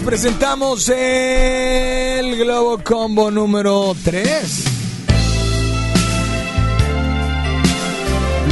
Presentamos 0.06 0.88
el 0.88 2.38
Globo 2.38 2.78
Combo 2.84 3.28
número 3.28 3.92
3. 4.04 4.64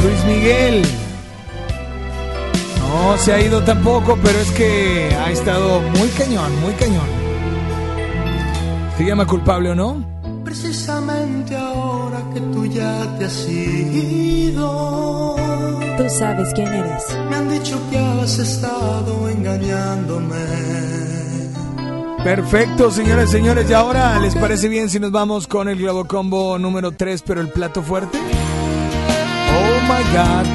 Luis 0.03 0.25
Miguel. 0.25 0.81
No 2.81 3.17
se 3.17 3.31
ha 3.31 3.39
ido 3.41 3.63
tampoco, 3.63 4.19
pero 4.21 4.37
es 4.37 4.51
que 4.51 5.15
ha 5.17 5.31
estado 5.31 5.79
muy 5.97 6.09
cañón, 6.09 6.59
muy 6.59 6.73
cañón. 6.73 7.07
¿Se 8.97 9.05
llama 9.05 9.25
culpable 9.25 9.69
o 9.69 9.75
no? 9.75 10.05
Precisamente 10.43 11.55
ahora 11.55 12.21
que 12.33 12.41
tú 12.41 12.65
ya 12.65 13.17
te 13.17 13.25
has 13.25 13.47
ido, 13.47 15.37
Tú 15.97 16.03
sabes 16.09 16.49
quién 16.53 16.67
eres. 16.67 17.03
me 17.29 17.35
han 17.37 17.49
dicho 17.49 17.79
que 17.89 17.97
has 17.97 18.39
estado 18.39 19.29
engañándome. 19.29 21.04
Perfecto, 22.25 22.89
señores, 22.89 23.29
señores. 23.29 23.69
Y 23.69 23.73
ahora, 23.73 24.17
¿les 24.17 24.33
parece 24.33 24.67
bien 24.67 24.89
si 24.89 24.99
nos 24.99 25.11
vamos 25.11 25.45
con 25.45 25.69
el 25.69 25.77
Globo 25.77 26.05
Combo 26.05 26.57
número 26.57 26.91
3, 26.91 27.21
pero 27.21 27.39
el 27.39 27.49
plato 27.49 27.83
fuerte? 27.83 28.17
Oh 28.17 29.79
my 29.83 30.03
God. 30.11 30.47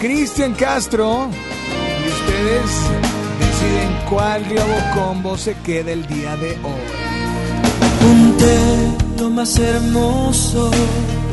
Cristian 0.00 0.54
Castro. 0.54 1.28
Y 2.02 2.08
ustedes 2.08 2.70
deciden 3.38 3.98
cuál 4.08 4.42
Globo 4.44 4.78
Combo 4.94 5.36
se 5.36 5.54
queda 5.56 5.92
el 5.92 6.06
día 6.06 6.36
de 6.36 6.52
hoy. 6.62 7.05
Ponte 8.06 8.56
lo 9.18 9.30
más 9.30 9.58
hermoso. 9.58 10.70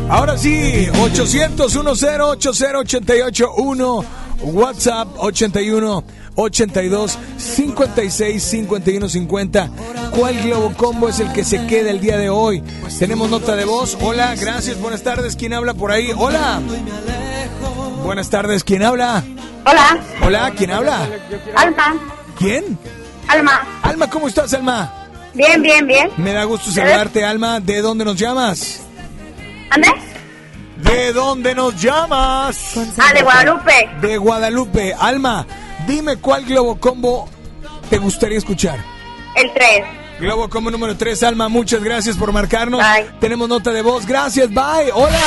Ahora 0.09 0.35
sí, 0.39 0.87
800 0.99 1.71
10 1.71 1.81
80881 2.19 4.05
WhatsApp 4.41 5.07
81 5.19 6.03
82 6.35 7.19
56 7.37 8.43
51 8.43 9.07
50. 9.07 9.69
¿Cuál 10.17 10.41
Globo 10.41 10.73
Combo 10.75 11.09
es 11.09 11.19
el 11.19 11.31
que 11.31 11.43
se 11.43 11.67
queda 11.67 11.91
el 11.91 11.99
día 11.99 12.17
de 12.17 12.31
hoy? 12.31 12.63
Tenemos 12.97 13.29
nota 13.29 13.55
de 13.55 13.65
voz. 13.65 13.95
Hola, 14.01 14.33
gracias, 14.33 14.81
buenas 14.81 15.03
tardes. 15.03 15.35
¿Quién 15.35 15.53
habla 15.53 15.75
por 15.75 15.91
ahí? 15.91 16.11
Hola. 16.17 16.59
Buenas 18.03 18.31
tardes, 18.31 18.63
¿quién 18.63 18.81
habla? 18.81 19.23
Hola, 19.65 19.99
Hola, 20.23 20.51
¿quién 20.57 20.71
habla? 20.71 21.07
Alma. 21.55 21.99
¿Quién? 22.37 22.79
Alma. 23.27 23.61
Alma, 23.83 24.09
¿cómo 24.09 24.27
estás, 24.27 24.51
Alma? 24.55 25.02
Bien, 25.33 25.61
bien, 25.61 25.87
bien. 25.87 26.09
Me 26.17 26.33
da 26.33 26.43
gusto 26.43 26.71
saludarte, 26.71 27.23
Alma. 27.23 27.59
¿De 27.59 27.81
dónde 27.81 28.05
nos 28.05 28.15
llamas? 28.15 28.81
¿Ande? 29.69 29.87
¿De 30.77 31.13
dónde 31.13 31.55
nos 31.55 31.81
llamas? 31.81 32.75
Ah, 32.99 33.13
de 33.13 33.21
Guadalupe. 33.21 33.89
De 34.01 34.17
Guadalupe. 34.17 34.93
Alma, 34.93 35.45
dime 35.87 36.17
cuál 36.17 36.45
Globo 36.45 36.79
Combo 36.79 37.29
te 37.89 37.97
gustaría 37.97 38.37
escuchar. 38.37 38.79
El 39.35 39.51
3. 39.53 39.83
Globo 40.19 40.49
Combo 40.49 40.69
número 40.69 40.95
3, 40.95 41.23
Alma, 41.23 41.49
muchas 41.49 41.83
gracias 41.83 42.15
por 42.15 42.31
marcarnos. 42.31 42.83
Tenemos 43.19 43.49
nota 43.49 43.71
de 43.71 43.81
voz, 43.81 44.05
gracias, 44.05 44.49
bye. 44.49 44.91
Hola. 44.93 45.19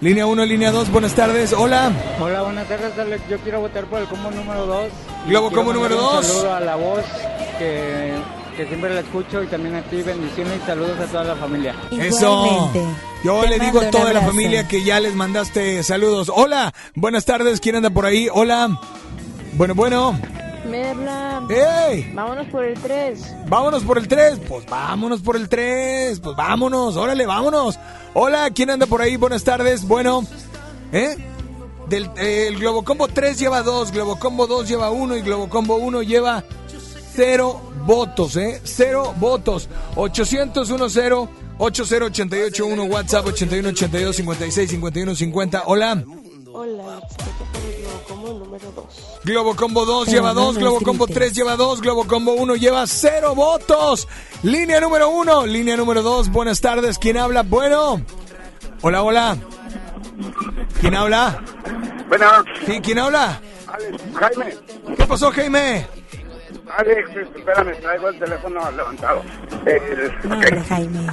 Línea 0.00 0.26
1, 0.26 0.44
línea 0.46 0.72
2, 0.72 0.90
buenas 0.90 1.14
tardes. 1.14 1.52
Hola. 1.52 1.92
Hola, 2.18 2.42
buenas 2.42 2.66
tardes, 2.66 2.98
Alex. 2.98 3.22
Yo 3.28 3.38
quiero 3.38 3.60
votar 3.60 3.84
por 3.84 4.00
el 4.00 4.08
combo 4.08 4.30
número 4.30 4.66
2. 4.66 4.88
Globo 5.26 5.52
combo 5.52 5.72
número 5.72 5.96
dos. 5.96 6.26
Un 6.26 6.34
saludo 6.34 6.54
a 6.54 6.60
la 6.60 6.74
voz 6.76 7.04
que, 7.58 8.14
que 8.56 8.66
siempre 8.66 8.94
la 8.94 9.00
escucho 9.00 9.42
y 9.42 9.46
también 9.46 9.74
a 9.74 9.82
ti. 9.82 10.02
Bendiciones 10.02 10.60
y 10.62 10.66
saludos 10.66 10.98
a 11.00 11.06
toda 11.06 11.24
la 11.24 11.36
familia. 11.36 11.74
Eso. 11.90 12.70
Yo 13.24 13.40
Te 13.40 13.48
le 13.48 13.58
digo 13.58 13.80
a 13.80 13.90
toda 13.90 14.12
la 14.12 14.22
familia 14.22 14.66
que 14.66 14.84
ya 14.84 15.00
les 15.00 15.14
mandaste 15.14 15.82
saludos. 15.82 16.30
Hola, 16.34 16.72
buenas 16.94 17.24
tardes, 17.24 17.60
¿quién 17.60 17.76
anda 17.76 17.90
por 17.90 18.06
ahí? 18.06 18.28
Hola. 18.32 18.78
Bueno, 19.54 19.74
bueno. 19.74 20.18
Merla. 20.68 21.42
¡Ey! 21.50 22.10
Vámonos 22.14 22.46
por 22.46 22.64
el 22.64 22.74
3. 22.78 23.34
Vámonos 23.48 23.82
por 23.82 23.98
el 23.98 24.08
3. 24.08 24.40
Pues 24.48 24.64
vámonos 24.66 25.20
por 25.20 25.36
el 25.36 25.48
3. 25.48 26.20
Pues 26.20 26.36
vámonos. 26.36 26.96
Órale, 26.96 27.26
vámonos. 27.26 27.78
Hola, 28.14 28.50
¿quién 28.50 28.70
anda 28.70 28.86
por 28.86 29.02
ahí? 29.02 29.16
Buenas 29.16 29.44
tardes. 29.44 29.86
Bueno. 29.86 30.24
¿Eh? 30.92 31.16
Del, 31.88 32.10
eh, 32.16 32.46
el 32.48 32.58
Globocombo 32.58 33.08
3 33.08 33.38
lleva 33.38 33.62
2, 33.62 33.92
Globocombo 33.92 34.46
2 34.46 34.68
lleva 34.68 34.90
1 34.90 35.16
y 35.16 35.22
Globocombo 35.22 35.76
1 35.76 36.02
lleva 36.02 36.44
0 37.14 37.60
votos, 37.86 38.36
¿eh? 38.36 38.60
0 38.64 39.14
votos. 39.18 39.68
800 39.96 40.68
10 40.68 41.28
80881 41.58 42.84
WhatsApp 42.84 43.26
8182 43.26 44.16
56 44.16 44.70
51 44.70 45.14
50. 45.14 45.62
Hola. 45.66 46.04
Hola, 46.54 47.00
por 47.00 47.62
el 47.64 47.82
Globocombo 47.82 48.44
número 48.44 48.72
2. 48.72 48.84
Globocombo 49.24 49.84
2 49.86 50.04
Pero 50.06 50.16
lleva 50.16 50.34
no 50.34 50.40
2, 50.42 50.54
me 50.54 50.60
Globocombo 50.60 51.04
grites. 51.06 51.22
3 51.22 51.34
lleva 51.34 51.56
2, 51.56 51.80
Globocombo 51.80 52.32
1 52.32 52.56
lleva 52.56 52.86
0 52.86 53.34
votos. 53.34 54.08
Línea 54.42 54.80
número 54.80 55.08
1, 55.10 55.46
línea 55.46 55.76
número 55.76 56.02
2. 56.02 56.30
Buenas 56.30 56.60
tardes. 56.60 56.98
¿Quién 56.98 57.16
habla? 57.16 57.42
Bueno. 57.42 58.04
Hola, 58.82 59.02
hola. 59.02 59.38
¿Quién 60.80 60.94
habla? 60.94 61.42
Bueno, 62.08 62.26
Sí, 62.66 62.80
¿quién 62.82 62.98
habla? 62.98 63.40
Alex, 63.66 64.02
Jaime, 64.14 64.56
¿Qué 64.96 65.06
pasó, 65.06 65.30
Jaime? 65.30 65.86
Alex, 66.78 67.10
espérame, 67.16 67.72
traigo 67.80 68.08
el 68.08 68.18
teléfono 68.18 68.70
levantado. 68.70 69.22
Eh, 69.66 70.10
No, 70.24 70.34
hombre, 70.34 70.60
Jaime. 70.68 71.06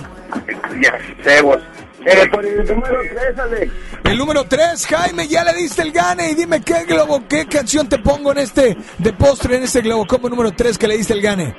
ya 0.79 0.97
sé 1.23 1.41
vos. 1.41 1.57
Eh, 2.05 2.29
por 2.31 2.45
el 2.45 2.65
número 2.65 2.99
3, 3.01 3.39
Alex. 3.39 3.73
El 4.05 4.17
número 4.17 4.43
3, 4.45 4.87
Jaime, 4.87 5.27
ya 5.27 5.43
le 5.43 5.53
diste 5.53 5.81
el 5.81 5.91
gane 5.91 6.31
y 6.31 6.35
dime 6.35 6.61
qué 6.61 6.85
globo, 6.85 7.23
qué 7.27 7.45
canción 7.47 7.89
te 7.89 7.97
pongo 7.99 8.31
en 8.31 8.37
este 8.39 8.77
de 8.99 9.13
postre 9.13 9.57
en 9.57 9.63
este 9.63 9.81
Globocombo 9.81 10.29
número 10.29 10.51
3 10.51 10.77
que 10.77 10.87
le 10.87 10.97
diste 10.97 11.13
el 11.13 11.21
gane. 11.21 11.55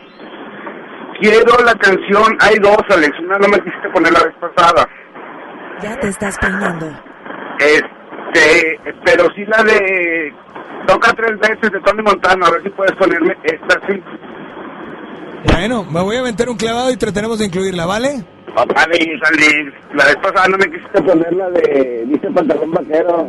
Quiero 1.21 1.59
la 1.65 1.75
canción, 1.75 2.37
hay 2.41 2.59
dos, 2.61 2.79
Alex, 2.89 3.15
una 3.21 3.39
no 3.39 3.49
me 3.49 3.59
quisiste 3.63 3.91
poner 3.93 4.13
la 4.13 4.21
vez 4.25 4.35
pasada. 4.41 4.89
Ya 5.83 6.01
te 6.01 6.09
estás 6.09 6.39
peinando. 6.39 6.87
Este, 7.59 7.91
pero 9.05 9.29
sí 9.35 9.45
la 9.47 9.63
de 9.65 10.33
Toca 10.87 11.13
tres 11.13 11.39
veces 11.39 11.73
de 11.73 11.81
Tony 11.81 12.03
Montano, 12.03 12.47
a 12.47 12.51
ver 12.51 12.63
si 12.63 12.71
puedes 12.71 12.95
ponerme 12.97 13.37
esta 13.45 13.81
sí. 13.87 14.03
Bueno, 15.53 15.85
me 15.85 16.01
voy 16.01 16.17
a 16.17 16.21
aventar 16.21 16.49
un 16.49 16.57
clavado 16.57 16.91
y 16.91 16.97
trataremos 16.97 17.39
de 17.39 17.47
incluirla, 17.47 17.87
¿vale? 17.87 18.25
Alex, 18.57 19.21
Alex, 19.23 19.73
la 19.95 20.05
vez 20.05 20.17
pasada 20.17 20.49
no 20.49 20.59
me 20.59 20.71
quisiste 20.71 21.03
poner 21.03 21.33
la 21.33 21.51
de 21.51 22.05
Dice 22.07 22.31
Pantalón 22.31 22.73
Vaquero. 22.73 23.29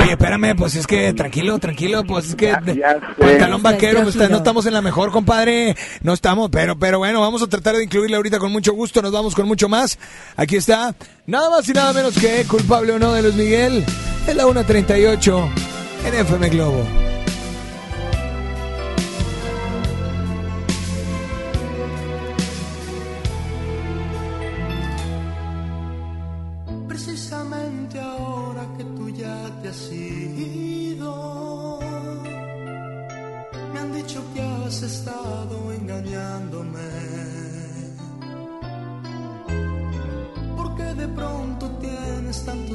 Oye, 0.00 0.12
espérame, 0.12 0.56
pues 0.56 0.74
es 0.76 0.86
que 0.86 1.12
tranquilo, 1.12 1.58
tranquilo, 1.58 2.04
pues 2.04 2.28
es 2.30 2.34
que 2.34 2.48
ya 2.48 2.98
pantalón 3.18 3.62
vaquero, 3.62 4.02
pues 4.02 4.16
no 4.16 4.36
estamos 4.36 4.66
en 4.66 4.72
la 4.72 4.82
mejor, 4.82 5.10
compadre, 5.10 5.76
no 6.02 6.12
estamos, 6.12 6.50
pero 6.50 6.78
pero 6.78 6.98
bueno, 6.98 7.20
vamos 7.20 7.42
a 7.42 7.46
tratar 7.46 7.76
de 7.76 7.84
incluirla 7.84 8.16
ahorita 8.16 8.38
con 8.38 8.52
mucho 8.52 8.72
gusto, 8.72 9.02
nos 9.02 9.12
vamos 9.12 9.34
con 9.34 9.46
mucho 9.46 9.68
más. 9.68 9.98
Aquí 10.36 10.56
está, 10.56 10.94
nada 11.26 11.50
más 11.50 11.68
y 11.68 11.72
nada 11.72 11.92
menos 11.92 12.14
que 12.18 12.44
culpable 12.44 12.92
o 12.92 12.98
no 12.98 13.12
de 13.12 13.22
Luis 13.22 13.34
Miguel, 13.34 13.84
es 14.26 14.36
la 14.36 14.44
1.38 14.44 15.48
en 16.06 16.14
FM 16.14 16.48
Globo. 16.50 17.17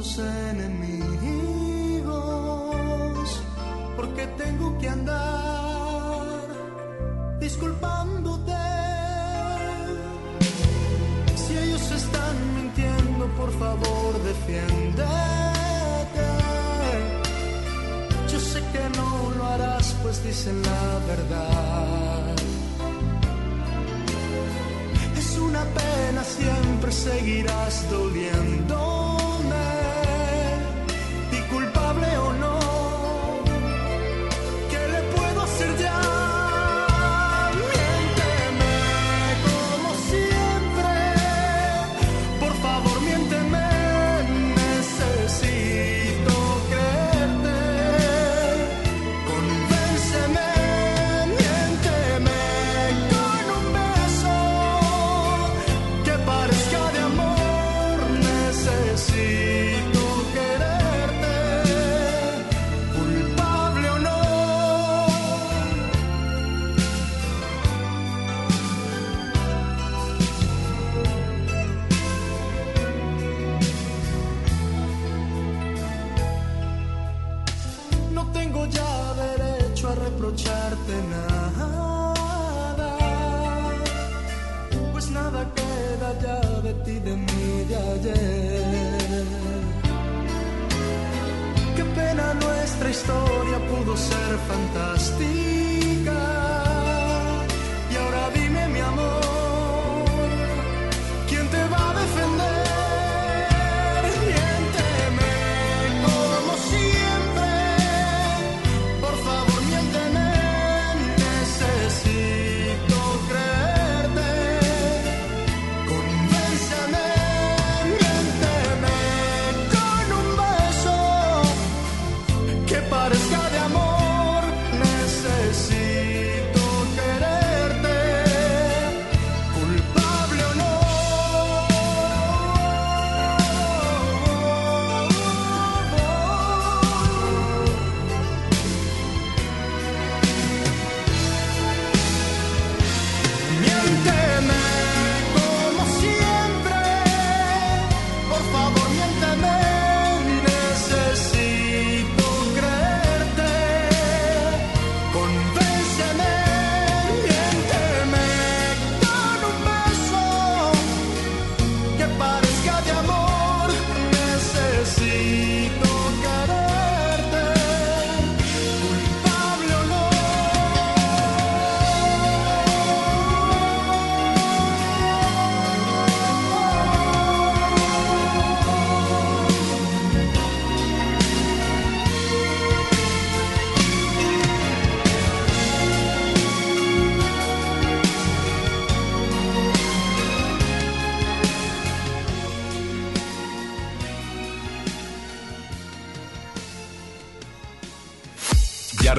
Enemigos, 0.04 1.02
porque 3.96 4.26
tengo 4.38 4.76
que 4.78 4.88
andar 4.88 6.46
disculpándote. 7.40 8.52
Si 11.36 11.56
ellos 11.56 11.90
están 11.90 12.36
mintiendo, 12.54 13.26
por 13.36 13.50
favor, 13.58 14.22
defiéndete. 14.22 15.04
Yo 18.30 18.38
sé 18.40 18.60
que 18.72 18.84
no 18.98 19.30
lo 19.36 19.46
harás, 19.46 19.96
pues 20.02 20.22
dicen 20.22 20.62
la 20.62 20.98
verdad. 21.06 22.34
Es 25.16 25.38
una 25.38 25.64
pena, 25.80 26.22
siempre 26.24 26.92
seguirás 26.92 27.90
doliéndome. 27.90 29.03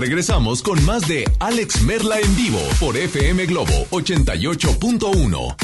Regresamos 0.05 0.61
con 0.61 0.85
más 0.85 1.07
de 1.07 1.25
Alex 1.39 1.81
Merla 1.81 2.19
en 2.19 2.35
vivo 2.35 2.59
por 2.79 2.95
FM 2.95 3.47
Globo 3.47 3.87
88.1. 3.89 5.55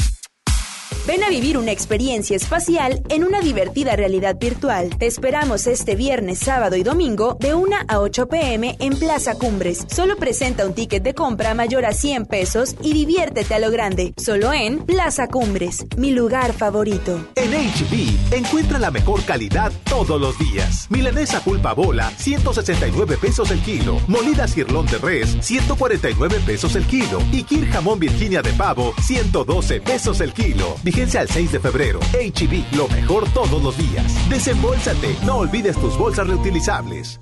Ven 1.06 1.24
a 1.24 1.30
vivir 1.30 1.58
una 1.58 1.72
experiencia 1.72 2.36
espacial 2.36 3.02
en 3.08 3.24
una 3.24 3.40
divertida 3.40 3.96
realidad 3.96 4.36
virtual. 4.40 4.96
Te 4.98 5.06
esperamos 5.06 5.66
este 5.66 5.96
viernes, 5.96 6.38
sábado 6.38 6.76
y 6.76 6.84
domingo 6.84 7.36
de 7.40 7.54
1 7.54 7.76
a 7.88 7.98
8 7.98 8.28
pm 8.28 8.76
en 8.78 8.96
Plaza 8.96 9.34
Cumbres. 9.34 9.84
Solo 9.88 10.16
presenta 10.16 10.64
un 10.64 10.74
ticket 10.74 11.02
de 11.02 11.12
compra 11.14 11.54
mayor 11.54 11.84
a 11.86 11.92
100 11.92 12.26
pesos 12.26 12.76
y 12.82 12.94
diviértete 12.94 13.54
a 13.54 13.58
lo 13.58 13.70
grande. 13.72 14.14
Solo 14.16 14.52
en 14.52 14.78
Plaza 14.84 15.26
Cumbres, 15.26 15.86
mi 15.96 16.12
lugar 16.12 16.52
favorito. 16.52 17.28
En 17.34 17.50
HB, 17.50 18.34
encuentra 18.36 18.78
la 18.78 18.92
mejor 18.92 19.24
calidad 19.24 19.72
todos 19.92 20.18
los 20.18 20.38
días. 20.38 20.86
Milanesa 20.88 21.44
pulpa 21.44 21.74
bola, 21.74 22.10
169 22.16 23.18
pesos 23.18 23.50
el 23.50 23.60
kilo. 23.60 24.00
Molida 24.08 24.48
cirlón 24.48 24.86
de 24.86 24.96
res, 24.96 25.36
149 25.42 26.40
pesos 26.46 26.76
el 26.76 26.86
kilo. 26.86 27.18
Y 27.30 27.42
Kir 27.42 27.68
jamón 27.70 27.98
Virginia 27.98 28.40
de 28.40 28.54
pavo, 28.54 28.94
112 29.02 29.82
pesos 29.82 30.22
el 30.22 30.32
kilo. 30.32 30.76
Vigencia 30.82 31.20
al 31.20 31.28
6 31.28 31.52
de 31.52 31.60
febrero. 31.60 32.00
HB, 32.14 32.74
lo 32.74 32.88
mejor 32.88 33.28
todos 33.34 33.62
los 33.62 33.76
días. 33.76 34.30
Desembolsate, 34.30 35.14
no 35.26 35.36
olvides 35.36 35.76
tus 35.76 35.98
bolsas 35.98 36.26
reutilizables. 36.26 37.21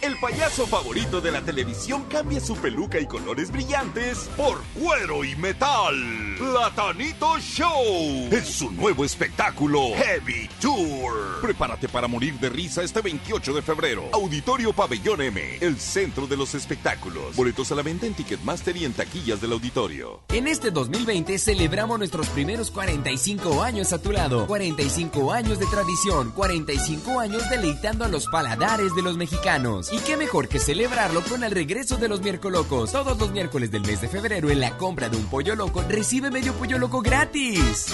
El 0.01 0.17
payaso 0.17 0.65
favorito 0.65 1.21
de 1.21 1.31
la 1.31 1.41
televisión 1.41 2.05
cambia 2.09 2.39
su 2.39 2.55
peluca 2.55 2.99
y 2.99 3.05
colores 3.05 3.51
brillantes 3.51 4.31
por 4.35 4.59
cuero 4.73 5.23
y 5.23 5.35
metal. 5.35 5.93
Platanito 6.39 7.37
Show 7.37 8.29
es 8.31 8.47
su 8.47 8.71
nuevo 8.71 9.05
espectáculo 9.05 9.89
Heavy 9.95 10.49
Tour. 10.59 11.41
Prepárate 11.43 11.87
para 11.87 12.07
morir 12.07 12.33
de 12.39 12.49
risa 12.49 12.81
este 12.81 13.01
28 13.01 13.53
de 13.53 13.61
febrero. 13.61 14.09
Auditorio 14.11 14.73
Pabellón 14.73 15.21
M, 15.21 15.57
el 15.61 15.79
centro 15.79 16.25
de 16.25 16.35
los 16.35 16.55
espectáculos. 16.55 17.35
Boletos 17.35 17.71
a 17.71 17.75
la 17.75 17.83
venta 17.83 18.07
en 18.07 18.15
Ticketmaster 18.15 18.75
y 18.77 18.85
en 18.85 18.93
taquillas 18.93 19.39
del 19.39 19.51
auditorio. 19.51 20.21
En 20.29 20.47
este 20.47 20.71
2020 20.71 21.37
celebramos 21.37 21.99
nuestros 21.99 22.27
primeros 22.29 22.71
45 22.71 23.61
años 23.61 23.93
a 23.93 24.01
tu 24.01 24.11
lado. 24.11 24.47
45 24.47 25.31
años 25.31 25.59
de 25.59 25.67
tradición, 25.67 26.31
45 26.31 27.19
años 27.19 27.47
deleitando 27.51 28.03
a 28.03 28.07
los 28.07 28.25
paladares 28.25 28.95
de 28.95 29.03
los 29.03 29.15
mexicanos. 29.15 29.90
Y 29.91 29.97
qué 29.99 30.15
mejor 30.15 30.47
que 30.47 30.59
celebrarlo 30.59 31.21
con 31.21 31.43
el 31.43 31.51
regreso 31.51 31.97
de 31.97 32.07
los 32.07 32.21
miércolocos. 32.21 32.91
Todos 32.93 33.17
los 33.17 33.31
miércoles 33.31 33.71
del 33.71 33.81
mes 33.81 33.99
de 33.99 34.07
febrero 34.07 34.49
en 34.49 34.61
la 34.61 34.77
compra 34.77 35.09
de 35.09 35.17
un 35.17 35.25
pollo 35.25 35.55
loco 35.55 35.83
recibe 35.87 36.31
medio 36.31 36.53
pollo 36.53 36.77
loco 36.77 37.01
gratis. 37.01 37.87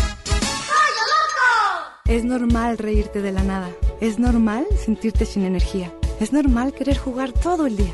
Es 2.06 2.24
normal 2.24 2.78
reírte 2.78 3.22
de 3.22 3.32
la 3.32 3.44
nada. 3.44 3.70
Es 4.00 4.20
normal 4.20 4.66
sentirte 4.86 5.26
sin 5.26 5.44
energía. 5.44 5.92
Es 6.20 6.32
normal 6.32 6.74
querer 6.74 6.98
jugar 6.98 7.32
todo 7.34 7.66
el 7.66 7.76
día. 7.76 7.94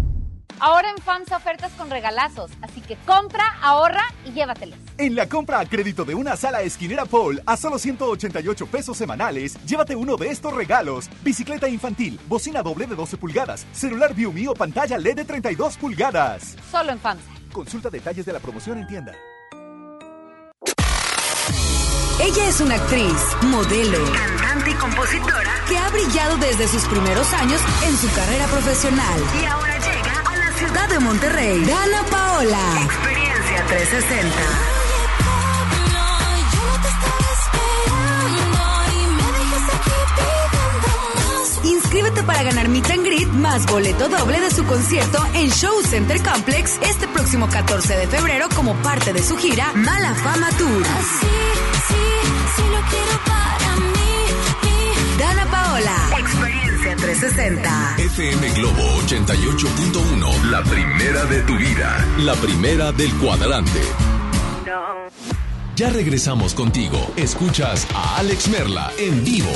Ahora 0.63 0.91
en 0.91 1.01
FAMSA 1.01 1.37
ofertas 1.37 1.71
con 1.71 1.89
regalazos, 1.89 2.51
así 2.61 2.81
que 2.81 2.95
compra, 3.07 3.57
ahorra 3.63 4.03
y 4.25 4.31
llévatelos. 4.31 4.77
En 4.99 5.15
la 5.15 5.27
compra 5.27 5.59
a 5.59 5.65
crédito 5.65 6.05
de 6.05 6.13
una 6.13 6.35
sala 6.35 6.61
esquinera 6.61 7.05
Paul 7.05 7.41
a 7.47 7.57
solo 7.57 7.79
188 7.79 8.67
pesos 8.67 8.95
semanales, 8.95 9.57
llévate 9.65 9.95
uno 9.95 10.17
de 10.17 10.29
estos 10.29 10.53
regalos: 10.53 11.09
bicicleta 11.23 11.67
infantil, 11.67 12.19
bocina 12.27 12.61
doble 12.61 12.85
de 12.85 12.95
12 12.95 13.17
pulgadas, 13.17 13.65
celular 13.73 14.13
ViewMe 14.13 14.49
o 14.49 14.53
pantalla 14.53 14.99
LED 14.99 15.15
de 15.15 15.25
32 15.25 15.77
pulgadas. 15.77 16.55
Solo 16.69 16.91
en 16.91 16.99
FAMSA. 16.99 17.31
Consulta 17.51 17.89
detalles 17.89 18.27
de 18.27 18.33
la 18.33 18.39
promoción 18.39 18.77
en 18.77 18.85
tienda. 18.85 19.13
Ella 22.19 22.47
es 22.47 22.61
una 22.61 22.75
actriz, 22.75 23.35
modelo, 23.41 23.97
cantante 24.13 24.69
y 24.69 24.73
compositora 24.75 25.51
que 25.67 25.75
ha 25.75 25.89
brillado 25.89 26.37
desde 26.37 26.67
sus 26.67 26.83
primeros 26.85 27.33
años 27.33 27.59
en 27.83 27.97
su 27.97 28.13
carrera 28.13 28.45
profesional. 28.45 29.19
Y 29.41 29.45
ahora 29.45 29.79
llega 29.79 30.10
ciudad 30.61 30.89
de 30.89 30.99
Monterrey. 30.99 31.65
Dana 31.65 32.03
Paola. 32.09 32.83
Experiencia 32.83 33.65
360. 33.67 34.35
Inscríbete 41.63 42.23
para 42.23 42.43
ganar 42.43 42.69
Meet 42.69 42.91
and 42.91 43.05
Greet 43.05 43.29
más 43.29 43.65
boleto 43.65 44.07
doble 44.07 44.39
de 44.39 44.51
su 44.51 44.63
concierto 44.65 45.25
en 45.33 45.49
Show 45.49 45.81
Center 45.83 46.21
Complex 46.21 46.77
este 46.83 47.07
próximo 47.07 47.49
14 47.49 47.97
de 47.97 48.07
febrero 48.07 48.47
como 48.55 48.75
parte 48.83 49.13
de 49.13 49.23
su 49.23 49.37
gira 49.37 49.71
Mala 49.73 50.13
Fama 50.13 50.49
Tour. 50.57 50.83
Dana 55.17 55.45
Paola. 55.49 56.50
Experiencia 57.11 57.95
360. 57.95 57.95
FM 57.97 58.49
Globo 58.51 58.83
88.1. 59.05 60.49
La 60.49 60.63
primera 60.63 61.25
de 61.25 61.41
tu 61.41 61.57
vida. 61.57 62.07
La 62.19 62.33
primera 62.35 62.91
del 62.93 63.11
cuadrante. 63.15 63.81
Ya 65.75 65.89
regresamos 65.89 66.53
contigo. 66.53 67.11
Escuchas 67.17 67.85
a 67.93 68.17
Alex 68.17 68.47
Merla 68.47 68.91
en 68.97 69.23
vivo. 69.25 69.51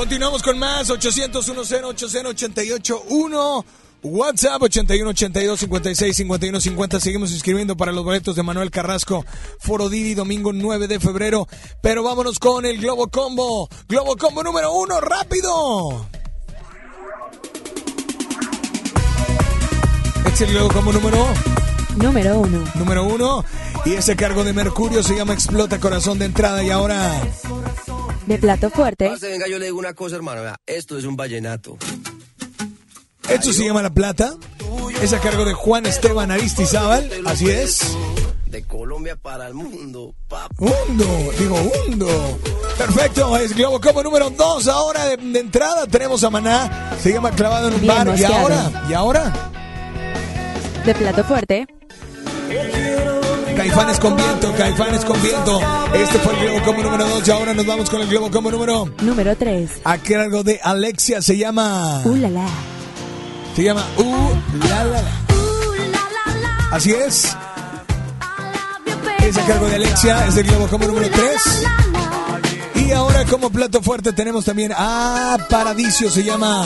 Continuamos 0.00 0.42
con 0.42 0.58
más, 0.58 0.88
800 0.88 1.44
10 1.44 1.82
881 1.84 3.64
WhatsApp 4.02 4.62
81 4.62 5.10
82 5.10 5.60
56 5.60 6.16
51 6.16 6.58
50. 6.58 7.00
Seguimos 7.00 7.32
inscribiendo 7.32 7.76
para 7.76 7.92
los 7.92 8.02
boletos 8.02 8.34
de 8.34 8.42
Manuel 8.42 8.70
Carrasco, 8.70 9.26
Foro 9.58 9.90
Didi, 9.90 10.14
domingo 10.14 10.54
9 10.54 10.88
de 10.88 11.00
febrero. 11.00 11.46
Pero 11.82 12.02
vámonos 12.02 12.38
con 12.38 12.64
el 12.64 12.78
Globo 12.78 13.08
Combo. 13.08 13.68
Globo 13.90 14.16
Combo 14.16 14.42
número 14.42 14.72
uno, 14.72 15.02
rápido. 15.02 16.06
Este 20.24 20.32
es 20.32 20.40
el 20.40 20.52
Globo 20.54 20.72
Combo 20.72 20.92
número 20.94 21.26
Número 21.96 22.38
uno. 22.38 22.64
número 22.74 23.04
uno. 23.04 23.44
Y 23.84 23.92
ese 23.92 24.16
cargo 24.16 24.44
de 24.44 24.54
Mercurio 24.54 25.02
se 25.02 25.14
llama 25.14 25.34
Explota 25.34 25.78
Corazón 25.78 26.18
de 26.18 26.24
entrada. 26.24 26.62
Y 26.62 26.70
ahora, 26.70 27.20
De 28.30 28.38
plato 28.38 28.70
fuerte. 28.70 29.08
Parce, 29.08 29.28
venga, 29.28 29.48
yo 29.48 29.58
le 29.58 29.64
digo 29.64 29.76
una 29.80 29.92
cosa, 29.92 30.14
hermano. 30.14 30.42
vea, 30.42 30.56
Esto 30.64 30.96
es 30.96 31.04
un 31.04 31.16
vallenato. 31.16 31.76
esto 33.28 33.52
se 33.52 33.64
llama 33.64 33.82
La 33.82 33.90
Plata. 33.90 34.34
Es 35.02 35.12
a 35.12 35.18
cargo 35.18 35.44
de 35.44 35.52
Juan 35.52 35.84
Esteban 35.84 36.30
Aristizábal. 36.30 37.10
Así 37.26 37.50
es. 37.50 37.80
De 38.46 38.62
Colombia 38.64 39.16
para 39.16 39.48
el 39.48 39.54
mundo, 39.54 40.14
papá. 40.28 40.54
Hundo, 40.60 41.32
digo 41.40 41.56
hundo. 41.88 42.38
Perfecto, 42.78 43.36
es 43.36 43.52
Globo 43.56 43.80
Combo 43.80 44.04
número 44.04 44.30
2. 44.30 44.68
Ahora 44.68 45.06
de, 45.06 45.16
de 45.16 45.40
entrada 45.40 45.88
tenemos 45.88 46.22
a 46.22 46.30
Maná. 46.30 46.96
Se 47.02 47.12
llama 47.12 47.32
Clavado 47.32 47.66
en 47.66 47.74
un 47.74 47.80
Bien 47.80 47.92
bar. 47.96 48.16
Y 48.16 48.22
ahora, 48.22 48.84
y 48.88 48.92
ahora, 48.92 49.50
De 50.86 50.94
plato 50.94 51.24
fuerte. 51.24 51.66
Caifanes 53.56 53.98
con 54.00 54.16
viento, 54.16 54.52
Caifanes 54.56 55.04
con 55.04 55.20
viento. 55.22 55.60
Este 55.94 56.18
fue 56.18 56.32
el 56.34 56.40
Globo 56.40 56.64
Combo 56.64 56.82
número 56.82 57.08
2. 57.08 57.28
Y 57.28 57.30
ahora 57.30 57.54
nos 57.54 57.66
vamos 57.66 57.90
con 57.90 58.00
el 58.00 58.08
Globo 58.08 58.30
Combo 58.30 58.50
número. 58.50 58.88
Número 59.02 59.36
3. 59.36 59.70
A 59.84 59.98
cargo 59.98 60.42
de 60.42 60.60
Alexia 60.62 61.20
se 61.22 61.36
llama. 61.36 62.00
Uh, 62.04 62.16
la, 62.16 62.30
la. 62.30 62.46
Se 63.54 63.64
llama 63.64 63.84
Uh 63.98 64.66
La 64.68 64.84
La 64.84 65.02
La. 65.02 66.68
Así 66.72 66.92
es. 66.92 67.36
Es 69.22 69.36
a 69.36 69.46
cargo 69.46 69.66
de 69.66 69.74
Alexia, 69.76 70.26
es 70.26 70.36
el 70.36 70.44
Globo 70.46 70.66
Combo 70.68 70.86
número 70.86 71.08
3. 71.10 72.86
Y 72.86 72.92
ahora 72.92 73.24
como 73.26 73.50
plato 73.50 73.82
fuerte 73.82 74.12
tenemos 74.12 74.44
también 74.46 74.72
a 74.74 75.36
Paradiso, 75.48 76.08
se 76.08 76.24
llama. 76.24 76.64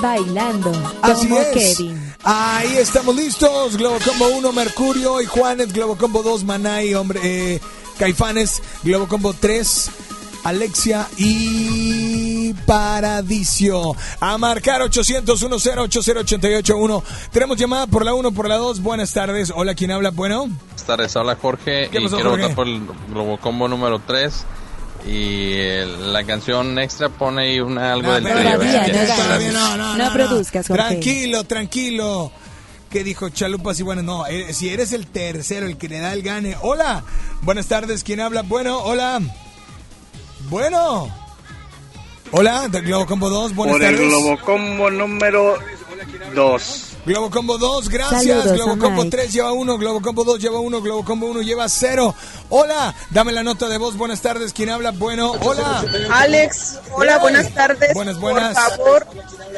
Bailando. 0.00 0.72
Así 1.02 1.28
Como 1.28 1.40
es. 1.40 1.76
Kevin. 1.76 2.14
Ahí 2.24 2.76
estamos 2.76 3.14
listos. 3.16 3.76
Globo 3.76 3.98
Combo 4.04 4.28
1, 4.28 4.52
Mercurio 4.52 5.20
y 5.20 5.26
Juanes. 5.26 5.72
Globo 5.72 5.96
Combo 5.96 6.22
2, 6.22 6.44
Manay, 6.44 6.94
hombre, 6.94 7.20
eh, 7.22 7.60
Caifanes. 7.98 8.62
Globo 8.82 9.08
Combo 9.08 9.34
3, 9.38 9.90
Alexia 10.44 11.06
y 11.16 12.52
Paradiso. 12.66 13.94
A 14.20 14.38
marcar 14.38 14.82
800 14.82 15.38
10 15.40 15.76
80881 15.78 17.02
Tenemos 17.30 17.56
llamada 17.56 17.86
por 17.86 18.04
la 18.04 18.14
1, 18.14 18.32
por 18.32 18.48
la 18.48 18.56
2. 18.56 18.80
Buenas 18.82 19.12
tardes. 19.12 19.52
Hola, 19.54 19.74
¿quién 19.74 19.90
habla? 19.90 20.10
Bueno. 20.10 20.40
Buenas 20.48 20.84
tardes, 20.86 21.16
habla 21.16 21.36
Jorge 21.40 21.88
¿Qué 21.90 22.00
y 22.00 22.04
pasó, 22.04 22.16
quiero 22.16 22.30
Jorge? 22.30 22.42
votar 22.44 22.56
por 22.56 22.66
el 22.66 22.80
Globocombo 23.10 23.68
número 23.68 24.00
3 24.06 24.44
y 25.06 25.54
el- 25.54 26.12
la 26.12 26.24
canción 26.24 26.78
extra 26.78 27.08
pone 27.08 27.42
ahí 27.42 27.60
una, 27.60 27.92
algo 27.92 28.12
del 28.12 28.24
Todavía 28.24 28.84
trío. 28.84 29.06
no. 29.08 29.14
Todavía 29.14 29.52
no, 29.52 29.76
no, 29.76 29.96
No 29.96 30.12
produzcas, 30.12 30.68
Jorge. 30.68 30.82
Tranquilo, 30.82 31.44
tranquilo. 31.44 32.32
¿Qué 32.90 33.04
dijo 33.04 33.28
Chalupas 33.28 33.78
y 33.78 33.84
bueno, 33.84 34.02
no, 34.02 34.26
eh, 34.26 34.52
si 34.52 34.68
eres 34.68 34.92
el 34.92 35.06
tercero, 35.06 35.66
el 35.66 35.76
que 35.78 35.88
le 35.88 36.00
da 36.00 36.12
el 36.12 36.22
gane. 36.22 36.56
Hola, 36.62 37.04
buenas 37.42 37.66
tardes, 37.66 38.02
¿quién 38.02 38.20
habla? 38.20 38.42
Bueno, 38.42 38.78
hola. 38.80 39.20
Bueno. 40.48 41.08
Hola, 42.32 42.68
del 42.68 42.82
Globo 42.82 43.06
Combo 43.06 43.28
2, 43.30 43.54
buenas 43.54 43.76
Por 43.76 43.84
el 43.84 43.94
tardes. 43.96 44.08
Globocombo 44.08 44.90
número 44.90 45.56
2. 46.34 46.89
Globo 47.06 47.30
Combo 47.30 47.56
2, 47.58 47.88
gracias. 47.88 48.44
Saludos 48.44 48.52
Globo 48.52 48.78
Combo 48.78 49.04
Mike. 49.04 49.16
3 49.16 49.32
lleva 49.32 49.52
1, 49.52 49.78
Globo 49.78 50.02
Combo 50.02 50.22
2 50.24 50.38
lleva 50.38 50.60
1, 50.60 50.82
Globo 50.82 51.04
Combo 51.04 51.26
1 51.28 51.40
lleva 51.42 51.68
0. 51.68 52.14
Hola, 52.50 52.94
dame 53.10 53.32
la 53.32 53.42
nota 53.42 53.68
de 53.68 53.78
voz. 53.78 53.96
Buenas 53.96 54.20
tardes. 54.20 54.52
¿Quién 54.52 54.68
habla? 54.70 54.90
Bueno, 54.90 55.32
hola. 55.40 55.84
Alex, 56.12 56.78
hola, 56.92 57.12
Hey. 57.14 57.18
buenas 57.22 57.54
tardes. 57.54 57.94
Buenas, 57.94 58.18
buenas. 58.20 58.54
Por 58.54 58.70
favor, 58.76 59.06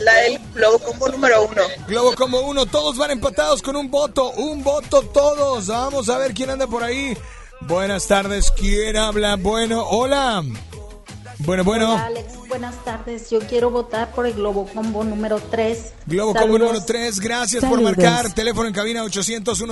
la, 0.00 0.24
el 0.26 0.38
Globo 0.54 0.78
Combo 0.78 1.08
número 1.08 1.42
uno. 1.46 1.62
Globo 1.88 2.14
Combo 2.14 2.40
1, 2.42 2.66
todos 2.66 2.96
van 2.96 3.10
empatados 3.10 3.60
con 3.60 3.74
un 3.76 3.90
voto. 3.90 4.30
Un 4.32 4.62
voto 4.62 5.02
todos. 5.02 5.66
Vamos 5.66 6.08
a 6.08 6.18
ver 6.18 6.34
quién 6.34 6.50
anda 6.50 6.66
por 6.68 6.84
ahí. 6.84 7.16
Buenas 7.60 8.06
tardes. 8.06 8.50
¿Quién 8.52 8.96
habla? 8.96 9.36
Bueno, 9.36 9.84
hola. 9.88 10.42
Bueno, 11.38 11.64
bueno. 11.64 11.92
Hola, 11.92 12.06
Alex, 12.06 12.48
buenas 12.48 12.84
tardes. 12.84 13.30
Yo 13.30 13.40
quiero 13.40 13.70
votar 13.70 14.10
por 14.12 14.26
el 14.26 14.34
Globo 14.34 14.66
Combo 14.72 15.02
número 15.04 15.40
3. 15.40 15.92
Globo 16.06 16.34
Combo 16.34 16.58
número 16.58 16.84
3, 16.84 17.20
gracias 17.20 17.62
por 17.64 17.78
Saludos. 17.78 17.96
marcar. 17.96 18.32
Teléfono 18.32 18.68
en 18.68 18.74
cabina 18.74 19.02
800 19.02 19.58
10 19.58 19.70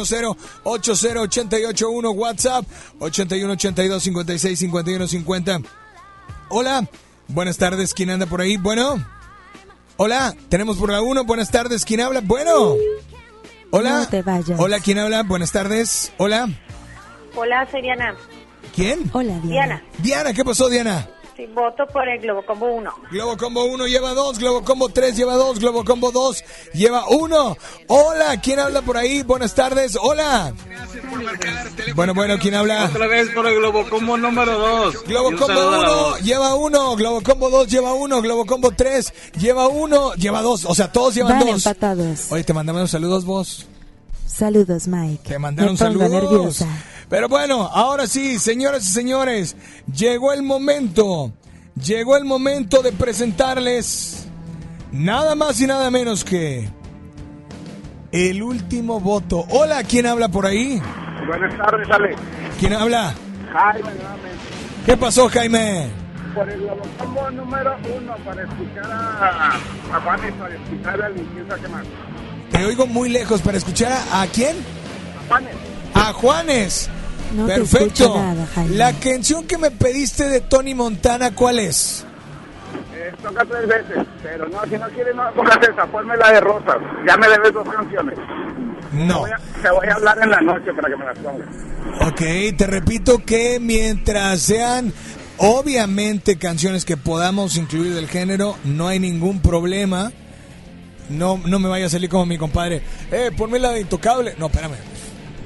80 0.64 1.56
881 1.56 2.10
WhatsApp 2.10 2.64
81 2.98 3.52
82 3.52 4.02
56 4.02 4.58
51 4.58 5.06
50. 5.08 5.60
Hola, 6.48 6.88
buenas 7.28 7.56
tardes, 7.58 7.94
¿quién 7.94 8.10
anda 8.10 8.26
por 8.26 8.40
ahí? 8.40 8.56
Bueno. 8.56 9.04
Hola, 9.96 10.34
tenemos 10.48 10.78
por 10.78 10.90
la 10.90 11.02
1, 11.02 11.24
buenas 11.24 11.50
tardes, 11.50 11.84
¿quién 11.84 12.00
habla? 12.00 12.20
Bueno. 12.24 12.74
Hola. 13.70 13.98
No 14.00 14.08
te 14.08 14.22
vayas. 14.22 14.58
Hola, 14.58 14.80
¿quién 14.80 14.98
habla? 14.98 15.22
Buenas 15.22 15.52
tardes. 15.52 16.12
Hola. 16.16 16.48
Hola, 17.36 17.68
soy 17.70 17.82
Diana. 17.82 18.16
¿Quién? 18.74 19.10
Hola, 19.12 19.38
Diana. 19.44 19.82
Diana, 19.98 20.32
¿qué 20.32 20.44
pasó, 20.44 20.68
Diana? 20.68 21.08
Sí, 21.40 21.46
voto 21.54 21.86
por 21.90 22.06
el 22.06 22.20
Globo 22.20 22.42
Combo 22.44 22.66
1. 22.66 22.90
Globo 23.12 23.36
Combo 23.38 23.64
1 23.64 23.86
lleva 23.86 24.12
2, 24.12 24.38
Globo 24.38 24.62
Combo 24.62 24.88
3 24.90 25.16
lleva 25.16 25.34
2, 25.36 25.58
Globo 25.58 25.84
Combo 25.84 26.10
2 26.12 26.44
lleva 26.74 27.08
1. 27.08 27.56
Hola, 27.88 28.40
¿quién 28.42 28.58
habla 28.58 28.82
por 28.82 28.96
ahí? 28.98 29.22
Buenas 29.22 29.54
tardes, 29.54 29.96
hola. 30.00 30.52
Bueno, 31.94 32.12
bueno, 32.14 32.36
¿quién 32.38 32.54
habla? 32.54 32.86
Otra 32.86 33.06
vez 33.06 33.30
por 33.30 33.46
el 33.46 33.56
Globo 33.56 33.88
Combo 33.88 34.18
número 34.18 34.58
2. 34.58 35.04
Globo 35.04 35.30
Combo 35.36 35.68
1 36.14 36.18
lleva 36.18 36.54
1, 36.54 36.96
Globo 36.96 37.22
Combo 37.22 37.48
2 37.50 37.68
lleva 37.68 37.94
1, 37.94 38.22
Globo 38.22 38.44
Combo 38.46 38.70
3 38.72 39.12
lleva 39.38 39.68
1, 39.68 40.14
lleva 40.16 40.42
2, 40.42 40.64
o 40.66 40.74
sea, 40.74 40.92
todos 40.92 41.14
llevan 41.14 41.38
Van 41.38 41.48
2. 41.48 41.66
empatados. 41.66 42.32
Oye, 42.32 42.44
te 42.44 42.52
mandamos 42.52 42.90
saludos 42.90 43.24
vos. 43.24 43.66
Saludos, 44.26 44.86
Mike. 44.88 45.28
Te 45.28 45.38
mandaron 45.38 45.72
Me 45.72 45.78
pongo 45.78 45.98
saludos. 46.00 46.10
nerviosa. 46.10 46.68
Pero 47.10 47.28
bueno, 47.28 47.62
ahora 47.62 48.06
sí, 48.06 48.38
señoras 48.38 48.84
y 48.84 48.92
señores, 48.92 49.56
llegó 49.92 50.32
el 50.32 50.44
momento. 50.44 51.32
Llegó 51.74 52.16
el 52.16 52.24
momento 52.24 52.82
de 52.82 52.92
presentarles 52.92 54.28
nada 54.92 55.34
más 55.34 55.60
y 55.60 55.66
nada 55.66 55.90
menos 55.90 56.24
que 56.24 56.68
el 58.12 58.42
último 58.44 59.00
voto. 59.00 59.44
Hola, 59.50 59.82
¿quién 59.82 60.06
habla 60.06 60.28
por 60.28 60.46
ahí? 60.46 60.80
Buenas 61.26 61.56
tardes, 61.56 61.90
Ale. 61.90 62.14
¿Quién 62.60 62.74
habla? 62.74 63.12
Jaime, 63.52 63.90
nuevamente. 63.92 64.38
¿Qué 64.86 64.96
pasó, 64.96 65.28
Jaime? 65.28 65.88
Por 66.32 66.48
el 66.48 66.60
número 67.34 67.76
uno, 67.96 68.14
para 68.24 68.42
escuchar 68.44 68.88
a, 68.88 69.48
a 69.96 70.00
Juanes, 70.00 70.32
para 70.34 70.54
escuchar 70.54 71.02
a 71.02 71.08
limpieza 71.08 71.56
que 71.56 71.68
más. 71.68 71.84
Te 72.52 72.64
oigo 72.64 72.86
muy 72.86 73.08
lejos 73.08 73.40
para 73.40 73.58
escuchar 73.58 73.90
a, 73.90 74.22
¿a 74.22 74.26
quién? 74.28 74.56
A 74.58 75.28
Juanes. 75.28 75.56
A 75.94 76.12
Juanes. 76.12 76.90
No 77.34 77.46
Perfecto. 77.46 77.86
escucho 77.86 78.16
nada, 78.18 78.46
Jaime. 78.54 78.76
La 78.76 78.92
canción 78.94 79.46
que 79.46 79.56
me 79.58 79.70
pediste 79.70 80.28
de 80.28 80.40
Tony 80.40 80.74
Montana, 80.74 81.34
¿cuál 81.34 81.58
es? 81.60 82.04
Eh, 82.94 83.12
toca 83.22 83.44
tres 83.44 83.66
veces, 83.68 84.06
pero 84.22 84.48
no, 84.48 84.62
si 84.64 84.76
no 84.76 84.88
quieres 84.88 85.14
no 85.14 85.22
pongas 85.34 85.58
esa, 85.62 85.86
ponme 85.86 86.16
la 86.16 86.32
de 86.32 86.40
Rosas. 86.40 86.76
Ya 87.06 87.16
me 87.16 87.28
debes 87.28 87.52
dos 87.52 87.68
canciones. 87.68 88.18
No. 88.92 89.14
Te 89.14 89.20
voy, 89.20 89.30
a, 89.30 89.62
te 89.62 89.70
voy 89.70 89.86
a 89.88 89.94
hablar 89.94 90.18
en 90.22 90.30
la 90.30 90.40
noche 90.40 90.72
para 90.74 90.88
que 90.88 90.96
me 90.96 91.04
las 91.04 91.18
pongas. 91.18 91.48
Ok, 92.08 92.56
te 92.56 92.66
repito 92.66 93.18
que 93.24 93.58
mientras 93.60 94.40
sean 94.40 94.92
obviamente 95.38 96.36
canciones 96.36 96.84
que 96.84 96.96
podamos 96.96 97.56
incluir 97.56 97.94
del 97.94 98.08
género, 98.08 98.56
no 98.64 98.88
hay 98.88 98.98
ningún 98.98 99.40
problema. 99.40 100.12
No, 101.08 101.40
no 101.44 101.58
me 101.58 101.68
vaya 101.68 101.86
a 101.86 101.90
salir 101.90 102.08
como 102.08 102.26
mi 102.26 102.38
compadre. 102.38 102.82
Eh, 103.10 103.30
ponme 103.36 103.58
la 103.58 103.70
de 103.70 103.80
Intocable. 103.80 104.34
No, 104.38 104.46
espérame. 104.46 104.74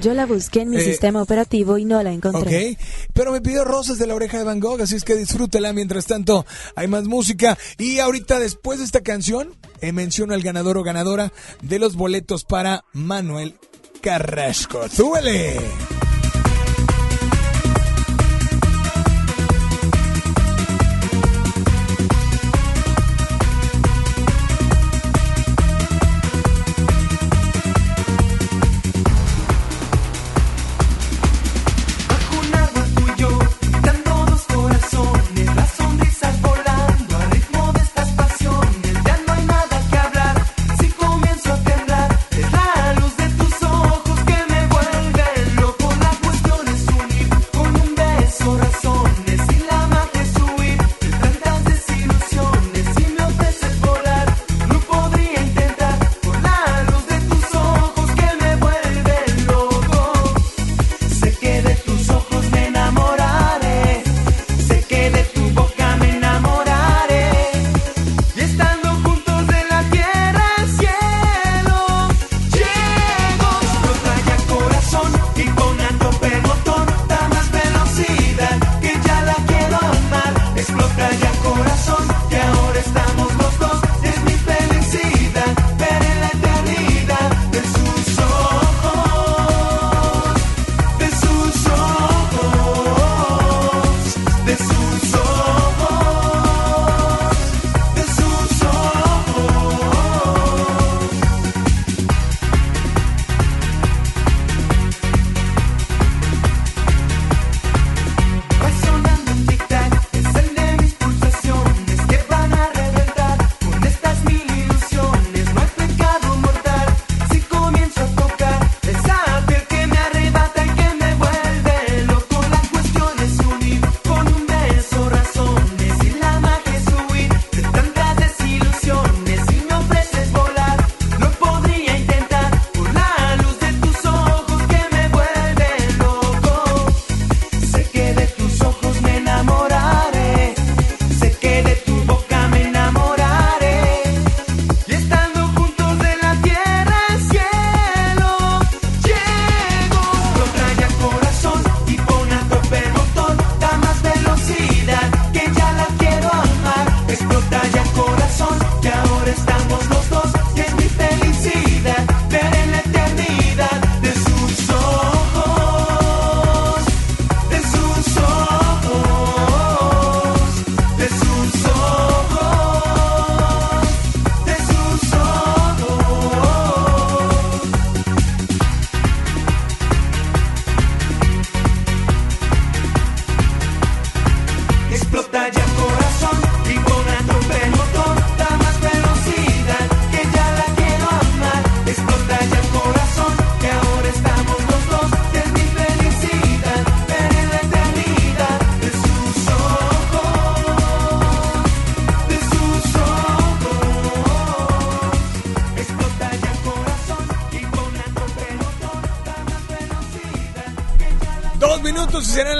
Yo 0.01 0.13
la 0.13 0.25
busqué 0.25 0.61
en 0.61 0.69
mi 0.69 0.77
Eh, 0.77 0.81
sistema 0.81 1.21
operativo 1.21 1.77
y 1.77 1.85
no 1.85 2.01
la 2.03 2.11
encontré. 2.11 2.71
Ok, 2.71 2.77
pero 3.13 3.31
me 3.31 3.41
pidió 3.41 3.63
Rosas 3.63 3.97
de 3.97 4.05
la 4.07 4.15
oreja 4.15 4.37
de 4.37 4.43
Van 4.43 4.59
Gogh, 4.59 4.81
así 4.81 4.95
es 4.95 5.03
que 5.03 5.15
disfrútela. 5.15 5.73
Mientras 5.73 6.05
tanto, 6.05 6.45
hay 6.75 6.87
más 6.87 7.05
música. 7.05 7.57
Y 7.77 7.99
ahorita, 7.99 8.39
después 8.39 8.79
de 8.79 8.85
esta 8.85 9.01
canción, 9.01 9.55
eh, 9.81 9.91
menciono 9.91 10.33
al 10.33 10.41
ganador 10.43 10.77
o 10.77 10.83
ganadora 10.83 11.31
de 11.61 11.79
los 11.79 11.95
boletos 11.95 12.43
para 12.43 12.83
Manuel 12.93 13.55
Carrasco. 14.01 14.87
¡Súbele! 14.89 15.59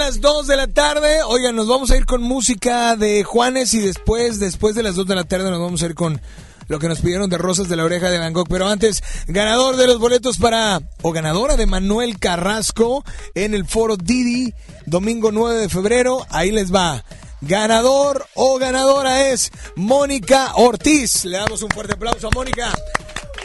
Las 0.06 0.22
2 0.22 0.45
de 0.45 0.56
la 0.56 0.68
tarde. 0.68 1.23
Oigan, 1.23 1.56
nos 1.56 1.68
vamos 1.68 1.90
a 1.90 1.98
ir 1.98 2.06
con 2.06 2.22
música 2.22 2.95
de 2.95 3.23
Juanes 3.23 3.73
y 3.73 3.80
después, 3.80 4.40
después 4.40 4.76
de 4.76 4.84
las 4.84 4.95
2 4.95 5.07
de 5.07 5.15
la 5.15 5.23
tarde 5.23 5.49
nos 5.49 5.60
vamos 5.60 5.82
a 5.82 5.88
ir 5.88 5.95
con 5.95 6.22
lo 6.68 6.77
que 6.77 6.88
nos 6.88 6.99
pidieron 6.99 7.27
de 7.27 7.40
Rosas 7.40 7.69
de 7.69 7.76
la 7.76 7.86
Oreja 7.86 8.11
de 8.11 8.19
Van 8.19 8.32
Gogh. 8.32 8.48
Pero 8.48 8.68
antes, 8.68 9.02
ganador 9.26 9.77
de 9.77 9.88
los 9.88 9.98
boletos 9.98 10.38
para, 10.38 10.80
o 11.02 11.11
ganadora 11.11 11.56
de 11.56 11.65
Manuel 11.65 12.19
Carrasco 12.19 13.03
en 13.34 13.56
el 13.56 13.65
foro 13.65 13.98
Didi, 13.98 14.53
domingo 14.86 15.32
9 15.32 15.61
de 15.61 15.69
febrero. 15.69 16.23
Ahí 16.30 16.52
les 16.52 16.72
va. 16.72 17.03
Ganador 17.41 18.27
o 18.36 18.60
ganadora 18.60 19.30
es 19.30 19.52
Mónica 19.76 20.52
Ortiz. 20.53 21.26
Le 21.26 21.38
damos 21.38 21.64
un 21.64 21.69
fuerte 21.69 21.94
aplauso 21.94 22.27
a 22.27 22.32
Mónica. 22.32 22.72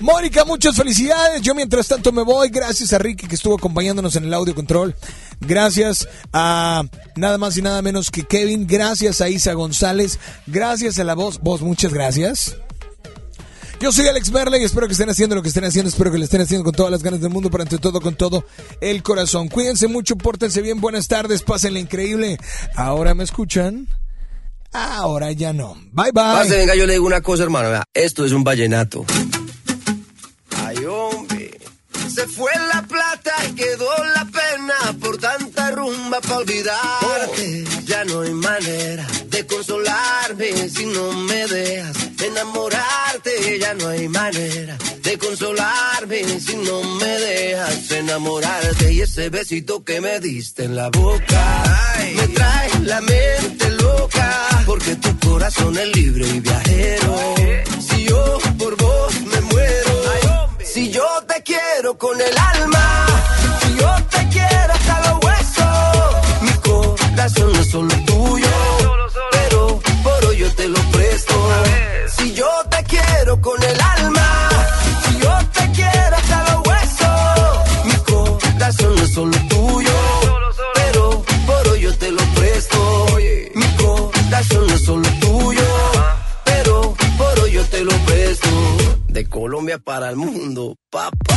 Mónica, 0.00 0.44
muchas 0.44 0.76
felicidades. 0.76 1.42
Yo 1.42 1.54
mientras 1.54 1.88
tanto 1.88 2.10
me 2.12 2.22
voy. 2.22 2.48
Gracias 2.48 2.92
a 2.92 2.98
Ricky 2.98 3.26
que 3.26 3.34
estuvo 3.34 3.54
acompañándonos 3.54 4.16
en 4.16 4.24
el 4.24 4.34
audio 4.34 4.54
control. 4.54 4.94
Gracias 5.40 6.08
a 6.32 6.84
nada 7.16 7.38
más 7.38 7.56
y 7.56 7.62
nada 7.62 7.82
menos 7.82 8.10
que 8.10 8.24
Kevin. 8.24 8.66
Gracias 8.66 9.20
a 9.20 9.28
Isa 9.28 9.52
González. 9.52 10.18
Gracias 10.46 10.98
a 10.98 11.04
la 11.04 11.14
voz. 11.14 11.40
Vos, 11.40 11.62
muchas 11.62 11.92
gracias. 11.92 12.56
Yo 13.80 13.92
soy 13.92 14.06
Alex 14.08 14.30
Merle 14.30 14.60
y 14.60 14.64
espero 14.64 14.86
que 14.86 14.92
estén 14.92 15.08
haciendo 15.08 15.34
lo 15.34 15.42
que 15.42 15.48
estén 15.48 15.64
haciendo. 15.64 15.88
Espero 15.88 16.12
que 16.12 16.18
lo 16.18 16.24
estén 16.24 16.42
haciendo 16.42 16.64
con 16.64 16.74
todas 16.74 16.92
las 16.92 17.02
ganas 17.02 17.22
del 17.22 17.30
mundo, 17.30 17.50
pero 17.50 17.62
ante 17.62 17.78
todo 17.78 18.00
con 18.02 18.14
todo 18.14 18.44
el 18.82 19.02
corazón. 19.02 19.48
Cuídense 19.48 19.88
mucho, 19.88 20.16
pórtense 20.16 20.60
bien. 20.60 20.82
Buenas 20.82 21.08
tardes, 21.08 21.42
pásenla 21.42 21.78
increíble. 21.78 22.38
Ahora 22.74 23.14
me 23.14 23.24
escuchan. 23.24 23.88
Ahora 24.72 25.32
ya 25.32 25.54
no. 25.54 25.74
Bye 25.92 26.12
bye. 26.12 26.22
Pase, 26.22 26.58
venga, 26.58 26.74
yo 26.74 26.86
le 26.86 26.92
digo 26.92 27.06
una 27.06 27.22
cosa, 27.22 27.42
hermano. 27.42 27.82
Esto 27.94 28.26
es 28.26 28.32
un 28.32 28.44
vallenato. 28.44 29.06
Olvidarte. 36.40 37.64
Ya 37.84 38.04
no 38.04 38.20
hay 38.20 38.32
manera 38.32 39.06
de 39.28 39.46
consolarme 39.46 40.68
si 40.68 40.86
no 40.86 41.12
me 41.12 41.46
dejas 41.46 41.96
enamorarte. 42.22 43.58
Ya 43.58 43.74
no 43.74 43.88
hay 43.88 44.08
manera 44.08 44.76
de 45.02 45.18
consolarme 45.18 46.24
si 46.40 46.56
no 46.56 46.82
me 46.82 47.06
dejas 47.06 47.90
enamorarte. 47.90 48.92
Y 48.92 49.00
ese 49.02 49.28
besito 49.28 49.84
que 49.84 50.00
me 50.00 50.20
diste 50.20 50.64
en 50.64 50.76
la 50.76 50.88
boca 50.88 51.64
me 52.16 52.28
trae 52.28 52.70
la 52.84 53.00
mente 53.00 53.70
loca. 53.70 54.62
Porque 54.66 54.96
tu 54.96 55.18
corazón 55.28 55.76
es 55.78 55.96
libre 55.96 56.26
y 56.26 56.40
viajero. 56.40 57.34
Si 57.80 58.04
yo 58.04 58.38
por 58.58 58.76
vos 58.76 59.20
me 59.22 59.40
muero. 59.42 59.90
Si 60.64 60.90
yo 60.90 61.06
te 61.26 61.42
quiero 61.42 61.98
con 61.98 62.20
el 62.20 62.38
alma, 62.38 63.29
corazón 67.20 67.52
no 67.52 67.60
es 67.60 67.70
solo 67.70 67.94
tuyo, 68.06 68.48
pero 69.30 69.80
por 70.02 70.24
hoy 70.24 70.38
yo 70.38 70.54
te 70.54 70.68
lo 70.68 70.80
presto. 70.90 71.34
Si 72.16 72.32
yo 72.32 72.48
te 72.70 72.82
quiero 72.84 73.38
con 73.42 73.62
el 73.62 73.78
alma, 73.78 74.48
si 75.04 75.18
yo 75.18 75.38
te 75.52 75.70
quiero 75.72 76.16
hasta 76.16 76.50
los 76.50 76.66
huesos, 76.66 77.84
mi 77.84 77.96
corazón 78.10 78.94
no 78.96 79.02
es 79.02 79.12
solo 79.12 79.36
tuyo, 79.50 79.92
pero 80.74 81.22
por 81.46 81.68
hoy 81.68 81.80
yo 81.82 81.94
te 81.94 82.10
lo 82.10 82.22
presto. 82.36 83.06
Mi 83.54 83.66
corazón 83.76 84.66
no 84.66 84.74
es 84.74 84.84
solo 84.86 85.08
tuyo, 85.20 85.68
pero 86.44 86.94
por 87.18 87.40
hoy 87.40 87.52
yo 87.52 87.64
te 87.66 87.84
lo 87.84 87.92
presto. 88.06 88.48
De 89.08 89.28
Colombia 89.28 89.78
para 89.78 90.08
el 90.08 90.16
mundo, 90.16 90.74
papá. 90.88 91.36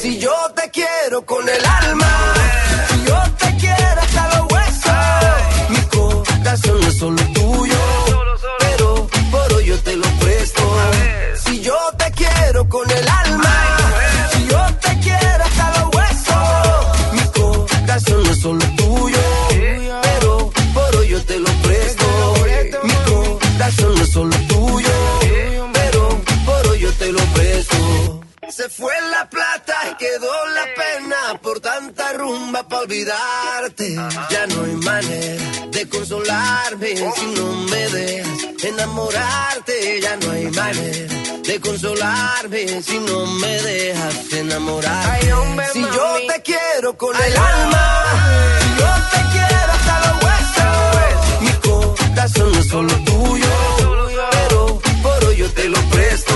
Si 0.00 0.18
yo 0.18 0.32
te 0.54 0.70
quiero 0.70 1.24
con 1.24 1.48
el 1.48 1.64
alma, 1.64 2.34
Se 28.54 28.68
fue 28.68 28.92
la 29.10 29.30
plata 29.30 29.74
y 29.90 29.94
quedó 29.96 30.30
la 30.54 30.66
pena 30.74 31.40
por 31.40 31.60
tanta 31.60 32.12
rumba 32.12 32.68
para 32.68 32.82
olvidarte. 32.82 33.94
Ya 34.28 34.46
no 34.46 34.64
hay 34.64 34.72
manera 34.72 35.42
de 35.70 35.88
consolarme 35.88 36.94
si 36.96 37.26
no 37.34 37.52
me 37.70 37.88
dejas 37.88 38.64
enamorarte. 38.64 40.00
Ya 40.02 40.16
no 40.16 40.32
hay 40.32 40.50
manera 40.50 41.14
de 41.42 41.60
consolarme 41.60 42.82
si 42.82 42.98
no 42.98 43.24
me 43.26 43.62
dejas 43.62 44.32
enamorarte. 44.32 45.32
si 45.72 45.80
yo 45.80 46.16
te 46.28 46.42
quiero 46.42 46.94
con 46.98 47.16
el 47.16 47.36
alma, 47.36 48.04
si 48.60 48.80
yo 48.80 48.90
te 49.12 49.20
quiero 49.32 49.72
hasta 49.72 49.94
los 50.04 50.24
huesos, 50.24 51.40
mi 51.40 51.52
corazón 51.70 52.52
no 52.52 52.58
es 52.58 52.68
solo 52.68 52.94
tuyo, 53.04 54.28
pero 54.30 54.82
por 55.02 55.24
hoy 55.24 55.36
yo 55.38 55.50
te 55.52 55.68
lo 55.70 55.80
presto. 55.88 56.31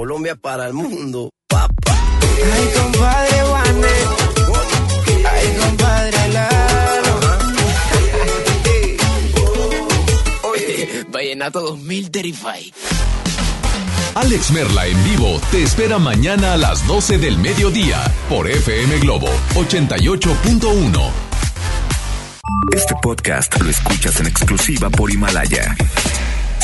Colombia 0.00 0.34
para 0.34 0.66
el 0.66 0.72
mundo, 0.72 1.28
papá. 1.46 1.94
Ay, 2.24 2.70
compadre 2.74 3.42
Juanes. 3.42 4.06
Ay, 5.30 5.56
compadre 5.60 6.28
Lalo. 6.32 7.20
Oye, 10.44 11.04
Vallenato 11.10 11.60
2000 11.60 12.10
Terrify. 12.10 12.72
Alex 14.14 14.50
Merla 14.52 14.86
en 14.86 15.04
vivo 15.04 15.38
te 15.50 15.64
espera 15.64 15.98
mañana 15.98 16.54
a 16.54 16.56
las 16.56 16.86
12 16.86 17.18
del 17.18 17.36
mediodía 17.36 18.02
por 18.30 18.48
FM 18.48 19.00
Globo 19.00 19.28
88.1. 19.54 21.10
Este 22.74 22.94
podcast 23.02 23.60
lo 23.60 23.68
escuchas 23.68 24.18
en 24.20 24.28
exclusiva 24.28 24.88
por 24.88 25.10
Himalaya. 25.10 25.76